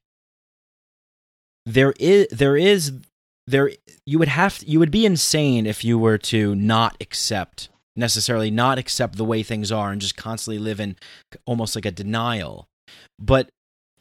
[1.64, 2.92] there is there is
[3.46, 3.70] there
[4.04, 8.78] you would have you would be insane if you were to not accept necessarily not
[8.78, 10.96] accept the way things are and just constantly live in
[11.46, 12.68] almost like a denial.
[13.18, 13.48] But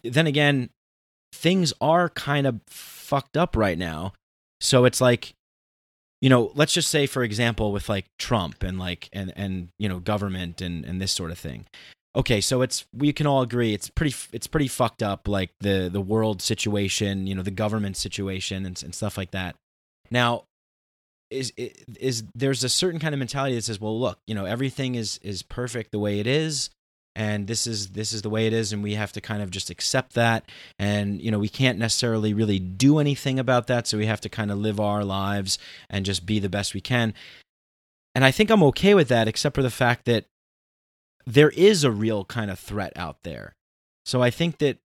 [0.03, 0.69] then again
[1.33, 4.13] things are kind of fucked up right now.
[4.61, 5.33] So it's like
[6.21, 9.89] you know let's just say for example with like trump and like and and you
[9.89, 11.65] know government and and this sort of thing
[12.15, 15.89] okay so it's we can all agree it's pretty it's pretty fucked up like the
[15.91, 19.55] the world situation you know the government situation and, and stuff like that.
[20.11, 20.43] Now
[21.29, 24.95] is is there's a certain kind of mentality that says well look you know everything
[24.95, 26.69] is is perfect the way it is
[27.15, 29.49] and this is this is the way it is and we have to kind of
[29.49, 33.97] just accept that and you know we can't necessarily really do anything about that so
[33.97, 35.57] we have to kind of live our lives
[35.89, 37.13] and just be the best we can.
[38.13, 40.25] And i think i'm okay with that except for the fact that
[41.25, 43.53] there is a real kind of threat out there.
[44.05, 44.77] So i think that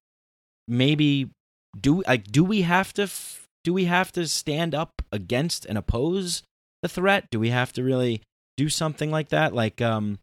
[0.66, 1.30] maybe
[1.78, 5.76] do like do we have to f- do we have to stand up against and
[5.76, 6.42] oppose
[6.82, 7.28] the threat?
[7.30, 8.22] Do we have to really
[8.56, 9.54] do something like that?
[9.54, 10.18] Like um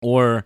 [0.00, 0.44] or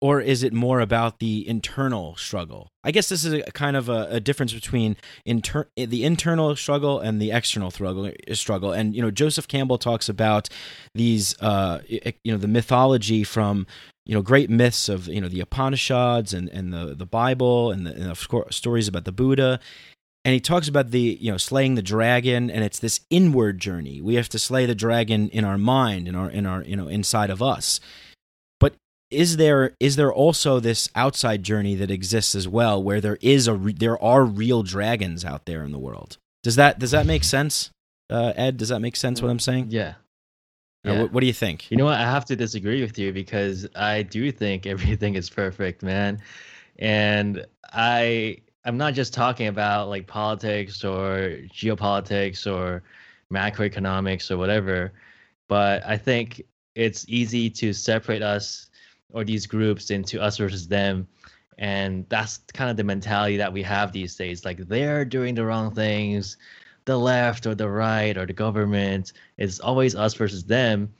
[0.00, 2.70] or is it more about the internal struggle?
[2.84, 7.00] I guess this is a kind of a, a difference between inter- the internal struggle
[7.00, 8.10] and the external struggle.
[8.32, 10.48] Struggle, and you know, Joseph Campbell talks about
[10.94, 13.66] these, uh, you know, the mythology from
[14.04, 17.86] you know great myths of you know the Upanishads and and the the Bible and
[17.86, 19.60] the, and the stories about the Buddha.
[20.24, 24.02] And he talks about the you know slaying the dragon, and it's this inward journey.
[24.02, 26.88] We have to slay the dragon in our mind, in our in our you know
[26.88, 27.80] inside of us
[29.10, 33.46] is there is there also this outside journey that exists as well, where there is
[33.46, 36.18] a re- there are real dragons out there in the world?
[36.42, 37.70] Does that does that make sense,
[38.10, 38.56] uh, Ed?
[38.56, 39.22] Does that make sense?
[39.22, 39.68] What I'm saying?
[39.70, 39.94] Yeah.
[40.84, 41.02] Yeah.
[41.02, 41.70] what, what do you think?
[41.70, 41.98] You know what?
[41.98, 46.20] I have to disagree with you because I do think everything is perfect, man.
[46.78, 52.82] And I I'm not just talking about like politics or geopolitics or
[53.32, 54.92] macroeconomics or whatever,
[55.48, 56.42] but I think
[56.74, 58.65] it's easy to separate us
[59.12, 61.06] or these groups into us versus them.
[61.58, 64.44] And that's kind of the mentality that we have these days.
[64.44, 66.36] Like they're doing the wrong things,
[66.84, 69.12] the left or the right or the government.
[69.38, 70.92] It's always us versus them.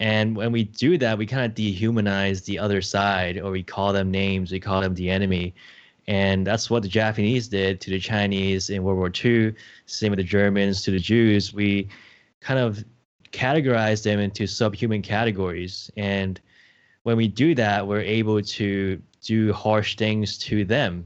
[0.00, 3.92] And when we do that, we kind of dehumanize the other side, or we call
[3.92, 5.54] them names, we call them the enemy.
[6.06, 9.54] And that's what the Japanese did to the Chinese in World War II.
[9.86, 11.52] Same with the Germans to the Jews.
[11.52, 11.88] We
[12.40, 12.82] kind of
[13.32, 15.90] categorize them into subhuman categories.
[15.96, 16.40] And
[17.02, 21.04] when we do that, we're able to do harsh things to them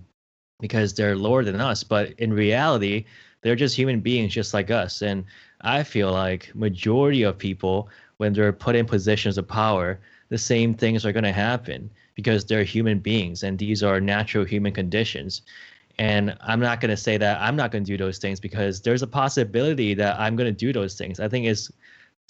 [0.60, 1.82] because they're lower than us.
[1.82, 3.04] But in reality,
[3.42, 5.02] they're just human beings just like us.
[5.02, 5.24] And
[5.60, 10.74] I feel like majority of people when they're put in positions of power, the same
[10.74, 15.42] things are going to happen because they're human beings and these are natural human conditions.
[15.98, 18.80] And I'm not going to say that I'm not going to do those things because
[18.80, 21.20] there's a possibility that I'm going to do those things.
[21.20, 21.70] I think it's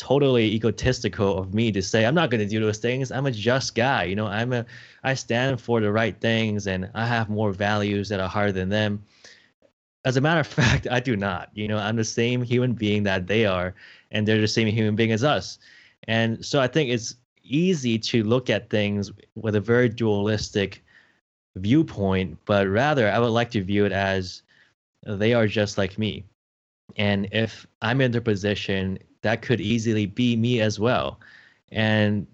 [0.03, 3.13] totally egotistical of me to say I'm not going to do those things.
[3.13, 4.27] I'm a just guy, you know.
[4.27, 4.67] I'm a
[5.05, 8.69] I stand for the right things and I have more values that are higher than
[8.69, 9.05] them.
[10.05, 11.51] As a matter of fact, I do not.
[11.55, 13.77] You know, I'm the same human being that they are
[14.11, 15.61] and they're the same human being as us.
[16.09, 20.83] And so I think it's easy to look at things with a very dualistic
[21.55, 24.43] viewpoint, but rather I would like to view it as
[25.07, 26.25] they are just like me.
[26.97, 31.19] And if I'm in their position, that could easily be me as well.
[31.71, 32.27] And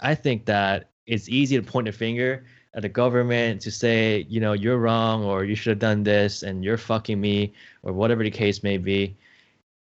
[0.00, 2.44] I think that it's easy to point a finger
[2.74, 6.42] at the government to say, you know, you're wrong or you should have done this
[6.42, 9.16] and you're fucking me or whatever the case may be.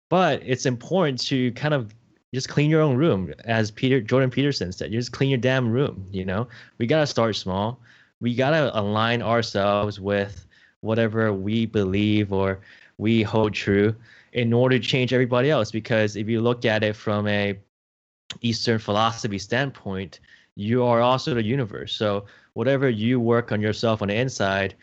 [0.08, 1.94] But it's important to kind of
[2.32, 4.92] just clean your own room, as Peter Jordan Peterson said.
[4.92, 6.06] Just clean your damn room.
[6.10, 6.48] You know,
[6.78, 7.80] we gotta start small.
[8.20, 10.46] We gotta align ourselves with
[10.80, 12.60] whatever we believe or
[12.98, 13.94] we hold true
[14.32, 15.70] in order to change everybody else.
[15.70, 17.58] Because if you look at it from a
[18.40, 20.20] Eastern philosophy standpoint,
[20.54, 21.92] you are also the universe.
[21.92, 24.74] So whatever you work on yourself on the inside,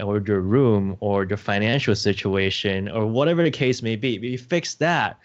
[0.00, 4.38] or your room, or your financial situation, or whatever the case may be, if you
[4.38, 5.18] fix that,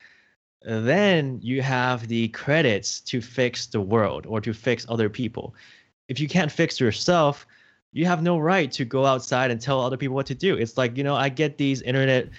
[0.63, 5.55] then you have the credits to fix the world or to fix other people.
[6.07, 7.47] If you can't fix yourself,
[7.93, 10.55] you have no right to go outside and tell other people what to do.
[10.55, 12.29] It's like, you know, I get these internet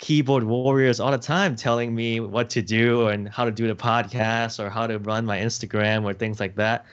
[0.00, 3.74] keyboard warriors all the time telling me what to do and how to do the
[3.74, 6.86] podcast or how to run my Instagram or things like that.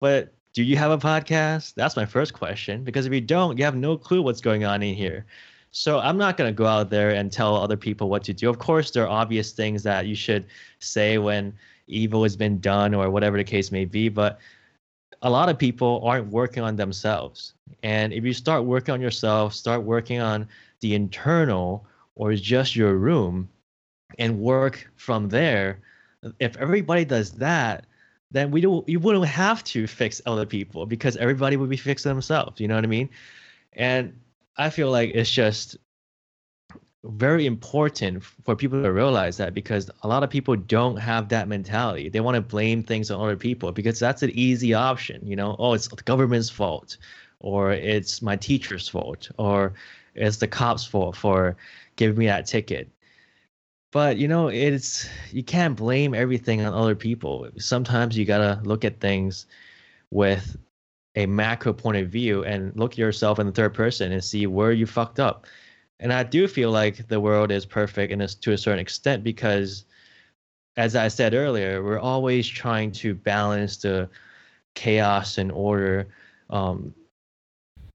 [0.00, 1.74] But do you have a podcast?
[1.74, 2.84] That's my first question.
[2.84, 5.24] Because if you don't, you have no clue what's going on in here.
[5.70, 8.50] So I'm not going to go out there and tell other people what to do.
[8.50, 10.44] Of course, there are obvious things that you should
[10.78, 11.54] say when
[11.86, 14.10] evil has been done or whatever the case may be.
[14.10, 14.38] But
[15.22, 17.54] a lot of people aren't working on themselves.
[17.82, 20.46] And if you start working on yourself, start working on
[20.80, 23.48] the internal or just your room
[24.18, 25.80] and work from there,
[26.38, 27.86] if everybody does that,
[28.30, 32.10] then we don't you wouldn't have to fix other people because everybody would be fixing
[32.10, 32.60] themselves.
[32.60, 33.10] You know what I mean?
[33.74, 34.18] And
[34.56, 35.76] I feel like it's just
[37.04, 41.48] very important for people to realize that because a lot of people don't have that
[41.48, 42.08] mentality.
[42.08, 45.26] They want to blame things on other people because that's an easy option.
[45.26, 46.96] You know, oh, it's the government's fault,
[47.40, 49.72] or it's my teacher's fault, or
[50.14, 51.56] it's the cops' fault for
[51.96, 52.90] giving me that ticket.
[53.92, 57.48] But you know, it's you can't blame everything on other people.
[57.58, 59.46] Sometimes you gotta look at things
[60.10, 60.56] with
[61.14, 64.46] a macro point of view and look at yourself in the third person and see
[64.46, 65.46] where you fucked up.
[66.00, 69.84] And I do feel like the world is perfect and to a certain extent because,
[70.76, 74.08] as I said earlier, we're always trying to balance the
[74.74, 76.08] chaos and order,
[76.50, 76.94] um,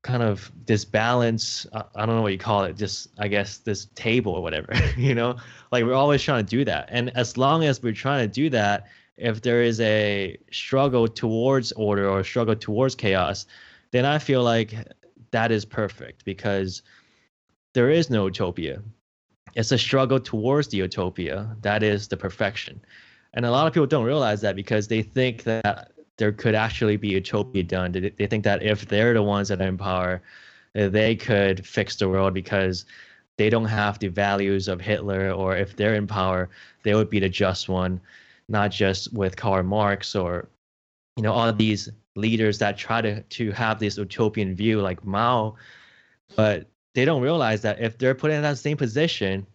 [0.08, 1.68] kind of this balance.
[1.74, 4.74] I, don't know what you call it, just I guess this table or whatever.
[4.98, 5.36] you know,
[5.74, 6.88] like we're always trying to do that.
[6.90, 11.74] And as long as we're trying to do that, if there is a struggle towards
[11.74, 13.46] order or struggle towards chaos,
[13.92, 14.76] then I feel like
[15.32, 16.84] that is perfect because
[17.74, 18.82] there is no utopia.
[19.56, 22.80] It's a struggle towards the utopia that is the perfection.
[23.34, 26.98] And a lot of people don't realize that because they think that there could actually
[26.98, 27.92] be utopia done.
[27.92, 30.22] They, think that if they're the ones that are in power,
[30.76, 32.86] eh, they could fix the world because
[33.38, 36.50] they don't have the values of Hitler, or if they're in power,
[36.84, 38.02] they would be the just one,
[38.50, 40.48] not just with Karl Marx or
[41.16, 45.56] you know all these leaders that try to to have this utopian view like Mao,
[46.36, 49.46] but they don't realize that if they're put in that same position,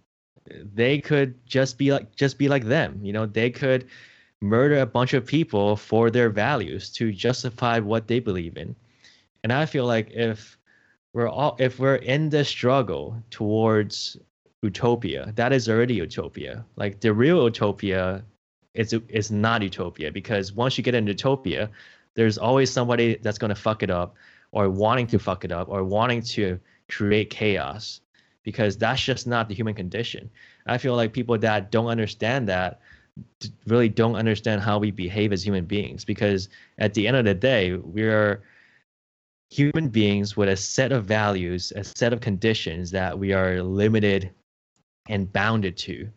[0.47, 3.01] they could just be like just be like them.
[3.03, 3.89] You know, they could
[4.43, 8.74] murder a bunch of people for their values to justify what they believe in.
[9.43, 10.59] And I feel like if
[11.12, 14.16] we're all if we're in the struggle towards
[14.62, 16.64] utopia, that is already utopia.
[16.77, 18.24] Like the real utopia
[18.74, 21.70] is is not utopia because once you get into utopia,
[22.14, 24.14] there's always somebody that's going to fuck it up
[24.52, 26.59] or wanting to fuck it up or wanting to
[26.89, 28.01] create chaos
[28.43, 30.31] because that's just not the human condition.
[30.66, 32.81] I feel like people that don't understand that
[33.67, 36.49] really don't understand how we behave as human beings because
[36.79, 38.43] at the end of the day, we're
[39.51, 44.31] human beings with a set of values, a set of conditions that we are limited
[45.09, 46.09] and bounded to.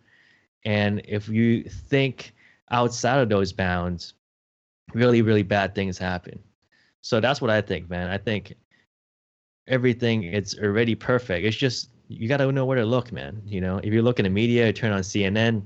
[0.63, 2.33] And if you think
[2.71, 4.13] outside of those bounds,
[4.93, 6.39] really, really bad things happen.
[7.01, 8.09] So that's what I think, man.
[8.09, 8.53] I think
[9.67, 11.45] everything is already perfect.
[11.45, 13.41] It's just you got to know where to look, man.
[13.45, 15.63] You know, if you look in the media, turn on CNN,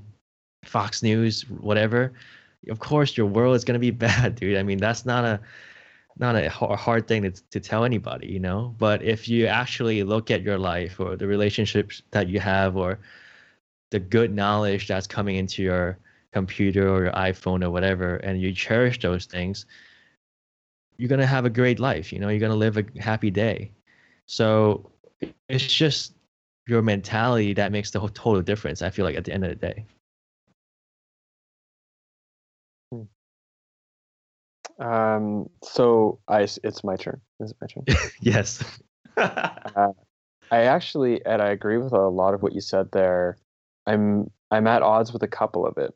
[0.64, 2.12] Fox News, whatever.
[2.68, 4.58] Of course, your world is gonna be bad, dude.
[4.58, 5.40] I mean, that's not a
[6.18, 8.74] not a hard thing to, to tell anybody, you know.
[8.78, 12.98] But if you actually look at your life or the relationships that you have or
[13.90, 15.98] the good knowledge that's coming into your
[16.32, 19.64] computer or your iPhone or whatever, and you cherish those things,
[20.98, 22.12] you're gonna have a great life.
[22.12, 23.72] You know, you're gonna live a happy day.
[24.26, 24.90] So
[25.48, 26.12] it's just
[26.66, 28.82] your mentality that makes the whole total difference.
[28.82, 29.86] I feel like at the end of the day.
[34.80, 37.20] Um, so I, it's my turn.
[37.38, 37.84] Is it my turn?
[38.20, 38.64] yes.
[39.16, 39.92] uh,
[40.50, 43.36] I actually, and I agree with a lot of what you said there.
[43.86, 45.94] I'm I'm at odds with a couple of it.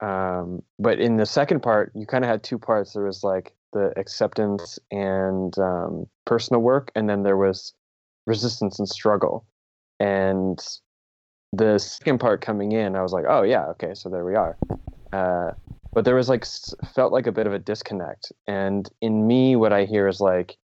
[0.00, 2.92] Um, but in the second part, you kind of had two parts.
[2.92, 7.74] There was like the acceptance and um, personal work, and then there was
[8.26, 9.46] resistance and struggle.
[10.00, 10.58] And
[11.52, 14.56] the second part coming in, I was like, oh yeah, okay, so there we are.
[15.12, 15.52] Uh,
[15.96, 16.44] but there was like
[16.94, 18.30] felt like a bit of a disconnect.
[18.46, 20.58] And in me what i hear is like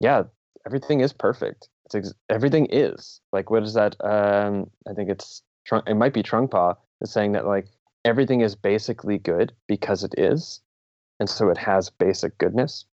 [0.00, 0.22] yeah
[0.66, 1.68] everything is perfect.
[1.84, 3.20] It's ex- everything is.
[3.30, 5.42] Like what is that um i think it's
[5.86, 7.66] it might be trungpa is saying that like
[8.06, 10.62] everything is basically good because it is
[11.20, 12.86] and so it has basic goodness.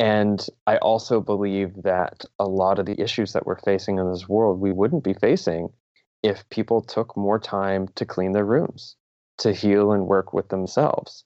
[0.00, 4.28] And i also believe that a lot of the issues that we're facing in this
[4.28, 5.68] world we wouldn't be facing
[6.24, 8.96] if people took more time to clean their rooms
[9.38, 11.24] to heal and work with themselves.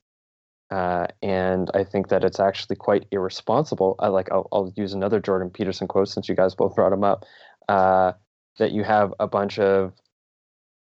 [0.70, 3.96] Uh, and I think that it's actually quite irresponsible.
[4.00, 7.04] I like I'll, I'll, use another Jordan Peterson quote since you guys both brought him
[7.04, 7.24] up.
[7.68, 8.12] Uh,
[8.58, 9.92] that you have a bunch of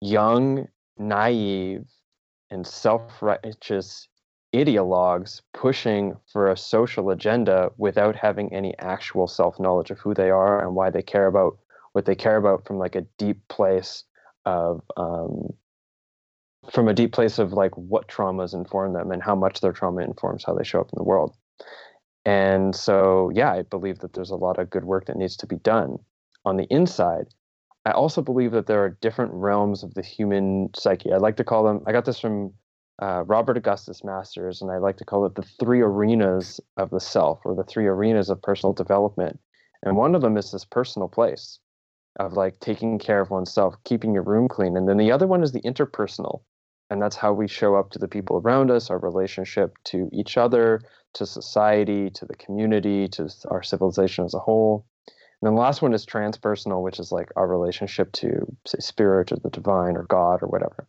[0.00, 0.66] young,
[0.98, 1.84] naive,
[2.50, 4.08] and self-righteous
[4.54, 10.64] ideologues pushing for a social agenda without having any actual self-knowledge of who they are
[10.64, 11.58] and why they care about
[11.92, 14.04] what they care about from like a deep place
[14.44, 15.48] of um,
[16.72, 20.02] from a deep place of like what traumas inform them and how much their trauma
[20.02, 21.34] informs how they show up in the world.
[22.24, 25.47] And so, yeah, I believe that there's a lot of good work that needs to
[25.47, 25.98] be done
[26.44, 27.26] on the inside.
[27.84, 31.12] I also believe that there are different realms of the human psyche.
[31.12, 32.52] I like to call them, I got this from
[33.01, 37.01] uh, Robert Augustus Masters, and I like to call it the three arenas of the
[37.01, 39.38] self or the three arenas of personal development.
[39.84, 41.60] And one of them is this personal place
[42.18, 44.76] of like taking care of oneself, keeping your room clean.
[44.76, 46.40] And then the other one is the interpersonal,
[46.90, 50.36] and that's how we show up to the people around us our relationship to each
[50.36, 50.80] other
[51.14, 54.86] to society to the community to our civilization as a whole.
[55.40, 59.32] And then the last one is transpersonal which is like our relationship to say spirit
[59.32, 60.86] or the divine or god or whatever.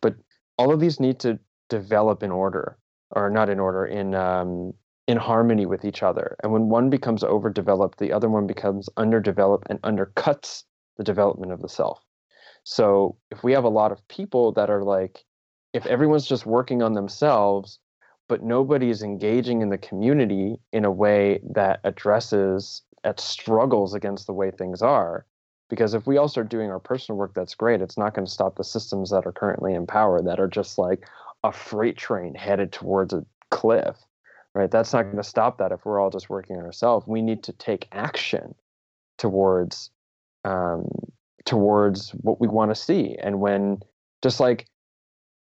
[0.00, 0.16] But
[0.56, 1.38] all of these need to
[1.68, 2.78] develop in order
[3.10, 4.72] or not in order in um,
[5.06, 6.36] in harmony with each other.
[6.42, 10.64] And when one becomes overdeveloped the other one becomes underdeveloped and undercuts
[10.96, 12.02] the development of the self.
[12.64, 15.24] So if we have a lot of people that are like
[15.72, 17.78] if everyone's just working on themselves,
[18.28, 24.32] but nobody's engaging in the community in a way that addresses at struggles against the
[24.32, 25.24] way things are.
[25.70, 27.82] Because if we all start doing our personal work, that's great.
[27.82, 30.78] It's not going to stop the systems that are currently in power that are just
[30.78, 31.06] like
[31.44, 33.96] a freight train headed towards a cliff,
[34.54, 34.70] right?
[34.70, 37.06] That's not going to stop that if we're all just working on ourselves.
[37.06, 38.54] We need to take action
[39.18, 39.90] towards
[40.44, 40.88] um,
[41.44, 43.16] towards what we want to see.
[43.20, 43.80] And when
[44.22, 44.66] just like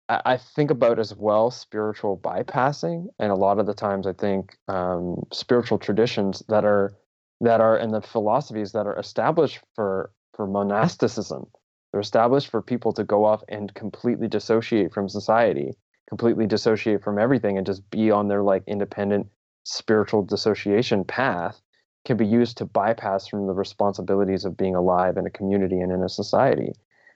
[0.09, 4.57] I think about as well spiritual bypassing, and a lot of the times I think
[4.67, 6.95] um, spiritual traditions that are
[7.41, 11.47] that are and the philosophies that are established for for monasticism.
[11.93, 15.73] They're established for people to go off and completely dissociate from society
[16.09, 19.27] completely dissociate from everything and just be on their like independent
[19.65, 21.61] spiritual dissociation path
[22.07, 25.93] can be used to bypass from the responsibilities of being alive in a community and
[25.93, 26.73] in a society.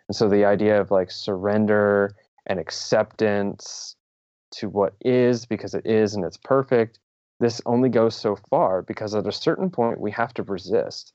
[0.08, 2.14] And so the idea of like surrender
[2.46, 3.96] and acceptance
[4.52, 6.98] to what is because it is and it's perfect,
[7.40, 11.12] this only goes so far because at a certain point we have to resist.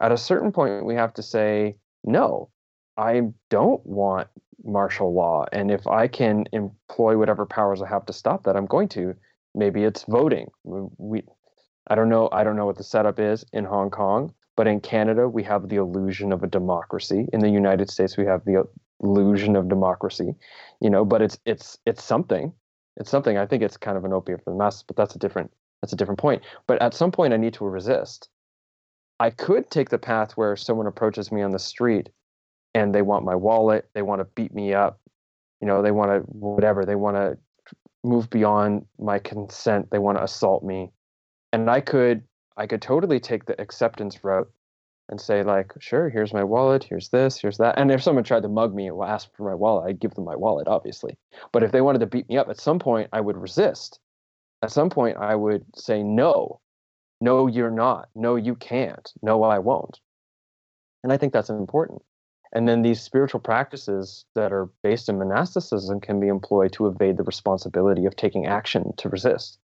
[0.00, 2.50] At a certain point we have to say, no,
[2.96, 4.28] I don't want
[4.64, 5.46] martial law.
[5.52, 9.14] And if I can employ whatever powers I have to stop that, I'm going to.
[9.54, 10.48] Maybe it's voting.
[10.64, 11.22] We,
[11.88, 12.28] I don't know.
[12.32, 15.68] I don't know what the setup is in Hong Kong, but in Canada we have
[15.68, 17.26] the illusion of a democracy.
[17.32, 18.64] In the United States we have the
[19.02, 20.34] illusion of democracy.
[20.80, 22.52] You know, but it's it's it's something.
[22.96, 23.38] It's something.
[23.38, 25.50] I think it's kind of an opiate for the masses, but that's a different
[25.80, 26.42] that's a different point.
[26.66, 28.28] But at some point I need to resist.
[29.20, 32.10] I could take the path where someone approaches me on the street
[32.74, 35.00] and they want my wallet, they want to beat me up,
[35.60, 37.38] you know, they want to whatever, they want to
[38.04, 40.90] move beyond my consent, they want to assault me.
[41.52, 42.24] And I could
[42.56, 44.50] I could totally take the acceptance route
[45.12, 47.78] and say like, sure, here's my wallet, here's this, here's that.
[47.78, 50.24] And if someone tried to mug me or ask for my wallet, I'd give them
[50.24, 51.18] my wallet, obviously.
[51.52, 54.00] But if they wanted to beat me up, at some point I would resist.
[54.62, 56.60] At some point I would say no.
[57.20, 58.08] No, you're not.
[58.14, 59.12] No, you can't.
[59.22, 60.00] No, I won't.
[61.04, 62.00] And I think that's important.
[62.54, 67.18] And then these spiritual practices that are based in monasticism can be employed to evade
[67.18, 69.58] the responsibility of taking action to resist.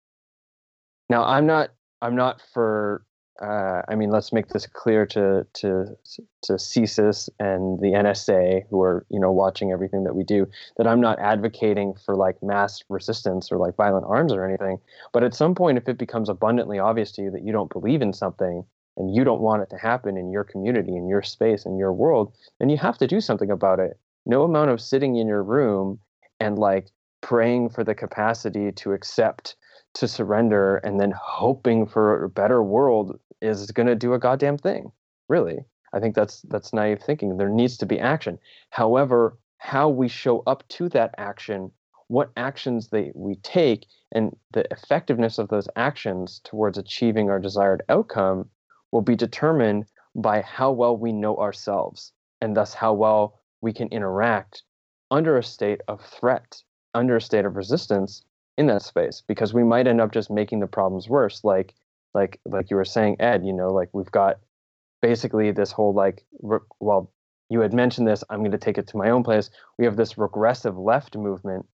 [1.09, 1.69] Now, I'm not
[2.01, 3.05] I'm not for
[3.41, 5.97] uh, I mean, let's make this clear to to
[6.43, 10.47] to CSIS and the NSA, who are you know watching everything that we do,
[10.77, 14.79] that I'm not advocating for like mass resistance or like violent arms or anything.
[15.13, 18.01] But at some point, if it becomes abundantly obvious to you that you don't believe
[18.01, 18.65] in something,
[18.97, 21.93] and you don't want it to happen in your community, in your space, in your
[21.93, 23.97] world, then you have to do something about it.
[24.25, 25.99] No amount of sitting in your room
[26.39, 26.89] and like
[27.21, 29.55] praying for the capacity to accept,
[29.93, 34.57] to surrender, and then hoping for a better world is going to do a goddamn
[34.57, 34.91] thing.
[35.29, 35.65] Really.
[35.93, 37.37] I think that's that's naive thinking.
[37.37, 38.39] There needs to be action.
[38.69, 41.71] However, how we show up to that action,
[42.07, 47.83] what actions they we take, and the effectiveness of those actions towards achieving our desired
[47.89, 48.49] outcome
[48.91, 49.85] will be determined
[50.15, 52.11] by how well we know ourselves
[52.41, 54.63] and thus how well we can interact
[55.11, 56.61] under a state of threat,
[56.93, 58.23] under a state of resistance
[58.57, 61.75] in that space because we might end up just making the problems worse like
[62.13, 64.39] like like you were saying Ed, you know, like we've got
[65.01, 66.25] basically this whole like
[66.79, 67.11] well
[67.49, 69.49] you had mentioned this, I'm going to take it to my own place.
[69.77, 71.65] We have this regressive left movement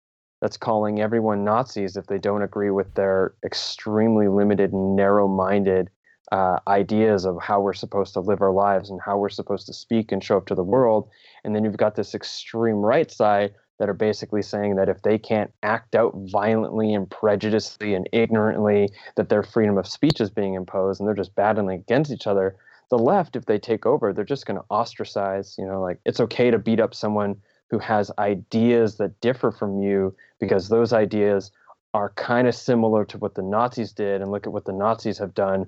[0.43, 5.89] that's calling everyone Nazis if they don't agree with their extremely limited narrow-minded
[6.31, 9.73] uh, ideas of how we're supposed to live our lives and how we're supposed to
[9.73, 11.09] speak and show up to the world.
[11.45, 15.19] And then you've got this extreme right side that are basically saying that if they
[15.19, 20.55] can't act out violently and prejudicedly and ignorantly, that their freedom of speech is being
[20.55, 22.55] imposed and they're just battling against each other.
[22.91, 26.21] The left, if they take over, they're just going to ostracize, you know, like it's
[26.21, 27.35] okay to beat up someone
[27.71, 31.51] who has ideas that differ from you because those ideas
[31.93, 35.19] are kind of similar to what the Nazis did and look at what the Nazis
[35.19, 35.67] have done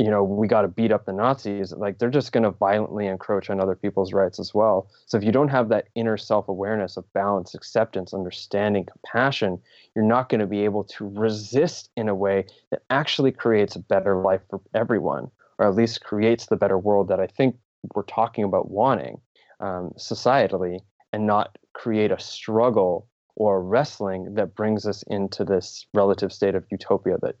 [0.00, 3.06] you know, we got to beat up the Nazis, like they're just going to violently
[3.06, 4.90] encroach on other people's rights as well.
[5.06, 9.60] So if you don't have that inner self awareness of balance, acceptance, understanding, compassion,
[9.94, 13.80] you're not going to be able to resist in a way that actually creates a
[13.80, 17.56] better life for everyone, or at least creates the better world that I think
[17.94, 19.20] we're talking about wanting
[19.60, 20.80] um, societally,
[21.12, 23.06] and not create a struggle
[23.36, 27.36] or wrestling that brings us into this relative state of utopia that,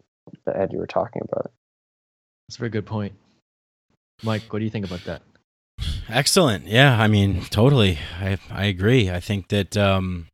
[0.46, 1.50] that Ed, you were talking about.
[2.48, 3.14] That's a very good point.
[4.22, 5.22] Mike, what do you think about that?
[6.08, 6.66] Excellent.
[6.66, 7.98] Yeah, I mean, totally.
[8.20, 9.10] I I agree.
[9.10, 10.26] I think that um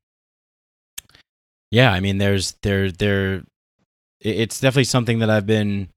[1.70, 3.42] yeah, I mean there's there there
[4.20, 5.88] it's definitely something that I've been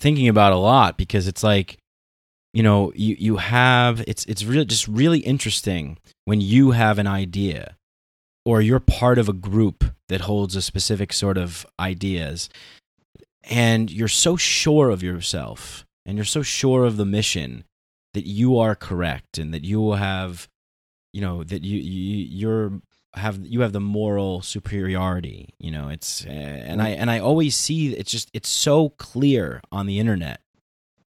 [0.00, 1.76] thinking about a lot because it's like
[2.52, 7.06] you know, you you have it's it's really just really interesting when you have an
[7.06, 7.76] idea
[8.44, 12.48] or you're part of a group that holds a specific sort of ideas
[13.44, 17.64] and you're so sure of yourself and you're so sure of the mission
[18.14, 20.48] that you are correct and that you will have
[21.12, 22.80] you know that you, you you're
[23.14, 27.56] have you have the moral superiority you know it's eh, and i and i always
[27.56, 30.40] see it's just it's so clear on the internet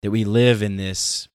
[0.04, 1.28] that we live in this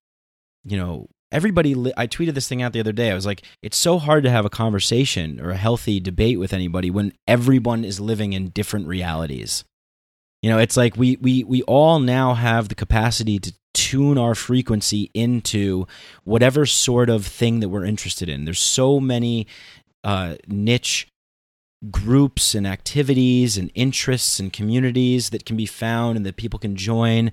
[0.64, 3.10] you know everybody li- i tweeted this thing out the other day.
[3.10, 6.52] I was like it's so hard to have a conversation or a healthy debate with
[6.52, 9.64] anybody when everyone is living in different realities
[10.43, 14.35] you know, it's like we we we all now have the capacity to tune our
[14.35, 15.86] frequency into
[16.24, 18.44] whatever sort of thing that we're interested in.
[18.44, 19.47] There's so many
[20.05, 21.06] uh, niche
[21.90, 26.77] groups and activities and interests and communities that can be found and that people can
[26.77, 27.31] join.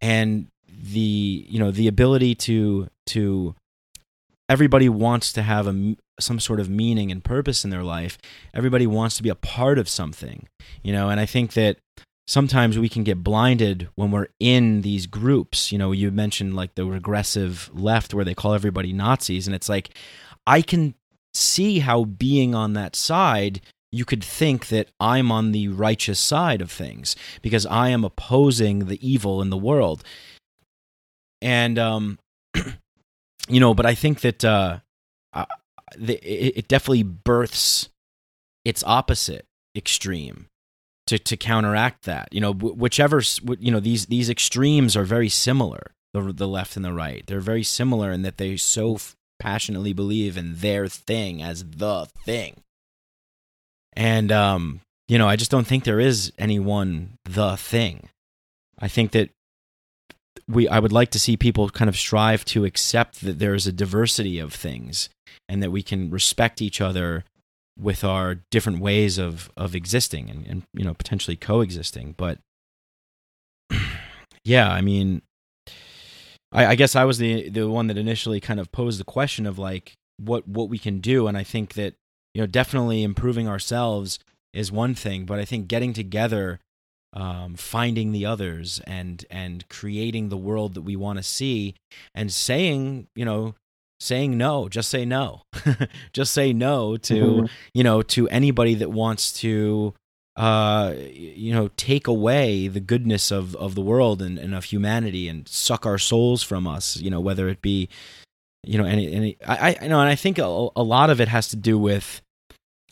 [0.00, 3.54] And the you know the ability to to
[4.48, 8.16] everybody wants to have a some sort of meaning and purpose in their life.
[8.54, 10.48] Everybody wants to be a part of something
[10.82, 11.08] you know?
[11.08, 11.78] And i think that
[12.26, 16.74] sometimes we can get blinded when we're in these groups you know you mentioned like
[16.74, 19.90] the regressive left where they call everybody nazis and it's like
[20.46, 20.94] i can
[21.34, 23.60] see how being on that side
[23.92, 28.86] you could think that I'm on the righteous side of things because I am opposing
[28.86, 30.04] the evil in the world.
[31.40, 32.18] And um
[33.48, 34.78] you know, but I think that uh,
[35.98, 37.88] it definitely births
[38.64, 39.46] its opposite
[39.76, 40.48] extreme
[41.06, 42.28] to to counteract that.
[42.32, 43.22] You know, whichever
[43.58, 45.92] you know these these extremes are very similar.
[46.12, 48.98] The the left and the right, they're very similar in that they so
[49.38, 52.62] passionately believe in their thing as the thing.
[53.92, 58.08] And um, you know, I just don't think there is any one the thing.
[58.78, 59.30] I think that
[60.48, 63.66] we I would like to see people kind of strive to accept that there is
[63.66, 65.08] a diversity of things
[65.48, 67.24] and that we can respect each other
[67.78, 72.14] with our different ways of of existing and, and you know potentially coexisting.
[72.16, 72.38] But
[74.44, 75.22] yeah, I mean
[76.52, 79.46] I, I guess I was the the one that initially kind of posed the question
[79.46, 81.94] of like what what we can do and I think that
[82.34, 84.18] you know definitely improving ourselves
[84.52, 86.60] is one thing, but I think getting together
[87.12, 91.74] um, finding the others and and creating the world that we want to see
[92.14, 93.54] and saying you know
[93.98, 95.42] saying no just say no
[96.12, 97.46] just say no to mm-hmm.
[97.72, 99.94] you know to anybody that wants to
[100.36, 105.28] uh you know take away the goodness of of the world and, and of humanity
[105.28, 107.88] and suck our souls from us you know whether it be
[108.62, 111.28] you know any any i i know and i think a, a lot of it
[111.28, 112.20] has to do with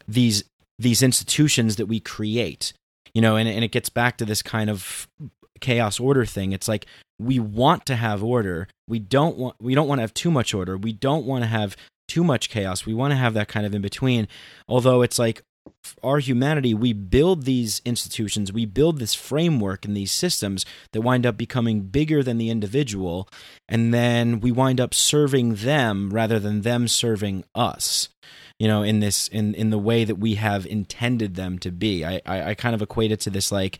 [0.09, 0.45] these
[0.79, 2.73] these institutions that we create
[3.13, 5.07] you know and, and it gets back to this kind of
[5.61, 6.87] chaos order thing it's like
[7.19, 8.69] we want to have order.
[8.89, 10.77] We don't want we don't want to have too much order.
[10.77, 11.77] We don't want to have
[12.09, 12.85] too much chaos.
[12.85, 14.29] We want to have that kind of in between.
[14.69, 15.43] Although it's like
[16.03, 21.25] our humanity we build these institutions we build this framework and these systems that wind
[21.25, 23.27] up becoming bigger than the individual
[23.67, 28.11] and then we wind up serving them rather than them serving us
[28.59, 32.05] you know in this in in the way that we have intended them to be.
[32.05, 33.79] I i, I kind of equate it to this like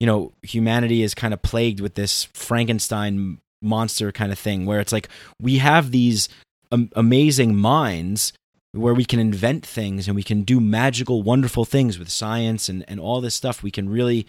[0.00, 4.80] you know humanity is kind of plagued with this frankenstein monster kind of thing where
[4.80, 5.08] it's like
[5.40, 6.28] we have these
[6.70, 8.32] um, amazing minds
[8.72, 12.84] where we can invent things and we can do magical wonderful things with science and
[12.88, 13.62] and all this stuff.
[13.62, 14.26] We can really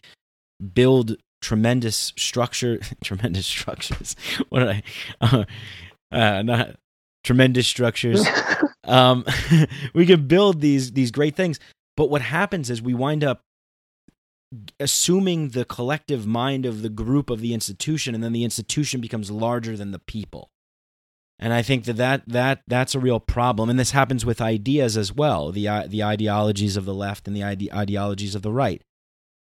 [0.73, 4.15] build tremendous structure tremendous structures.
[4.49, 4.83] What did i
[5.21, 5.45] uh,
[6.11, 6.75] uh, not
[7.23, 8.25] tremendous structures.
[8.83, 9.25] um,
[9.93, 11.59] we can build these these great things,
[11.97, 13.41] but what happens is we wind up
[14.80, 19.32] assuming the collective mind of the group of the institution, and then the institution becomes
[19.32, 20.49] larger than the people.
[21.38, 24.95] And I think that, that that that's a real problem, and this happens with ideas
[24.95, 25.52] as well.
[25.52, 28.82] The uh, the ideologies of the left and the ide- ideologies of the right.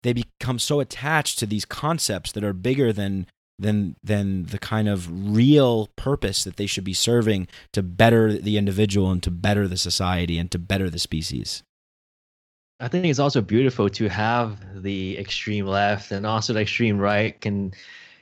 [0.02, 3.27] They become so attached to these concepts that are bigger than
[3.59, 8.59] than than the kind of real purpose that they should be serving to better the
[8.59, 11.62] individual and to better the society and to better the species.
[12.81, 17.39] I think it's also beautiful to have the extreme left and also the extreme right
[17.39, 17.74] can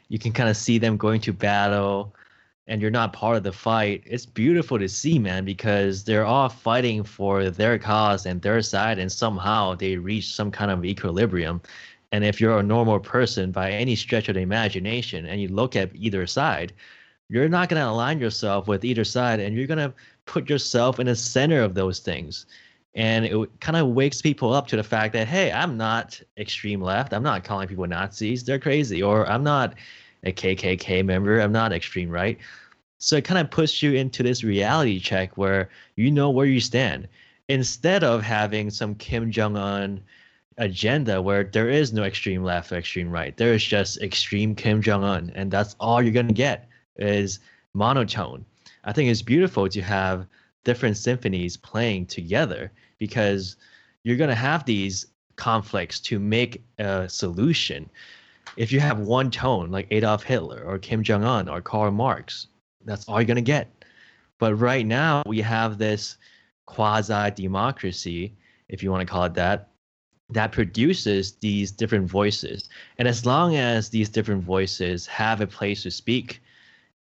[0.08, 2.12] you can kind of see them going to battle
[2.66, 4.02] and you're not part of the fight.
[4.04, 8.98] It's beautiful to see, man, because they're all fighting for their cause and their side
[8.98, 11.60] and somehow they reach some kind of equilibrium.
[12.10, 15.76] And if you're a normal person by any stretch of the imagination and you look
[15.76, 16.72] at either side,
[17.28, 19.94] you're not going to align yourself with either side and you're going to
[20.26, 22.46] put yourself in the center of those things.
[22.98, 26.80] And it kind of wakes people up to the fact that, hey, I'm not extreme
[26.80, 27.12] left.
[27.12, 28.42] I'm not calling people Nazis.
[28.42, 29.00] They're crazy.
[29.00, 29.74] Or I'm not
[30.24, 31.38] a KKK member.
[31.38, 32.38] I'm not extreme right.
[32.98, 36.58] So it kind of puts you into this reality check where you know where you
[36.58, 37.06] stand.
[37.48, 40.02] Instead of having some Kim Jong un
[40.56, 43.36] agenda where there is no extreme left or extreme right.
[43.36, 47.38] There is just extreme Kim Jong Un, and that's all you're gonna get is
[47.74, 48.44] monotone.
[48.82, 50.26] I think it's beautiful to have
[50.64, 53.56] different symphonies playing together because
[54.04, 55.06] you're gonna have these
[55.36, 57.88] conflicts to make a solution.
[58.56, 62.48] If you have one tone like Adolf Hitler or Kim Jong Un or Karl Marx,
[62.84, 63.84] that's all you're gonna get.
[64.38, 66.16] But right now we have this
[66.66, 68.36] quasi democracy,
[68.68, 69.70] if you want to call it that,
[70.30, 72.68] that produces these different voices.
[72.98, 76.40] And as long as these different voices have a place to speak,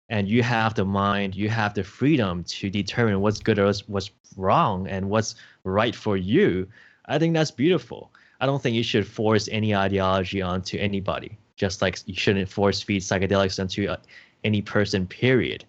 [0.08, 4.10] and you have the mind, you have the freedom to determine what's good or what's
[4.36, 5.34] wrong and what's
[5.64, 6.68] right for you,
[7.06, 8.12] I think that's beautiful.
[8.40, 12.82] I don't think you should force any ideology onto anybody, just like you shouldn't force
[12.82, 13.96] feed psychedelics onto uh,
[14.44, 15.64] any person, period.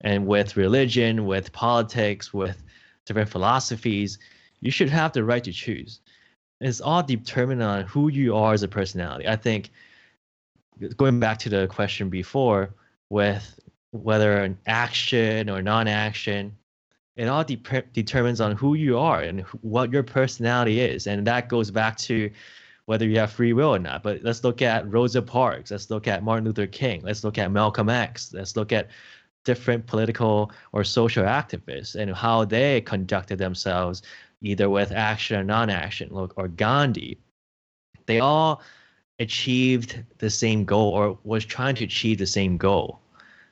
[0.00, 2.62] And with religion, with politics, with
[3.04, 4.18] different philosophies,
[4.60, 6.00] you should have the right to choose.
[6.60, 9.28] It's all determined on who you are as a personality.
[9.28, 9.70] I think
[10.96, 12.70] going back to the question before
[13.10, 13.60] with
[13.92, 16.56] whether an action or non-action.
[17.16, 21.06] It all de- determines on who you are and what your personality is.
[21.06, 22.30] And that goes back to
[22.84, 24.02] whether you have free will or not.
[24.02, 25.70] But let's look at rosa parks.
[25.70, 27.02] Let's look at martin luther king.
[27.02, 28.32] Let's look at malcolm x.
[28.32, 28.90] Let's look at
[29.44, 34.02] different political or social activists and how they conducted themselves
[34.42, 36.10] either with action or non-action.
[36.12, 37.18] Look or gandhi.
[38.06, 38.62] They all
[39.18, 43.00] achieved the same goal or was trying to achieve the same goal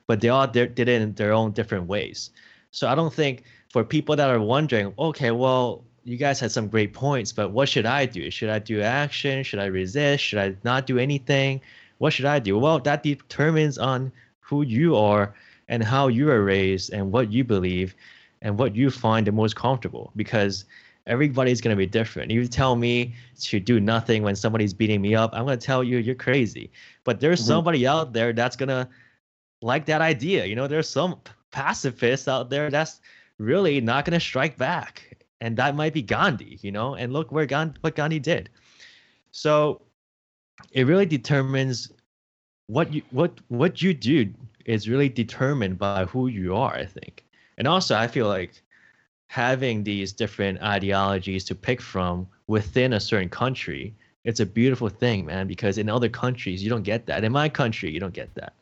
[0.07, 2.31] but they all did it in their own different ways
[2.71, 6.67] so i don't think for people that are wondering okay well you guys had some
[6.67, 10.39] great points but what should i do should i do action should i resist should
[10.39, 11.59] i not do anything
[11.97, 15.33] what should i do well that determines on who you are
[15.67, 17.95] and how you are raised and what you believe
[18.41, 20.65] and what you find the most comfortable because
[21.07, 22.31] everybody's going to be different.
[22.31, 25.83] You tell me to do nothing when somebody's beating me up, I'm going to tell
[25.83, 26.71] you you're crazy.
[27.03, 27.47] But there's mm-hmm.
[27.47, 28.87] somebody out there that's going to
[29.61, 30.45] like that idea.
[30.45, 31.19] You know, there's some
[31.51, 32.99] pacifists out there that's
[33.37, 35.17] really not going to strike back.
[35.41, 38.49] And that might be Gandhi, you know, and look where Gandhi, what Gandhi did.
[39.31, 39.81] So
[40.71, 41.91] it really determines
[42.67, 44.33] what you what what you do
[44.65, 47.23] is really determined by who you are, I think.
[47.57, 48.63] And also I feel like
[49.27, 55.25] having these different ideologies to pick from within a certain country, it's a beautiful thing,
[55.25, 57.23] man, because in other countries, you don't get that.
[57.23, 58.53] In my country, you don't get that.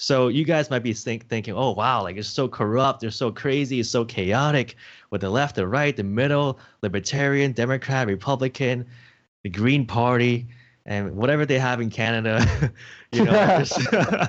[0.00, 3.32] So you guys might be think, thinking, oh, wow, like it's so corrupt, they're so
[3.32, 4.76] crazy, it's so chaotic
[5.10, 8.86] with the left, the right, the middle, libertarian, Democrat, Republican,
[9.42, 10.46] the Green Party,
[10.86, 12.46] and whatever they have in Canada.
[13.12, 14.28] you know, there's, you know,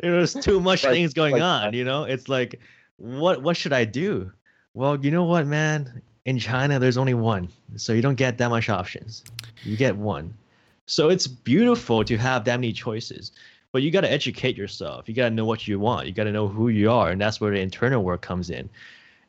[0.00, 1.74] there's too much like, things going like on.
[1.74, 2.60] You know, it's like,
[2.96, 4.30] what what should I do?
[4.74, 6.00] Well, you know what, man?
[6.26, 9.24] In China, there's only one, so you don't get that much options.
[9.64, 10.32] You get one.
[10.86, 13.32] So it's beautiful to have that many choices,
[13.72, 15.08] but you got to educate yourself.
[15.08, 16.06] You got to know what you want.
[16.06, 18.68] You got to know who you are, and that's where the internal work comes in.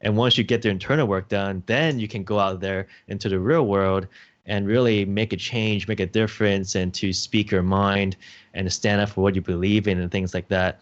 [0.02, 3.28] And once you get the internal work done, then you can go out there into
[3.28, 4.07] the real world
[4.45, 8.16] and really make a change, make a difference, and to speak your mind
[8.53, 10.82] and stand up for what you believe in and things like that.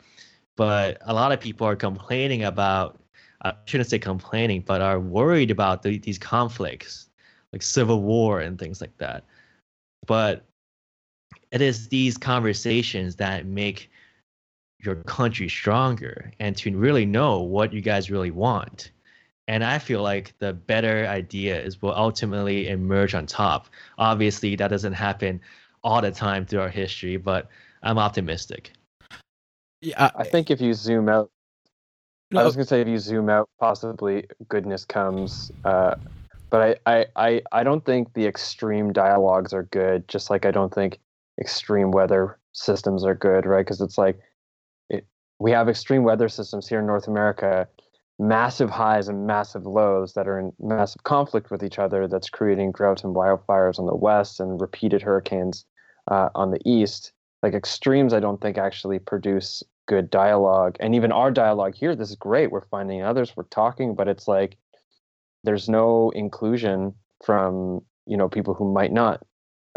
[0.56, 3.00] But a lot of people are complaining about
[3.42, 7.08] I shouldn't say complaining, but are worried about the, these conflicts,
[7.54, 9.24] like civil war and things like that.
[10.06, 10.46] But
[11.52, 13.90] it is these conversations that make
[14.80, 18.92] your country stronger and to really know what you guys really want.
[19.48, 23.68] And I feel like the better ideas will ultimately emerge on top.
[23.98, 25.40] Obviously, that doesn't happen
[25.84, 27.48] all the time through our history, but
[27.82, 28.74] I'm optimistic.
[29.82, 31.32] Yeah, I think if you zoom out
[32.32, 32.42] no.
[32.42, 35.52] I was gonna say if you zoom out, possibly goodness comes.
[35.64, 35.96] Uh,
[36.50, 40.08] but I, I, I, I don't think the extreme dialogues are good.
[40.08, 41.00] Just like I don't think
[41.40, 43.66] extreme weather systems are good, right?
[43.66, 44.20] Because it's like
[44.90, 45.06] it,
[45.40, 47.68] we have extreme weather systems here in North America,
[48.20, 52.08] massive highs and massive lows that are in massive conflict with each other.
[52.08, 55.66] That's creating droughts and wildfires on the west and repeated hurricanes
[56.10, 57.12] uh, on the east.
[57.44, 62.10] Like extremes, I don't think actually produce good dialogue and even our dialogue here this
[62.10, 64.58] is great we're finding others we're talking but it's like
[65.44, 66.94] there's no inclusion
[67.26, 69.26] from you know people who might not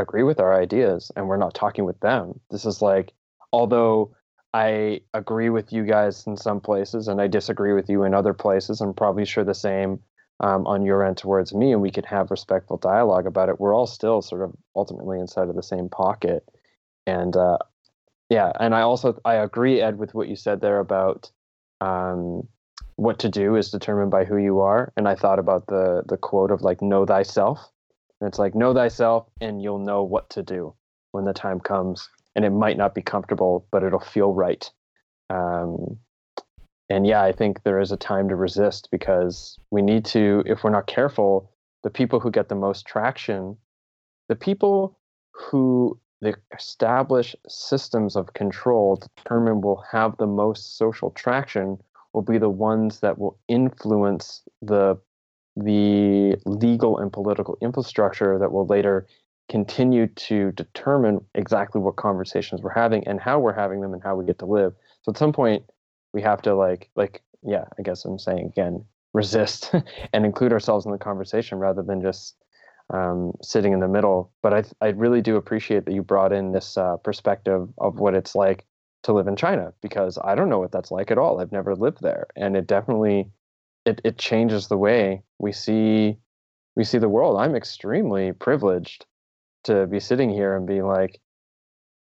[0.01, 3.12] agree with our ideas and we're not talking with them this is like
[3.52, 4.14] although
[4.55, 8.35] i agree with you guys in some places and i disagree with you in other
[8.35, 10.01] places i'm probably sure the same
[10.40, 13.74] um, on your end towards me and we can have respectful dialogue about it we're
[13.74, 16.48] all still sort of ultimately inside of the same pocket
[17.06, 17.59] and uh,
[18.31, 21.31] yeah, and I also I agree, Ed, with what you said there about
[21.81, 22.47] um,
[22.94, 24.93] what to do is determined by who you are.
[24.97, 27.59] And I thought about the the quote of like know thyself.
[28.20, 30.74] And it's like know thyself, and you'll know what to do
[31.12, 32.09] when the time comes.
[32.36, 34.70] And it might not be comfortable, but it'll feel right.
[35.30, 35.98] Um,
[36.88, 40.42] and yeah, I think there is a time to resist because we need to.
[40.47, 41.51] If we're not careful,
[41.82, 43.56] the people who get the most traction,
[44.28, 44.98] the people
[45.32, 51.78] who the established systems of control determine will have the most social traction
[52.12, 54.98] will be the ones that will influence the
[55.65, 59.07] the legal and political infrastructure that will later
[59.49, 64.15] continue to determine exactly what conversations we're having and how we're having them and how
[64.15, 64.73] we get to live.
[65.03, 65.65] So at some point
[66.12, 69.74] we have to like like yeah, I guess I'm saying again, resist
[70.12, 72.37] and include ourselves in the conversation rather than just
[72.93, 74.32] um, sitting in the middle.
[74.43, 78.15] But I I really do appreciate that you brought in this uh, perspective of what
[78.15, 78.66] it's like
[79.03, 81.41] to live in China because I don't know what that's like at all.
[81.41, 83.31] I've never lived there, and it definitely
[83.85, 86.19] it it changes the way we see
[86.77, 87.39] we see the world.
[87.39, 89.07] I'm extremely privileged
[89.65, 91.20] to be sitting here and be like,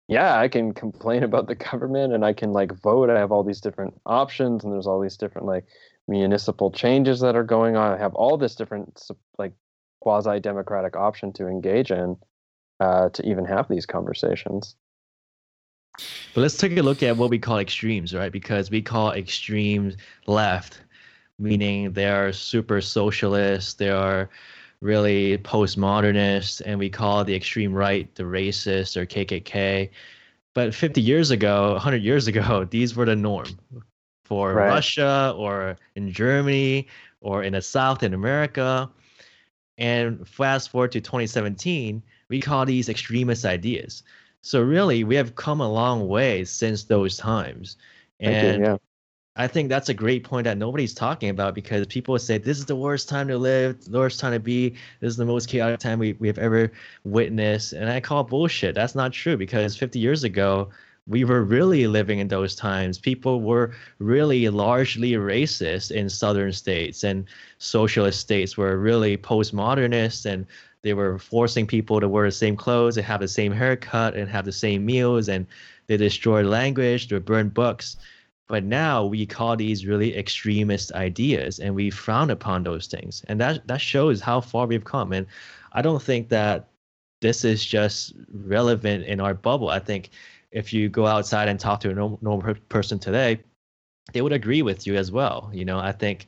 [0.09, 3.10] yeah, I can complain about the government and I can like vote.
[3.10, 5.64] I have all these different options and there's all these different like
[6.09, 7.92] municipal changes that are going on.
[7.92, 9.01] I have all this different
[9.38, 9.52] like
[10.01, 12.16] quasi democratic option to engage in
[12.80, 14.76] uh, to even have these conversations.
[16.34, 18.32] But let's take a look at what we call extremes, right?
[18.32, 19.96] Because we call extremes
[20.26, 20.82] left,
[21.39, 24.31] meaning they are super socialist, they are
[24.81, 29.90] really postmodernist, and we call the extreme right the racist or KKK.
[30.55, 33.59] But 50 years ago, 100 years ago, these were the norm
[34.24, 34.69] for right.
[34.69, 36.89] Russia or in Germany
[37.20, 38.90] or in the South in America.
[39.77, 44.02] And fast forward to 2017, we call these extremist ideas.
[44.43, 47.77] So really, we have come a long way since those times.
[48.20, 48.77] And you, yeah.
[49.36, 52.66] I think that's a great point that nobody's talking about because people say this is
[52.66, 54.70] the worst time to live, the worst time to be,
[55.01, 56.70] this is the most chaotic time we, we have ever
[57.02, 57.73] witnessed.
[57.73, 58.77] And I call bullshit.
[58.77, 60.70] That's not true because 50 years ago,
[61.09, 62.98] we were really living in those times.
[62.98, 67.27] People were really largely racist in southern states, and
[67.59, 70.47] socialist states were really postmodernist and
[70.82, 74.31] they were forcing people to wear the same clothes and have the same haircut and
[74.31, 75.47] have the same meals and
[75.86, 77.97] they destroyed language they burned books
[78.48, 83.40] but now we call these really extremist ideas and we frown upon those things and
[83.40, 85.26] that that shows how far we've come and
[85.72, 86.68] i don't think that
[87.20, 90.10] this is just relevant in our bubble i think
[90.50, 93.38] if you go outside and talk to a normal, normal person today
[94.12, 96.26] they would agree with you as well you know i think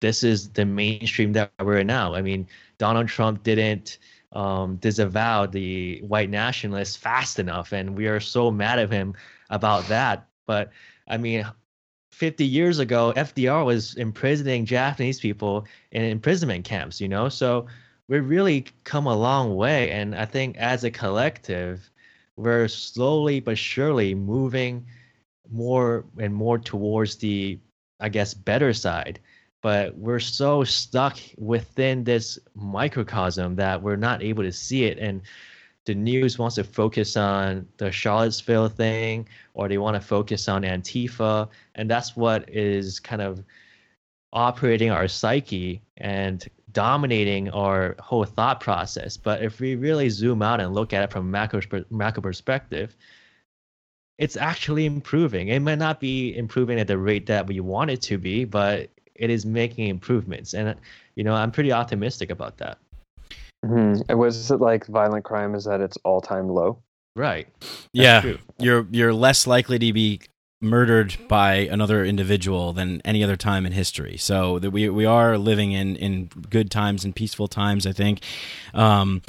[0.00, 2.14] this is the mainstream that we're in now.
[2.14, 2.48] I mean,
[2.78, 3.98] Donald Trump didn't
[4.32, 9.14] um, disavow the white nationalists fast enough, and we are so mad at him
[9.50, 10.26] about that.
[10.46, 10.70] But
[11.10, 11.44] I mean,
[12.12, 17.28] 50 years ago, FDR was imprisoning Japanese people in imprisonment camps, you know?
[17.28, 17.66] So
[18.08, 19.90] we've really come a long way.
[19.90, 21.90] And I think as a collective,
[22.36, 24.86] we're slowly but surely moving
[25.50, 27.58] more and more towards the,
[27.98, 29.20] I guess, better side
[29.62, 35.20] but we're so stuck within this microcosm that we're not able to see it and
[35.90, 40.62] the news wants to focus on the charlottesville thing or they want to focus on
[40.62, 43.42] antifa and that's what is kind of
[44.32, 50.60] operating our psyche and dominating our whole thought process but if we really zoom out
[50.60, 51.60] and look at it from a macro,
[51.90, 52.96] macro perspective
[54.18, 55.48] it's actually improving.
[55.48, 58.90] It might not be improving at the rate that we want it to be, but
[59.14, 60.76] it is making improvements, and
[61.14, 62.76] you know I'm pretty optimistic about that.
[63.64, 64.16] Mm-hmm.
[64.16, 66.82] Was it like violent crime is at its all time low?
[67.16, 67.48] Right.
[67.60, 68.38] That's yeah, true.
[68.58, 70.20] you're you're less likely to be
[70.62, 74.16] murdered by another individual than any other time in history.
[74.16, 77.86] So that we we are living in in good times and peaceful times.
[77.86, 78.22] I think.
[78.72, 79.22] Um,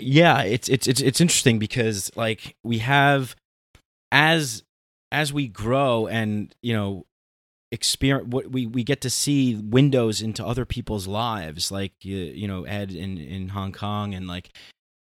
[0.00, 3.34] yeah, it's it's it's it's interesting because like we have
[4.12, 4.62] as
[5.10, 7.06] as we grow and you know
[7.70, 12.48] experience what we we get to see windows into other people's lives like you, you
[12.48, 14.50] know ed in in hong kong and like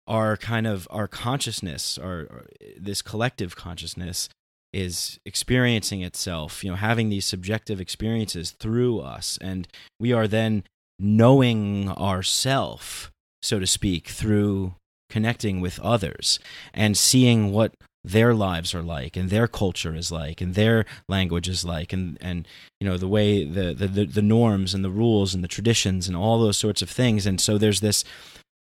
[0.07, 2.45] our kind of our consciousness our
[2.77, 4.27] this collective consciousness
[4.73, 9.37] is experiencing itself you know having these subjective experiences through us.
[9.41, 9.67] And
[9.99, 10.63] we are then
[10.99, 13.11] knowing ourself
[13.41, 14.75] so to speak through
[15.09, 16.39] connecting with others
[16.73, 17.73] and seeing what
[18.03, 22.17] their lives are like and their culture is like and their language is like and
[22.19, 22.47] and
[22.79, 26.17] you know the way the the the norms and the rules and the traditions and
[26.17, 27.25] all those sorts of things.
[27.25, 28.03] And so there's this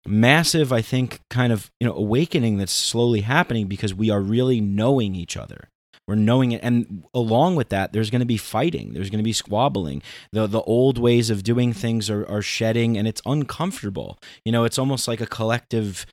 [0.04, 4.60] massive i think kind of you know awakening that's slowly happening because we are really
[4.60, 5.68] knowing each other.
[6.08, 6.60] We're knowing it.
[6.64, 8.92] And along with that there's going to be fighting.
[8.92, 10.02] There's going to be squabbling.
[10.32, 14.18] The the old ways of doing things are, are shedding and it's uncomfortable.
[14.44, 16.04] You know it's almost like a collective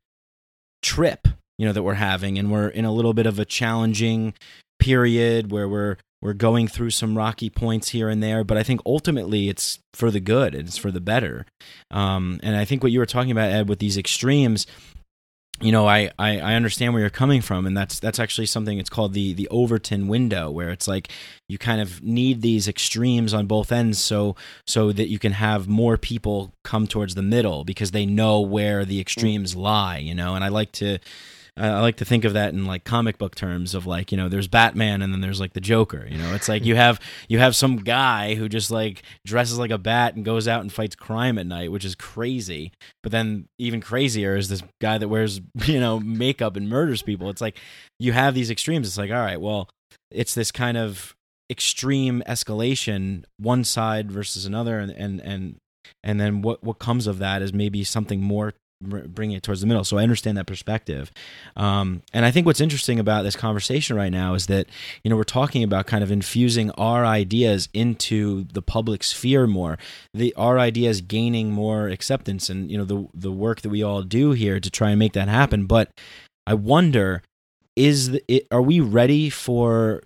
[0.82, 1.28] trip
[1.60, 2.40] you know that we're having.
[2.40, 4.34] And we're in a little bit of a challenging
[4.80, 8.44] period where we're we're going through some rocky points here and there.
[8.44, 10.56] But i think ultimately it's for the good.
[10.56, 11.45] It's for the better.
[11.91, 14.65] Um, and i think what you were talking about ed with these extremes
[15.61, 17.68] you know I, I, I understand where you're coming from.
[17.68, 21.10] And that's that's actually something it's called the the overton window where it's like
[21.49, 25.68] you kind of need these extremes on both ends so so that you can have
[25.68, 30.36] more people come towards the middle because they know where the extremes lie you know?
[30.36, 30.99] And i like to
[31.58, 34.30] I like to think of that in like comic book terms of like you know
[34.30, 36.08] there's Batman and then there's like the Joker.
[36.10, 39.72] You know, it's like you have you have some guy who just like dresses like
[39.72, 42.72] a bat and goes out and fights crime at night, which is crazy.
[43.04, 47.30] But then even crazier is this guy that wears you know makeup and murders people.
[47.30, 47.58] It's like
[48.00, 48.88] you have these extremes.
[48.88, 49.70] It's like all right, well,
[50.12, 51.16] it's this kind of
[51.50, 55.56] extreme escalation, one side versus another, and and and
[56.04, 59.68] and then what what comes of that is maybe something more bringing it towards the
[59.68, 59.84] middle.
[59.84, 61.12] So i understand that perspective.
[61.56, 64.68] Um, and i think what's interesting about this conversation right now is that
[65.04, 69.78] you know we're talking about kind of infusing our ideas into the public sphere more
[70.14, 74.02] the our ideas gaining more acceptance and you know the the work that we all
[74.02, 75.66] do here to try and make that happen.
[75.66, 75.92] But
[76.48, 77.22] i wonder
[77.76, 80.04] is the, it, are we ready for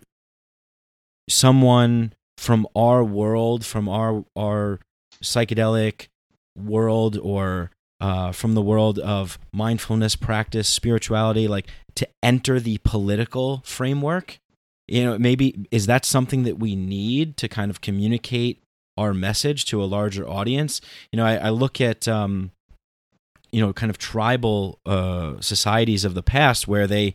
[1.30, 4.80] someone from our world from our our
[5.24, 6.08] psychedelic
[6.58, 7.72] world or
[8.04, 14.40] uh, from the world of mindfulness practice, spirituality, like to enter the political framework?
[14.90, 18.62] You know, maybe is that something that we need to kind of communicate
[18.98, 20.82] our message to a larger audience?
[21.14, 22.52] You know, I, I look at, um,
[23.54, 27.14] you know, kind of tribal uh, societies of the past where they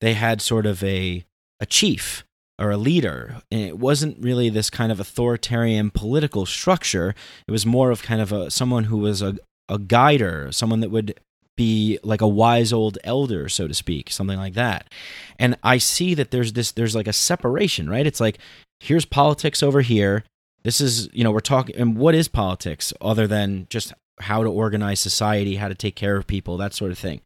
[0.00, 1.24] they had sort of a
[1.58, 2.24] a chief
[2.60, 3.42] or a leader.
[3.50, 7.14] And it wasn't really this kind of authoritarian political structure.
[7.48, 9.36] It was more of kind of a someone who was a,
[9.68, 11.18] a guider, someone that would
[11.56, 14.92] be like a wise old elder, so to speak, something like that.
[15.38, 18.06] And I see that there's this there's like a separation, right?
[18.06, 18.38] It's like
[18.80, 20.24] here's politics over here.
[20.62, 24.50] This is, you know, we're talking and what is politics other than just how to
[24.50, 27.20] organize society, how to take care of people, that sort of thing.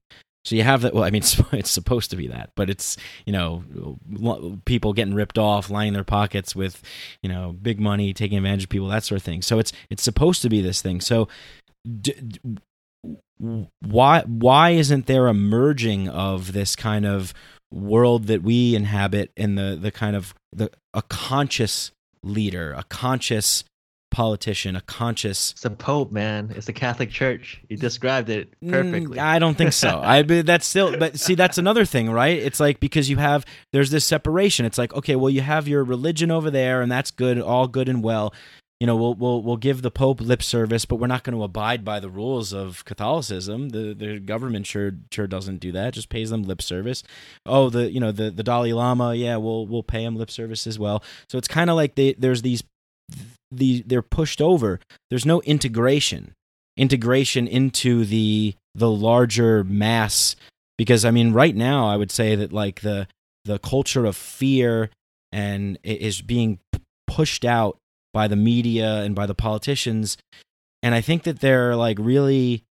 [0.44, 0.93] So you have that.
[0.93, 2.97] Well, I mean, it's, supposed to be that, but it's
[3.27, 3.64] you know
[4.64, 6.82] people getting ripped off, lining their pockets with
[7.23, 9.43] you know big money, taking advantage of people, that sort of thing.
[9.43, 11.01] So it's it's supposed to be this thing.
[11.01, 11.28] So
[11.85, 12.59] d- d-
[13.81, 17.35] why why isn't there a merging of this kind of
[17.73, 21.91] world that we inhabit in the the kind of the a conscious
[22.23, 23.65] leader, a conscious
[24.13, 25.53] politician, a conscious.
[25.53, 26.53] It's the Pope, man.
[26.55, 27.61] It's the Catholic Church.
[27.69, 29.19] You described it perfectly.
[29.19, 30.01] Mm, I don't think so.
[30.01, 32.39] I but that's still, but see, that's another thing, right?
[32.39, 34.67] It's like because you have there's this separation.
[34.67, 37.89] It's like okay, well, you have your religion over there, and that's good, all good
[37.89, 38.33] and well.
[38.83, 41.45] You know, we'll we'll we'll give the Pope lip service, but we're not going to
[41.45, 43.69] abide by the rules of Catholicism.
[43.69, 47.05] The the government sure sure doesn't do that; just pays them lip service.
[47.47, 50.67] Oh, the you know the the Dalai Lama, yeah, we'll we'll pay him lip service
[50.67, 51.05] as well.
[51.29, 52.65] So it's kind of like they there's these
[53.53, 54.81] the they're pushed over.
[55.11, 56.35] There's no integration,
[56.77, 60.35] integration into the the larger mass.
[60.77, 63.07] Because I mean, right now, I would say that like the
[63.45, 64.91] the culture of fear
[65.31, 66.59] and is being
[67.07, 67.79] pushed out
[68.12, 70.16] by the media and by the politicians,
[70.82, 72.64] and I think that they're like really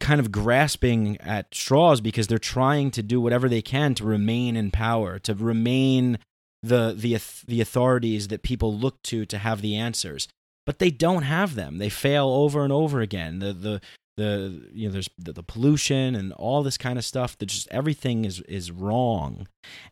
[0.00, 4.56] kind of grasping at straws because they're trying to do whatever they can to remain
[4.56, 6.18] in power, to remain
[6.62, 10.28] the the the authorities that people look to to have the answers.
[10.64, 11.78] But they don't have them.
[11.78, 13.38] They fail over and over again.
[13.38, 13.80] The the
[14.16, 17.68] the you know there's the, the pollution and all this kind of stuff that just
[17.70, 19.46] everything is is wrong.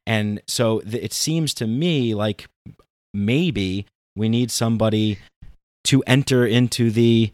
[0.06, 2.48] And so it seems to me like
[3.14, 3.86] maybe
[4.16, 5.18] we need somebody
[5.84, 7.32] to enter into the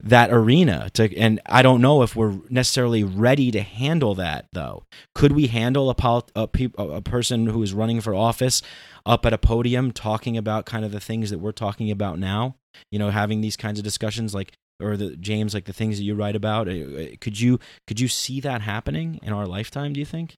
[0.00, 4.84] that arena to and I don't know if we're necessarily ready to handle that though.
[5.14, 8.62] Could we handle a pol- a, pe- a person who is running for office
[9.04, 12.54] up at a podium talking about kind of the things that we're talking about now?
[12.92, 16.04] You know, having these kinds of discussions like or the James like the things that
[16.04, 16.68] you write about.
[16.68, 20.34] Uh, could you could you see that happening in our lifetime, do you think?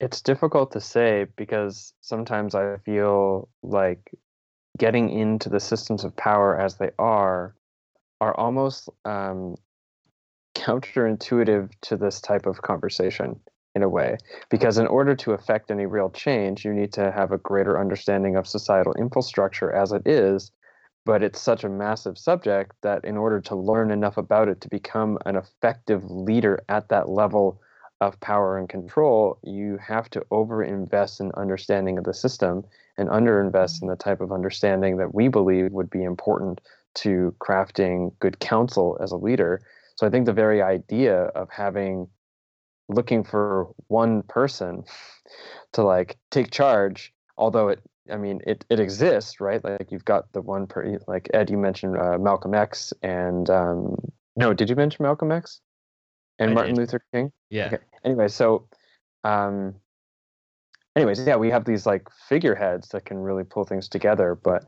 [0.00, 4.14] It's difficult to say because sometimes I feel like
[4.78, 7.54] getting into the systems of power as they are
[8.20, 9.56] are almost um,
[10.54, 13.40] counterintuitive to this type of conversation
[13.74, 14.16] in a way.
[14.50, 18.36] Because in order to affect any real change you need to have a greater understanding
[18.36, 20.52] of societal infrastructure as it is
[21.08, 24.68] but it's such a massive subject that in order to learn enough about it to
[24.68, 27.62] become an effective leader at that level
[28.00, 32.64] of power and control, you have to overinvest in understanding of the system
[32.96, 36.60] and underinvest in the type of understanding that we believe would be important
[36.94, 39.62] to crafting good counsel as a leader.
[39.96, 42.08] So I think the very idea of having
[42.88, 44.84] looking for one person
[45.72, 47.80] to like take charge, although it
[48.10, 49.62] I mean it it exists, right?
[49.62, 53.96] Like you've got the one per like Ed, you mentioned uh, Malcolm X and um,
[54.36, 55.60] no, did you mention Malcolm X
[56.38, 56.80] and I Martin did.
[56.80, 57.32] Luther King?
[57.50, 57.66] yeah.
[57.66, 57.78] Okay.
[58.04, 58.68] Anyway, so
[59.24, 59.74] um
[60.96, 64.64] anyways, yeah, we have these like figureheads that can really pull things together, but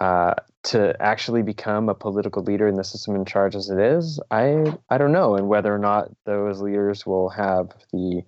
[0.00, 4.20] uh, to actually become a political leader in the system in charge as it is,
[4.30, 8.22] I I don't know, and whether or not those leaders will have the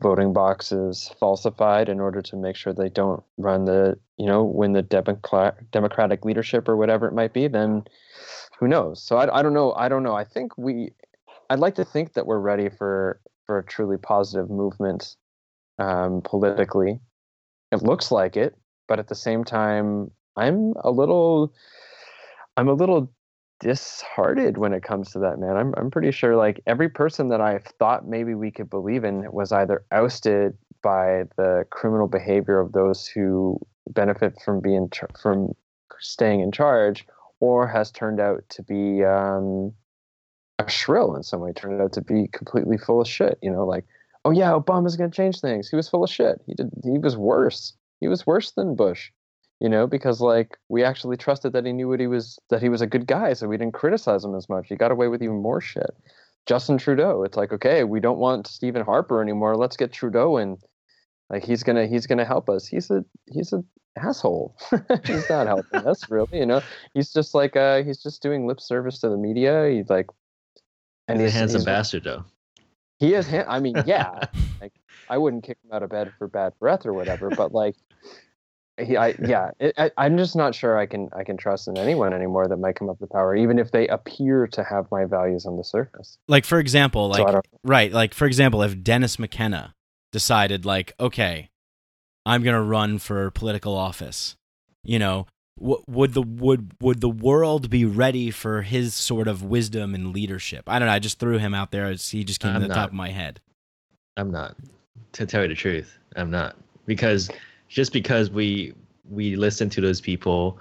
[0.00, 4.72] voting boxes falsified in order to make sure they don't run the you know win
[4.72, 7.84] the democratic democratic leadership or whatever it might be, then
[8.58, 9.02] who knows?
[9.02, 9.72] So I, I don't know.
[9.72, 10.14] I don't know.
[10.14, 10.92] I think we.
[11.52, 15.16] I'd like to think that we're ready for for a truly positive movement
[15.78, 16.98] um, politically.
[17.70, 18.56] It looks like it,
[18.88, 21.52] but at the same time, I'm a little
[22.56, 23.12] I'm a little
[23.60, 25.58] disheartened when it comes to that, man.
[25.58, 29.30] I'm I'm pretty sure like every person that I thought maybe we could believe in
[29.30, 33.60] was either ousted by the criminal behavior of those who
[33.90, 35.52] benefit from being from
[36.00, 37.06] staying in charge,
[37.40, 39.74] or has turned out to be um,
[40.68, 41.52] shrill in some way.
[41.52, 43.38] Turned out to be completely full of shit.
[43.42, 43.84] You know, like
[44.24, 45.68] oh yeah, Obama's gonna change things.
[45.68, 46.40] He was full of shit.
[46.46, 46.70] He did.
[46.82, 47.74] He was worse.
[48.00, 49.10] He was worse than Bush
[49.62, 52.68] you know, because like we actually trusted that he knew what he was that he
[52.68, 54.66] was a good guy, so we didn't criticize him as much.
[54.68, 55.94] He got away with even more shit.
[56.46, 59.56] Justin Trudeau, it's like, okay, we don't want Stephen Harper anymore.
[59.56, 60.56] Let's get Trudeau in.
[61.30, 62.66] Like he's gonna he's gonna help us.
[62.66, 63.62] He's a he's a
[63.96, 64.56] asshole.
[65.06, 66.60] he's not helping us really, you know.
[66.92, 69.70] He's just like uh he's just doing lip service to the media.
[69.70, 70.08] He's like
[71.12, 72.24] and he's, he's a handsome he's, bastard though.
[72.98, 74.26] He is I mean, yeah.
[74.60, 74.72] like
[75.08, 77.74] I wouldn't kick him out of bed for bad breath or whatever, but like
[78.80, 81.76] he, I, yeah, it, I, I'm just not sure I can I can trust in
[81.76, 85.04] anyone anymore that might come up with power, even if they appear to have my
[85.04, 86.18] values on the surface.
[86.28, 89.74] Like for example, like so right, like for example, if Dennis McKenna
[90.10, 91.50] decided, like, okay,
[92.24, 94.36] I'm gonna run for political office,
[94.82, 99.42] you know, w- would the would would the world be ready for his sort of
[99.42, 100.64] wisdom and leadership?
[100.66, 100.94] I don't know.
[100.94, 101.86] I just threw him out there.
[101.86, 102.74] As he just came I'm to the not.
[102.74, 103.40] top of my head.
[104.16, 104.56] I'm not.
[105.12, 106.56] To tell you the truth, I'm not
[106.86, 107.30] because
[107.68, 108.74] just because we
[109.08, 110.58] we listen to those people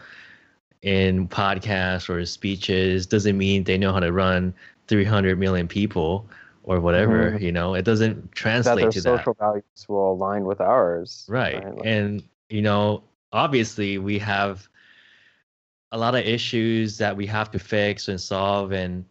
[0.81, 4.53] in podcasts or speeches doesn't mean they know how to run
[4.87, 6.27] 300 million people
[6.63, 7.43] or whatever mm-hmm.
[7.43, 9.45] you know it doesn't translate that their to social that.
[9.45, 11.85] values will align with ours right, right?
[11.85, 14.67] and you know obviously we have
[15.91, 19.05] a lot of issues that we have to fix and solve and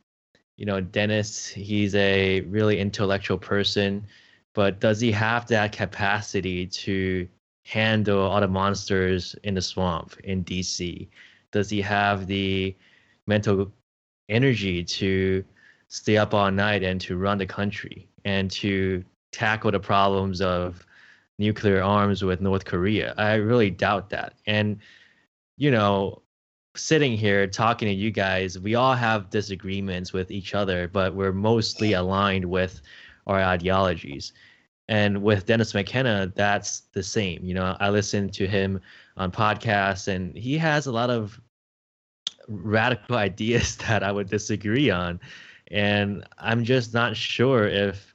[0.57, 4.07] you know dennis he's a really intellectual person
[4.55, 7.29] but does he have that capacity to
[7.65, 11.09] handle all the monsters in the swamp in DC?
[11.53, 12.75] Does he have the
[13.27, 13.71] mental
[14.29, 15.45] energy to
[15.89, 20.85] stay up all night and to run the country and to tackle the problems of
[21.39, 23.15] nuclear arms with North Korea?
[23.17, 24.35] I really doubt that.
[24.47, 24.79] And,
[25.57, 26.23] you know,
[26.77, 31.33] sitting here talking to you guys, we all have disagreements with each other, but we're
[31.33, 32.81] mostly aligned with
[33.27, 34.33] our ideologies.
[34.89, 37.45] And with Dennis McKenna, that's the same.
[37.45, 38.81] You know, I listen to him
[39.17, 41.41] on podcasts, and he has a lot of
[42.49, 45.21] radical ideas that I would disagree on.
[45.71, 48.15] And I'm just not sure if,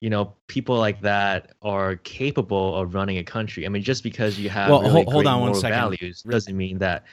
[0.00, 3.64] you know, people like that are capable of running a country.
[3.64, 5.78] I mean, just because you have well, really hold, hold on one second.
[5.78, 7.04] values doesn't mean that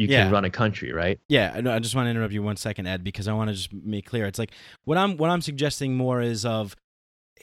[0.00, 0.24] you yeah.
[0.24, 1.20] can run a country, right?
[1.28, 3.72] Yeah, I just want to interrupt you one second, Ed, because I want to just
[3.72, 4.26] make clear.
[4.26, 4.52] It's like
[4.84, 6.74] what I'm what I'm suggesting more is of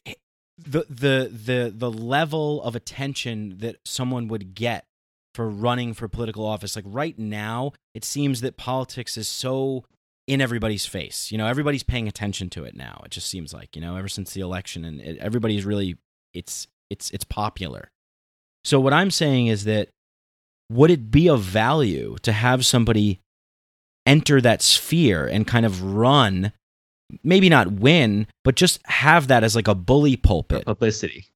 [0.06, 0.14] eh,
[0.58, 4.86] the the the the level of attention that someone would get
[5.38, 9.86] for running for political office like right now it seems that politics is so
[10.26, 13.76] in everybody's face you know everybody's paying attention to it now it just seems like
[13.76, 15.96] you know ever since the election and it, everybody's really
[16.34, 17.92] it's it's it's popular
[18.64, 19.90] so what i'm saying is that
[20.70, 23.22] would it be of value to have somebody
[24.06, 26.52] enter that sphere and kind of run
[27.24, 30.66] maybe not win, but just have that as like a bully pulpit.
[30.66, 31.28] Publicity.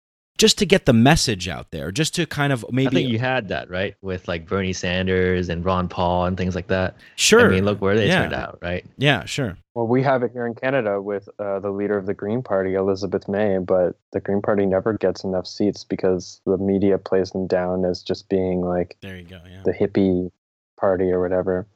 [0.41, 2.88] Just to get the message out there, just to kind of maybe.
[2.88, 3.93] I think you had that, right?
[4.01, 6.95] With like Bernie Sanders and Ron Paul and things like that.
[7.15, 7.45] Sure.
[7.45, 8.23] I mean, look where they yeah.
[8.23, 8.84] turned out, right?
[8.97, 9.55] Yeah, sure.
[9.76, 12.73] Well, we have it here in Canada with uh, the leader of the Green Party,
[12.73, 17.45] Elizabeth May, but the Green Party never gets enough seats because the media plays them
[17.45, 19.61] down as just being like there you go, yeah.
[19.63, 20.31] the hippie
[20.76, 21.68] party or whatever.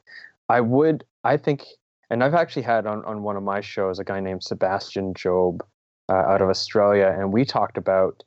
[0.48, 1.64] I would, I think
[2.10, 5.64] and I've actually had on, on one of my shows a guy named Sebastian Job
[6.08, 8.24] uh, out of Australia, and we talked about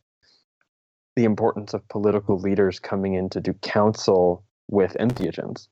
[1.20, 5.68] the importance of political leaders coming in to do counsel with entheogens,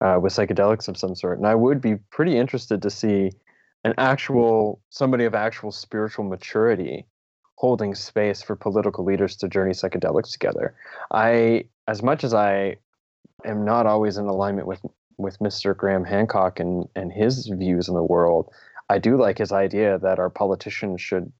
[0.00, 1.36] uh, with psychedelics of some sort.
[1.36, 3.32] And I would be pretty interested to see
[3.82, 7.06] an actual somebody of actual spiritual maturity
[7.56, 10.76] holding space for political leaders to journey psychedelics together.
[11.10, 12.76] I, as much as I
[13.44, 14.80] am not always in alignment with
[15.18, 15.76] with Mr.
[15.76, 18.48] Graham Hancock and and his views in the world,
[18.88, 21.32] I do like his idea that our politicians should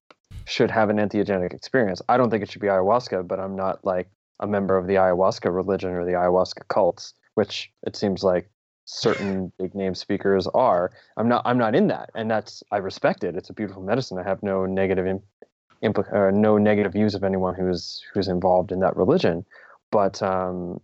[0.46, 2.02] should have an entheogenic experience.
[2.08, 4.08] I don't think it should be ayahuasca, but I'm not like
[4.40, 7.14] a member of the ayahuasca religion or the ayahuasca cults.
[7.34, 8.50] which it seems like
[8.84, 10.90] certain big name speakers are.
[11.16, 11.42] I'm not.
[11.44, 13.36] I'm not in that, and that's I respect it.
[13.36, 14.18] It's a beautiful medicine.
[14.18, 15.22] I have no negative in,
[15.82, 19.44] impl- uh, no negative views of anyone who's who's involved in that religion,
[19.90, 20.80] but um,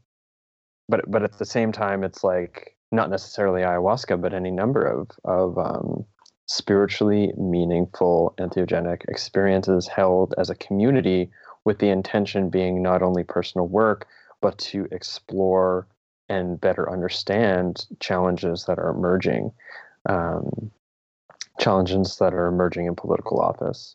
[0.88, 5.10] but but at the same time, it's like not necessarily ayahuasca, but any number of
[5.24, 6.04] of um,
[6.50, 11.30] spiritually meaningful entheogenic experiences held as a community
[11.64, 14.08] with the intention being not only personal work
[14.40, 15.86] but to explore
[16.28, 19.52] and better understand challenges that are emerging
[20.08, 20.72] um,
[21.60, 23.94] challenges that are emerging in political office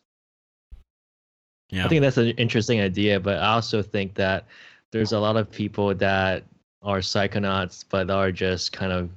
[1.72, 1.86] Yeah.
[1.86, 4.46] I think that's an interesting idea, but I also think that
[4.92, 6.44] there's a lot of people that
[6.82, 9.10] are psychonauts, but are just kind of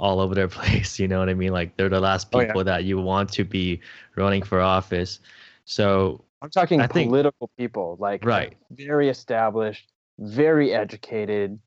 [0.00, 0.98] all over their place.
[0.98, 1.52] You know what I mean?
[1.52, 2.46] Like they're the last Oh, yeah.
[2.46, 3.80] people that you want to be
[4.16, 5.20] running for office.
[5.64, 8.56] So i'm talking I think- political people like Right.
[8.70, 9.86] very established
[10.18, 11.58] very educated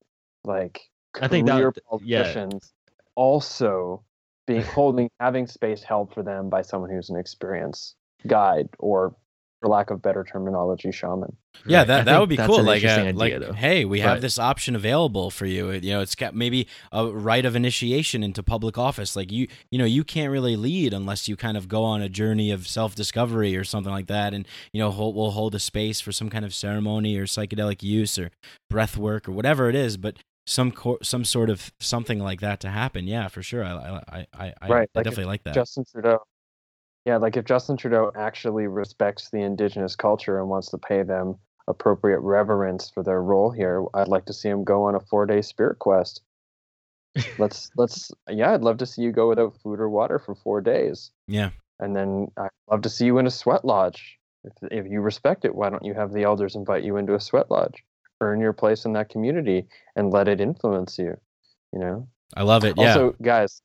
[0.43, 0.81] like
[1.22, 1.73] I think that- career
[2.03, 2.23] yeah.
[2.23, 2.73] politicians
[3.15, 4.03] also
[4.47, 7.95] being holding having space held for them by someone who's an experienced
[8.27, 9.15] guide or
[9.64, 11.35] for lack of better terminology shaman
[11.65, 12.61] Yeah, that, that would be cool.
[12.64, 13.53] Like, uh, interesting like, though.
[13.53, 15.72] hey, we have But- this option available for you.
[15.72, 19.15] You know, it's got maybe a rite of initiation into public office.
[19.15, 22.10] Like you, you know, you can't really lead unless you kind of go on a
[22.10, 24.34] journey of self discovery or something like that.
[24.34, 27.81] And you know, hold, we'll hold a space for some kind of ceremony or psychedelic
[27.84, 28.31] use or
[28.69, 29.95] breath work or whatever it is.
[29.95, 33.07] But some co- some sort of something like that to happen.
[33.07, 33.64] Yeah, for sure.
[33.64, 35.53] I I I, I, Right, I like definitely like that.
[35.53, 36.19] Justin Trudeau.
[37.05, 41.35] Yeah, like if Justin Trudeau actually respects the indigenous culture and wants to pay them
[41.67, 45.41] appropriate reverence for their role here, I'd like to see him go on a four-day
[45.41, 46.21] spirit quest.
[47.38, 50.61] let's let's yeah, I'd love to see you go without food or water for four
[50.61, 51.51] days, yeah.
[51.80, 54.17] and then I'd love to see you in a sweat lodge.
[54.43, 57.19] If if you respect it, why don't you have the elders invite you into a
[57.19, 57.84] sweat lodge?
[58.19, 61.15] Earn your place in that community and let it influence you.
[61.71, 62.07] You know.
[62.35, 62.75] I love it.
[62.77, 62.88] Yeah.
[62.88, 63.61] Also, guys,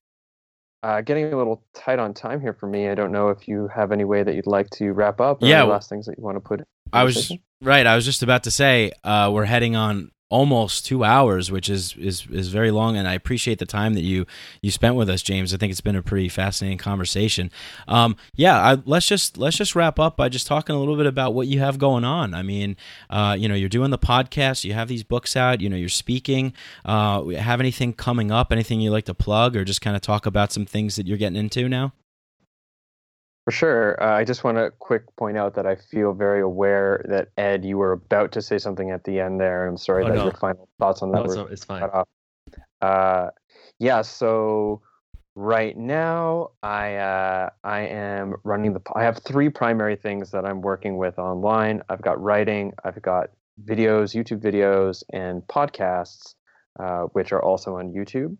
[0.83, 2.89] uh, getting a little tight on time here for me.
[2.89, 5.43] I don't know if you have any way that you'd like to wrap up.
[5.43, 6.61] Or Yeah, any last things that you want to put.
[6.61, 7.87] in I was right.
[7.87, 11.95] I was just about to say uh, we're heading on almost two hours, which is
[11.97, 14.27] is is very long, and I appreciate the time that you
[14.61, 15.55] you spent with us, James.
[15.55, 17.51] I think it's been a pretty fascinating conversation.
[17.87, 21.07] Um, yeah, I, let's just let's just wrap up by just talking a little bit
[21.07, 22.35] about what you have going on.
[22.35, 22.77] I mean,
[23.11, 25.89] uh, you know, you're doing the podcast, you have these books out, you know, you're
[25.89, 26.53] speaking.
[26.85, 28.53] Uh, have anything coming up?
[28.53, 31.19] Anything you like to plug, or just kind of talk about some things that you're
[31.19, 31.93] getting into now?
[33.49, 34.03] For sure.
[34.03, 37.65] Uh, I just want to quick point out that I feel very aware that Ed,
[37.65, 39.66] you were about to say something at the end there.
[39.66, 40.25] I'm sorry Oh, that no.
[40.25, 41.81] your final thoughts on that no, were it's, fine.
[41.81, 42.09] cut off.
[42.83, 43.31] Uh,
[43.79, 44.03] yeah.
[44.03, 44.83] So
[45.35, 48.83] right now, I uh, I am running the.
[48.95, 51.81] I have three primary things that I'm working with online.
[51.89, 52.75] I've got writing.
[52.85, 53.31] I've got
[53.65, 56.35] videos, YouTube videos, and podcasts,
[56.79, 58.37] uh, which are also on YouTube.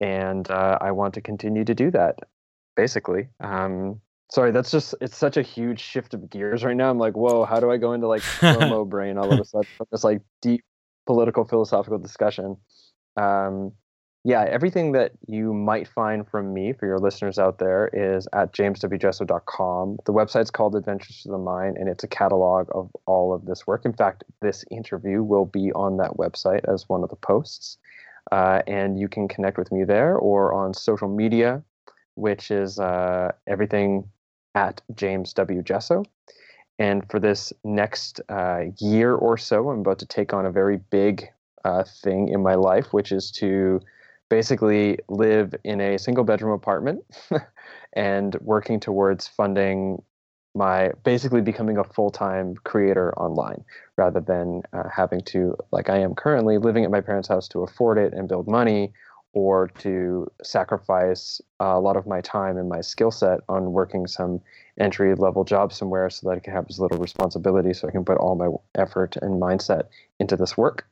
[0.00, 2.20] And uh, I want to continue to do that.
[2.76, 4.00] Basically, um,
[4.30, 6.90] sorry, that's just it's such a huge shift of gears right now.
[6.90, 9.68] I'm like, whoa, how do I go into like slow brain all of a sudden
[9.76, 10.64] from this like deep
[11.06, 12.56] political philosophical discussion?
[13.16, 13.72] Um,
[14.24, 18.52] yeah, everything that you might find from me for your listeners out there is at
[18.52, 19.98] jameswjesso.com.
[20.04, 23.68] The website's called Adventures to the Mind, and it's a catalog of all of this
[23.68, 23.84] work.
[23.84, 27.78] In fact, this interview will be on that website as one of the posts.
[28.32, 31.62] Uh, and you can connect with me there or on social media,
[32.16, 34.10] which is uh, everything
[34.56, 35.62] at James W.
[35.62, 36.02] Jesso.
[36.78, 40.78] And for this next uh, year or so, I'm about to take on a very
[40.90, 41.28] big
[41.64, 43.80] uh, thing in my life, which is to
[44.28, 47.04] basically live in a single bedroom apartment
[47.92, 50.02] and working towards funding
[50.54, 53.62] my basically becoming a full-time creator online
[53.98, 57.62] rather than uh, having to like i am currently living at my parents house to
[57.62, 58.90] afford it and build money
[59.36, 64.40] or to sacrifice a lot of my time and my skill set on working some
[64.80, 68.04] entry level job somewhere so that i can have as little responsibility so i can
[68.04, 68.48] put all my
[68.80, 69.84] effort and mindset
[70.18, 70.86] into this work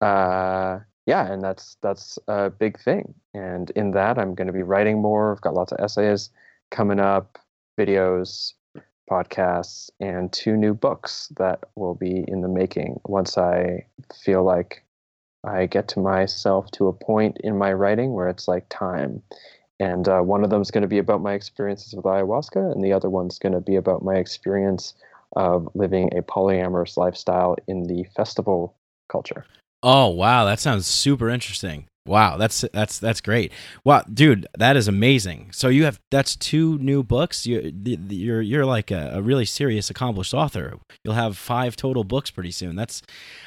[0.00, 3.14] uh, yeah, and that's that's a big thing.
[3.34, 5.32] And in that, I'm going to be writing more.
[5.32, 6.30] I've got lots of essays
[6.70, 7.38] coming up,
[7.78, 8.52] videos,
[9.10, 13.86] podcasts, and two new books that will be in the making once I
[14.22, 14.84] feel like
[15.44, 19.22] I get to myself to a point in my writing where it's like time.
[19.78, 22.84] And uh, one of them is going to be about my experiences with ayahuasca, and
[22.84, 24.94] the other one's going to be about my experience
[25.36, 28.76] of living a polyamorous lifestyle in the festival
[29.08, 29.44] culture.
[29.82, 31.86] Oh wow, that sounds super interesting.
[32.06, 33.52] Wow, that's that's that's great.
[33.84, 35.50] Wow, dude, that is amazing.
[35.52, 37.46] So you have that's two new books.
[37.46, 40.78] You you're you're like a, a, really serious, accomplished author.
[41.04, 42.74] You'll have five total books pretty soon.
[42.74, 43.02] That's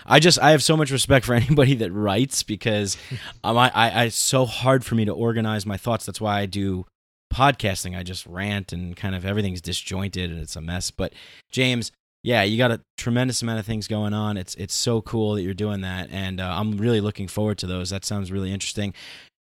[0.05, 2.95] I just I have so much respect for anybody that writes because
[3.43, 6.05] um, I, I, I it's so hard for me to organize my thoughts.
[6.05, 6.85] That's why I do
[7.33, 7.97] podcasting.
[7.97, 10.91] I just rant and kind of everything's disjointed and it's a mess.
[10.91, 11.13] But
[11.51, 11.91] James,
[12.23, 14.37] yeah, you got a tremendous amount of things going on.
[14.37, 17.67] It's it's so cool that you're doing that, and uh, I'm really looking forward to
[17.67, 17.89] those.
[17.89, 18.93] That sounds really interesting.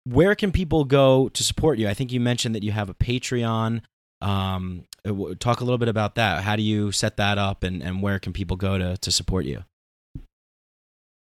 [0.05, 1.89] Where can people go to support you?
[1.89, 3.81] I think you mentioned that you have a Patreon.
[4.21, 6.43] Um, uh, talk a little bit about that.
[6.45, 9.47] How do you set that up, and, and where can people go to to support
[9.47, 9.65] you?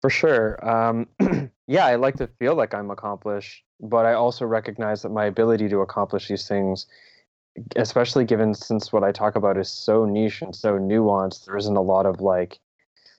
[0.01, 0.67] For sure.
[0.67, 1.07] Um,
[1.67, 5.69] yeah, I like to feel like I'm accomplished, but I also recognize that my ability
[5.69, 6.85] to accomplish these things
[7.75, 11.75] especially given since what I talk about is so niche and so nuanced, there isn't
[11.75, 12.59] a lot of like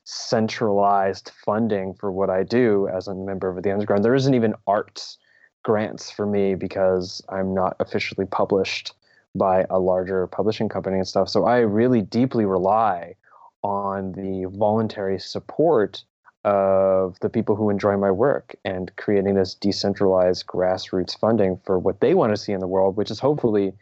[0.04, 4.04] centralized funding for what I do as a member of the underground.
[4.04, 5.18] There isn't even arts
[5.62, 8.94] grants for me because I'm not officially published
[9.34, 11.28] by a larger publishing company and stuff.
[11.28, 13.14] So I really deeply rely
[13.62, 16.04] on the voluntary support
[16.44, 22.00] of the people who enjoy my work and creating this decentralized grassroots funding for what
[22.00, 23.72] they want to see in the world, which is hopefully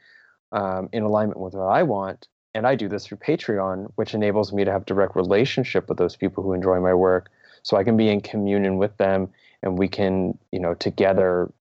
[0.52, 2.28] um, in alignment with what I want.
[2.54, 6.16] And I do this through Patreon, which enables me to have direct relationship with those
[6.16, 7.30] people who enjoy my work,
[7.62, 9.28] so I can be in communion with them,
[9.62, 11.52] and we can, you know, together,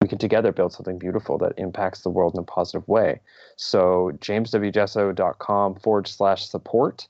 [0.00, 3.20] we can together build something beautiful that impacts the world in a positive way.
[3.56, 7.08] So jameswjesso.com forward slash support.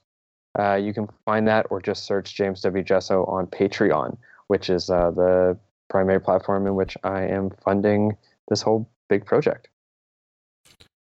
[0.57, 2.83] Uh, you can find that, or just search James W.
[2.83, 4.17] Jesso on Patreon,
[4.47, 5.57] which is uh, the
[5.89, 8.15] primary platform in which I am funding
[8.47, 9.67] this whole big project.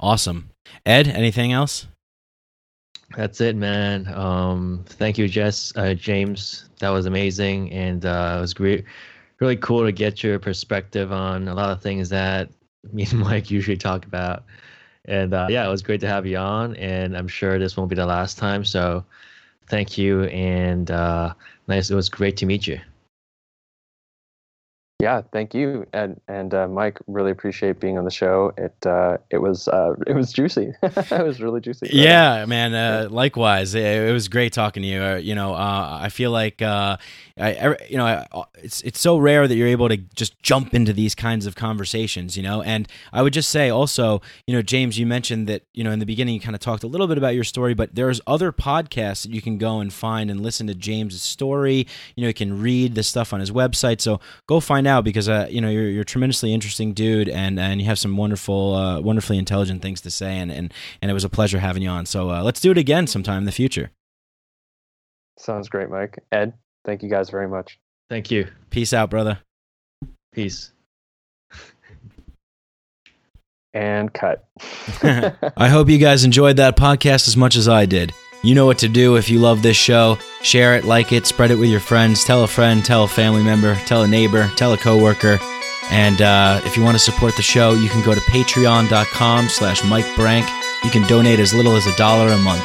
[0.00, 0.50] Awesome.
[0.86, 1.86] Ed, anything else?
[3.16, 4.06] That's it, man.
[4.14, 6.68] Um, thank you, Jess, uh, James.
[6.78, 8.84] That was amazing, and uh, it was great,
[9.40, 12.50] really cool to get your perspective on a lot of things that
[12.92, 14.44] me and Mike usually talk about.
[15.06, 17.88] And uh, yeah, it was great to have you on, and I'm sure this won't
[17.88, 18.64] be the last time.
[18.64, 19.04] So,
[19.68, 21.32] thank you, and uh,
[21.66, 21.90] nice.
[21.90, 22.78] It was great to meet you.
[25.00, 26.98] Yeah, thank you, and and uh, Mike.
[27.06, 28.52] Really appreciate being on the show.
[28.58, 30.72] It uh, it was uh, it was juicy.
[30.82, 31.90] it was really juicy.
[31.92, 32.74] Yeah, man.
[32.74, 35.00] Uh, likewise, it, it, was great talking to you.
[35.00, 38.24] Uh, you know, uh, I feel like I, you know,
[38.56, 42.36] it's it's so rare that you're able to just jump into these kinds of conversations,
[42.36, 42.62] you know.
[42.62, 46.00] And I would just say also, you know, James, you mentioned that you know in
[46.00, 48.50] the beginning you kind of talked a little bit about your story, but there's other
[48.50, 51.86] podcasts that you can go and find and listen to James's story.
[52.16, 54.00] You know, you can read the stuff on his website.
[54.00, 54.18] So
[54.48, 57.80] go find out because uh, you know you're you're a tremendously interesting dude, and and
[57.80, 61.24] you have some wonderful, uh, wonderfully intelligent things to say, and and and it was
[61.24, 62.06] a pleasure having you on.
[62.06, 63.90] So uh, let's do it again sometime in the future.
[65.38, 66.18] Sounds great, Mike.
[66.32, 66.54] Ed.
[66.84, 67.78] Thank you guys very much.
[68.10, 68.48] Thank you.
[68.70, 69.38] Peace out, brother.
[70.32, 70.72] Peace.
[73.74, 74.48] and cut.
[75.56, 78.12] I hope you guys enjoyed that podcast as much as I did.
[78.42, 80.18] You know what to do if you love this show.
[80.42, 82.24] Share it, like it, spread it with your friends.
[82.24, 85.38] Tell a friend, tell a family member, tell a neighbor, tell a coworker.
[85.90, 89.82] And uh, if you want to support the show, you can go to patreon.com slash
[89.84, 90.46] Mike Brank.
[90.84, 92.64] You can donate as little as a dollar a month.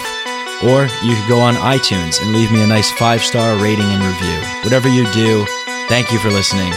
[0.64, 4.04] Or you could go on iTunes and leave me a nice five star rating and
[4.04, 4.40] review.
[4.64, 5.46] Whatever you do,
[5.88, 6.72] thank you for listening.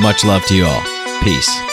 [0.00, 0.82] Much love to you all.
[1.22, 1.69] Peace.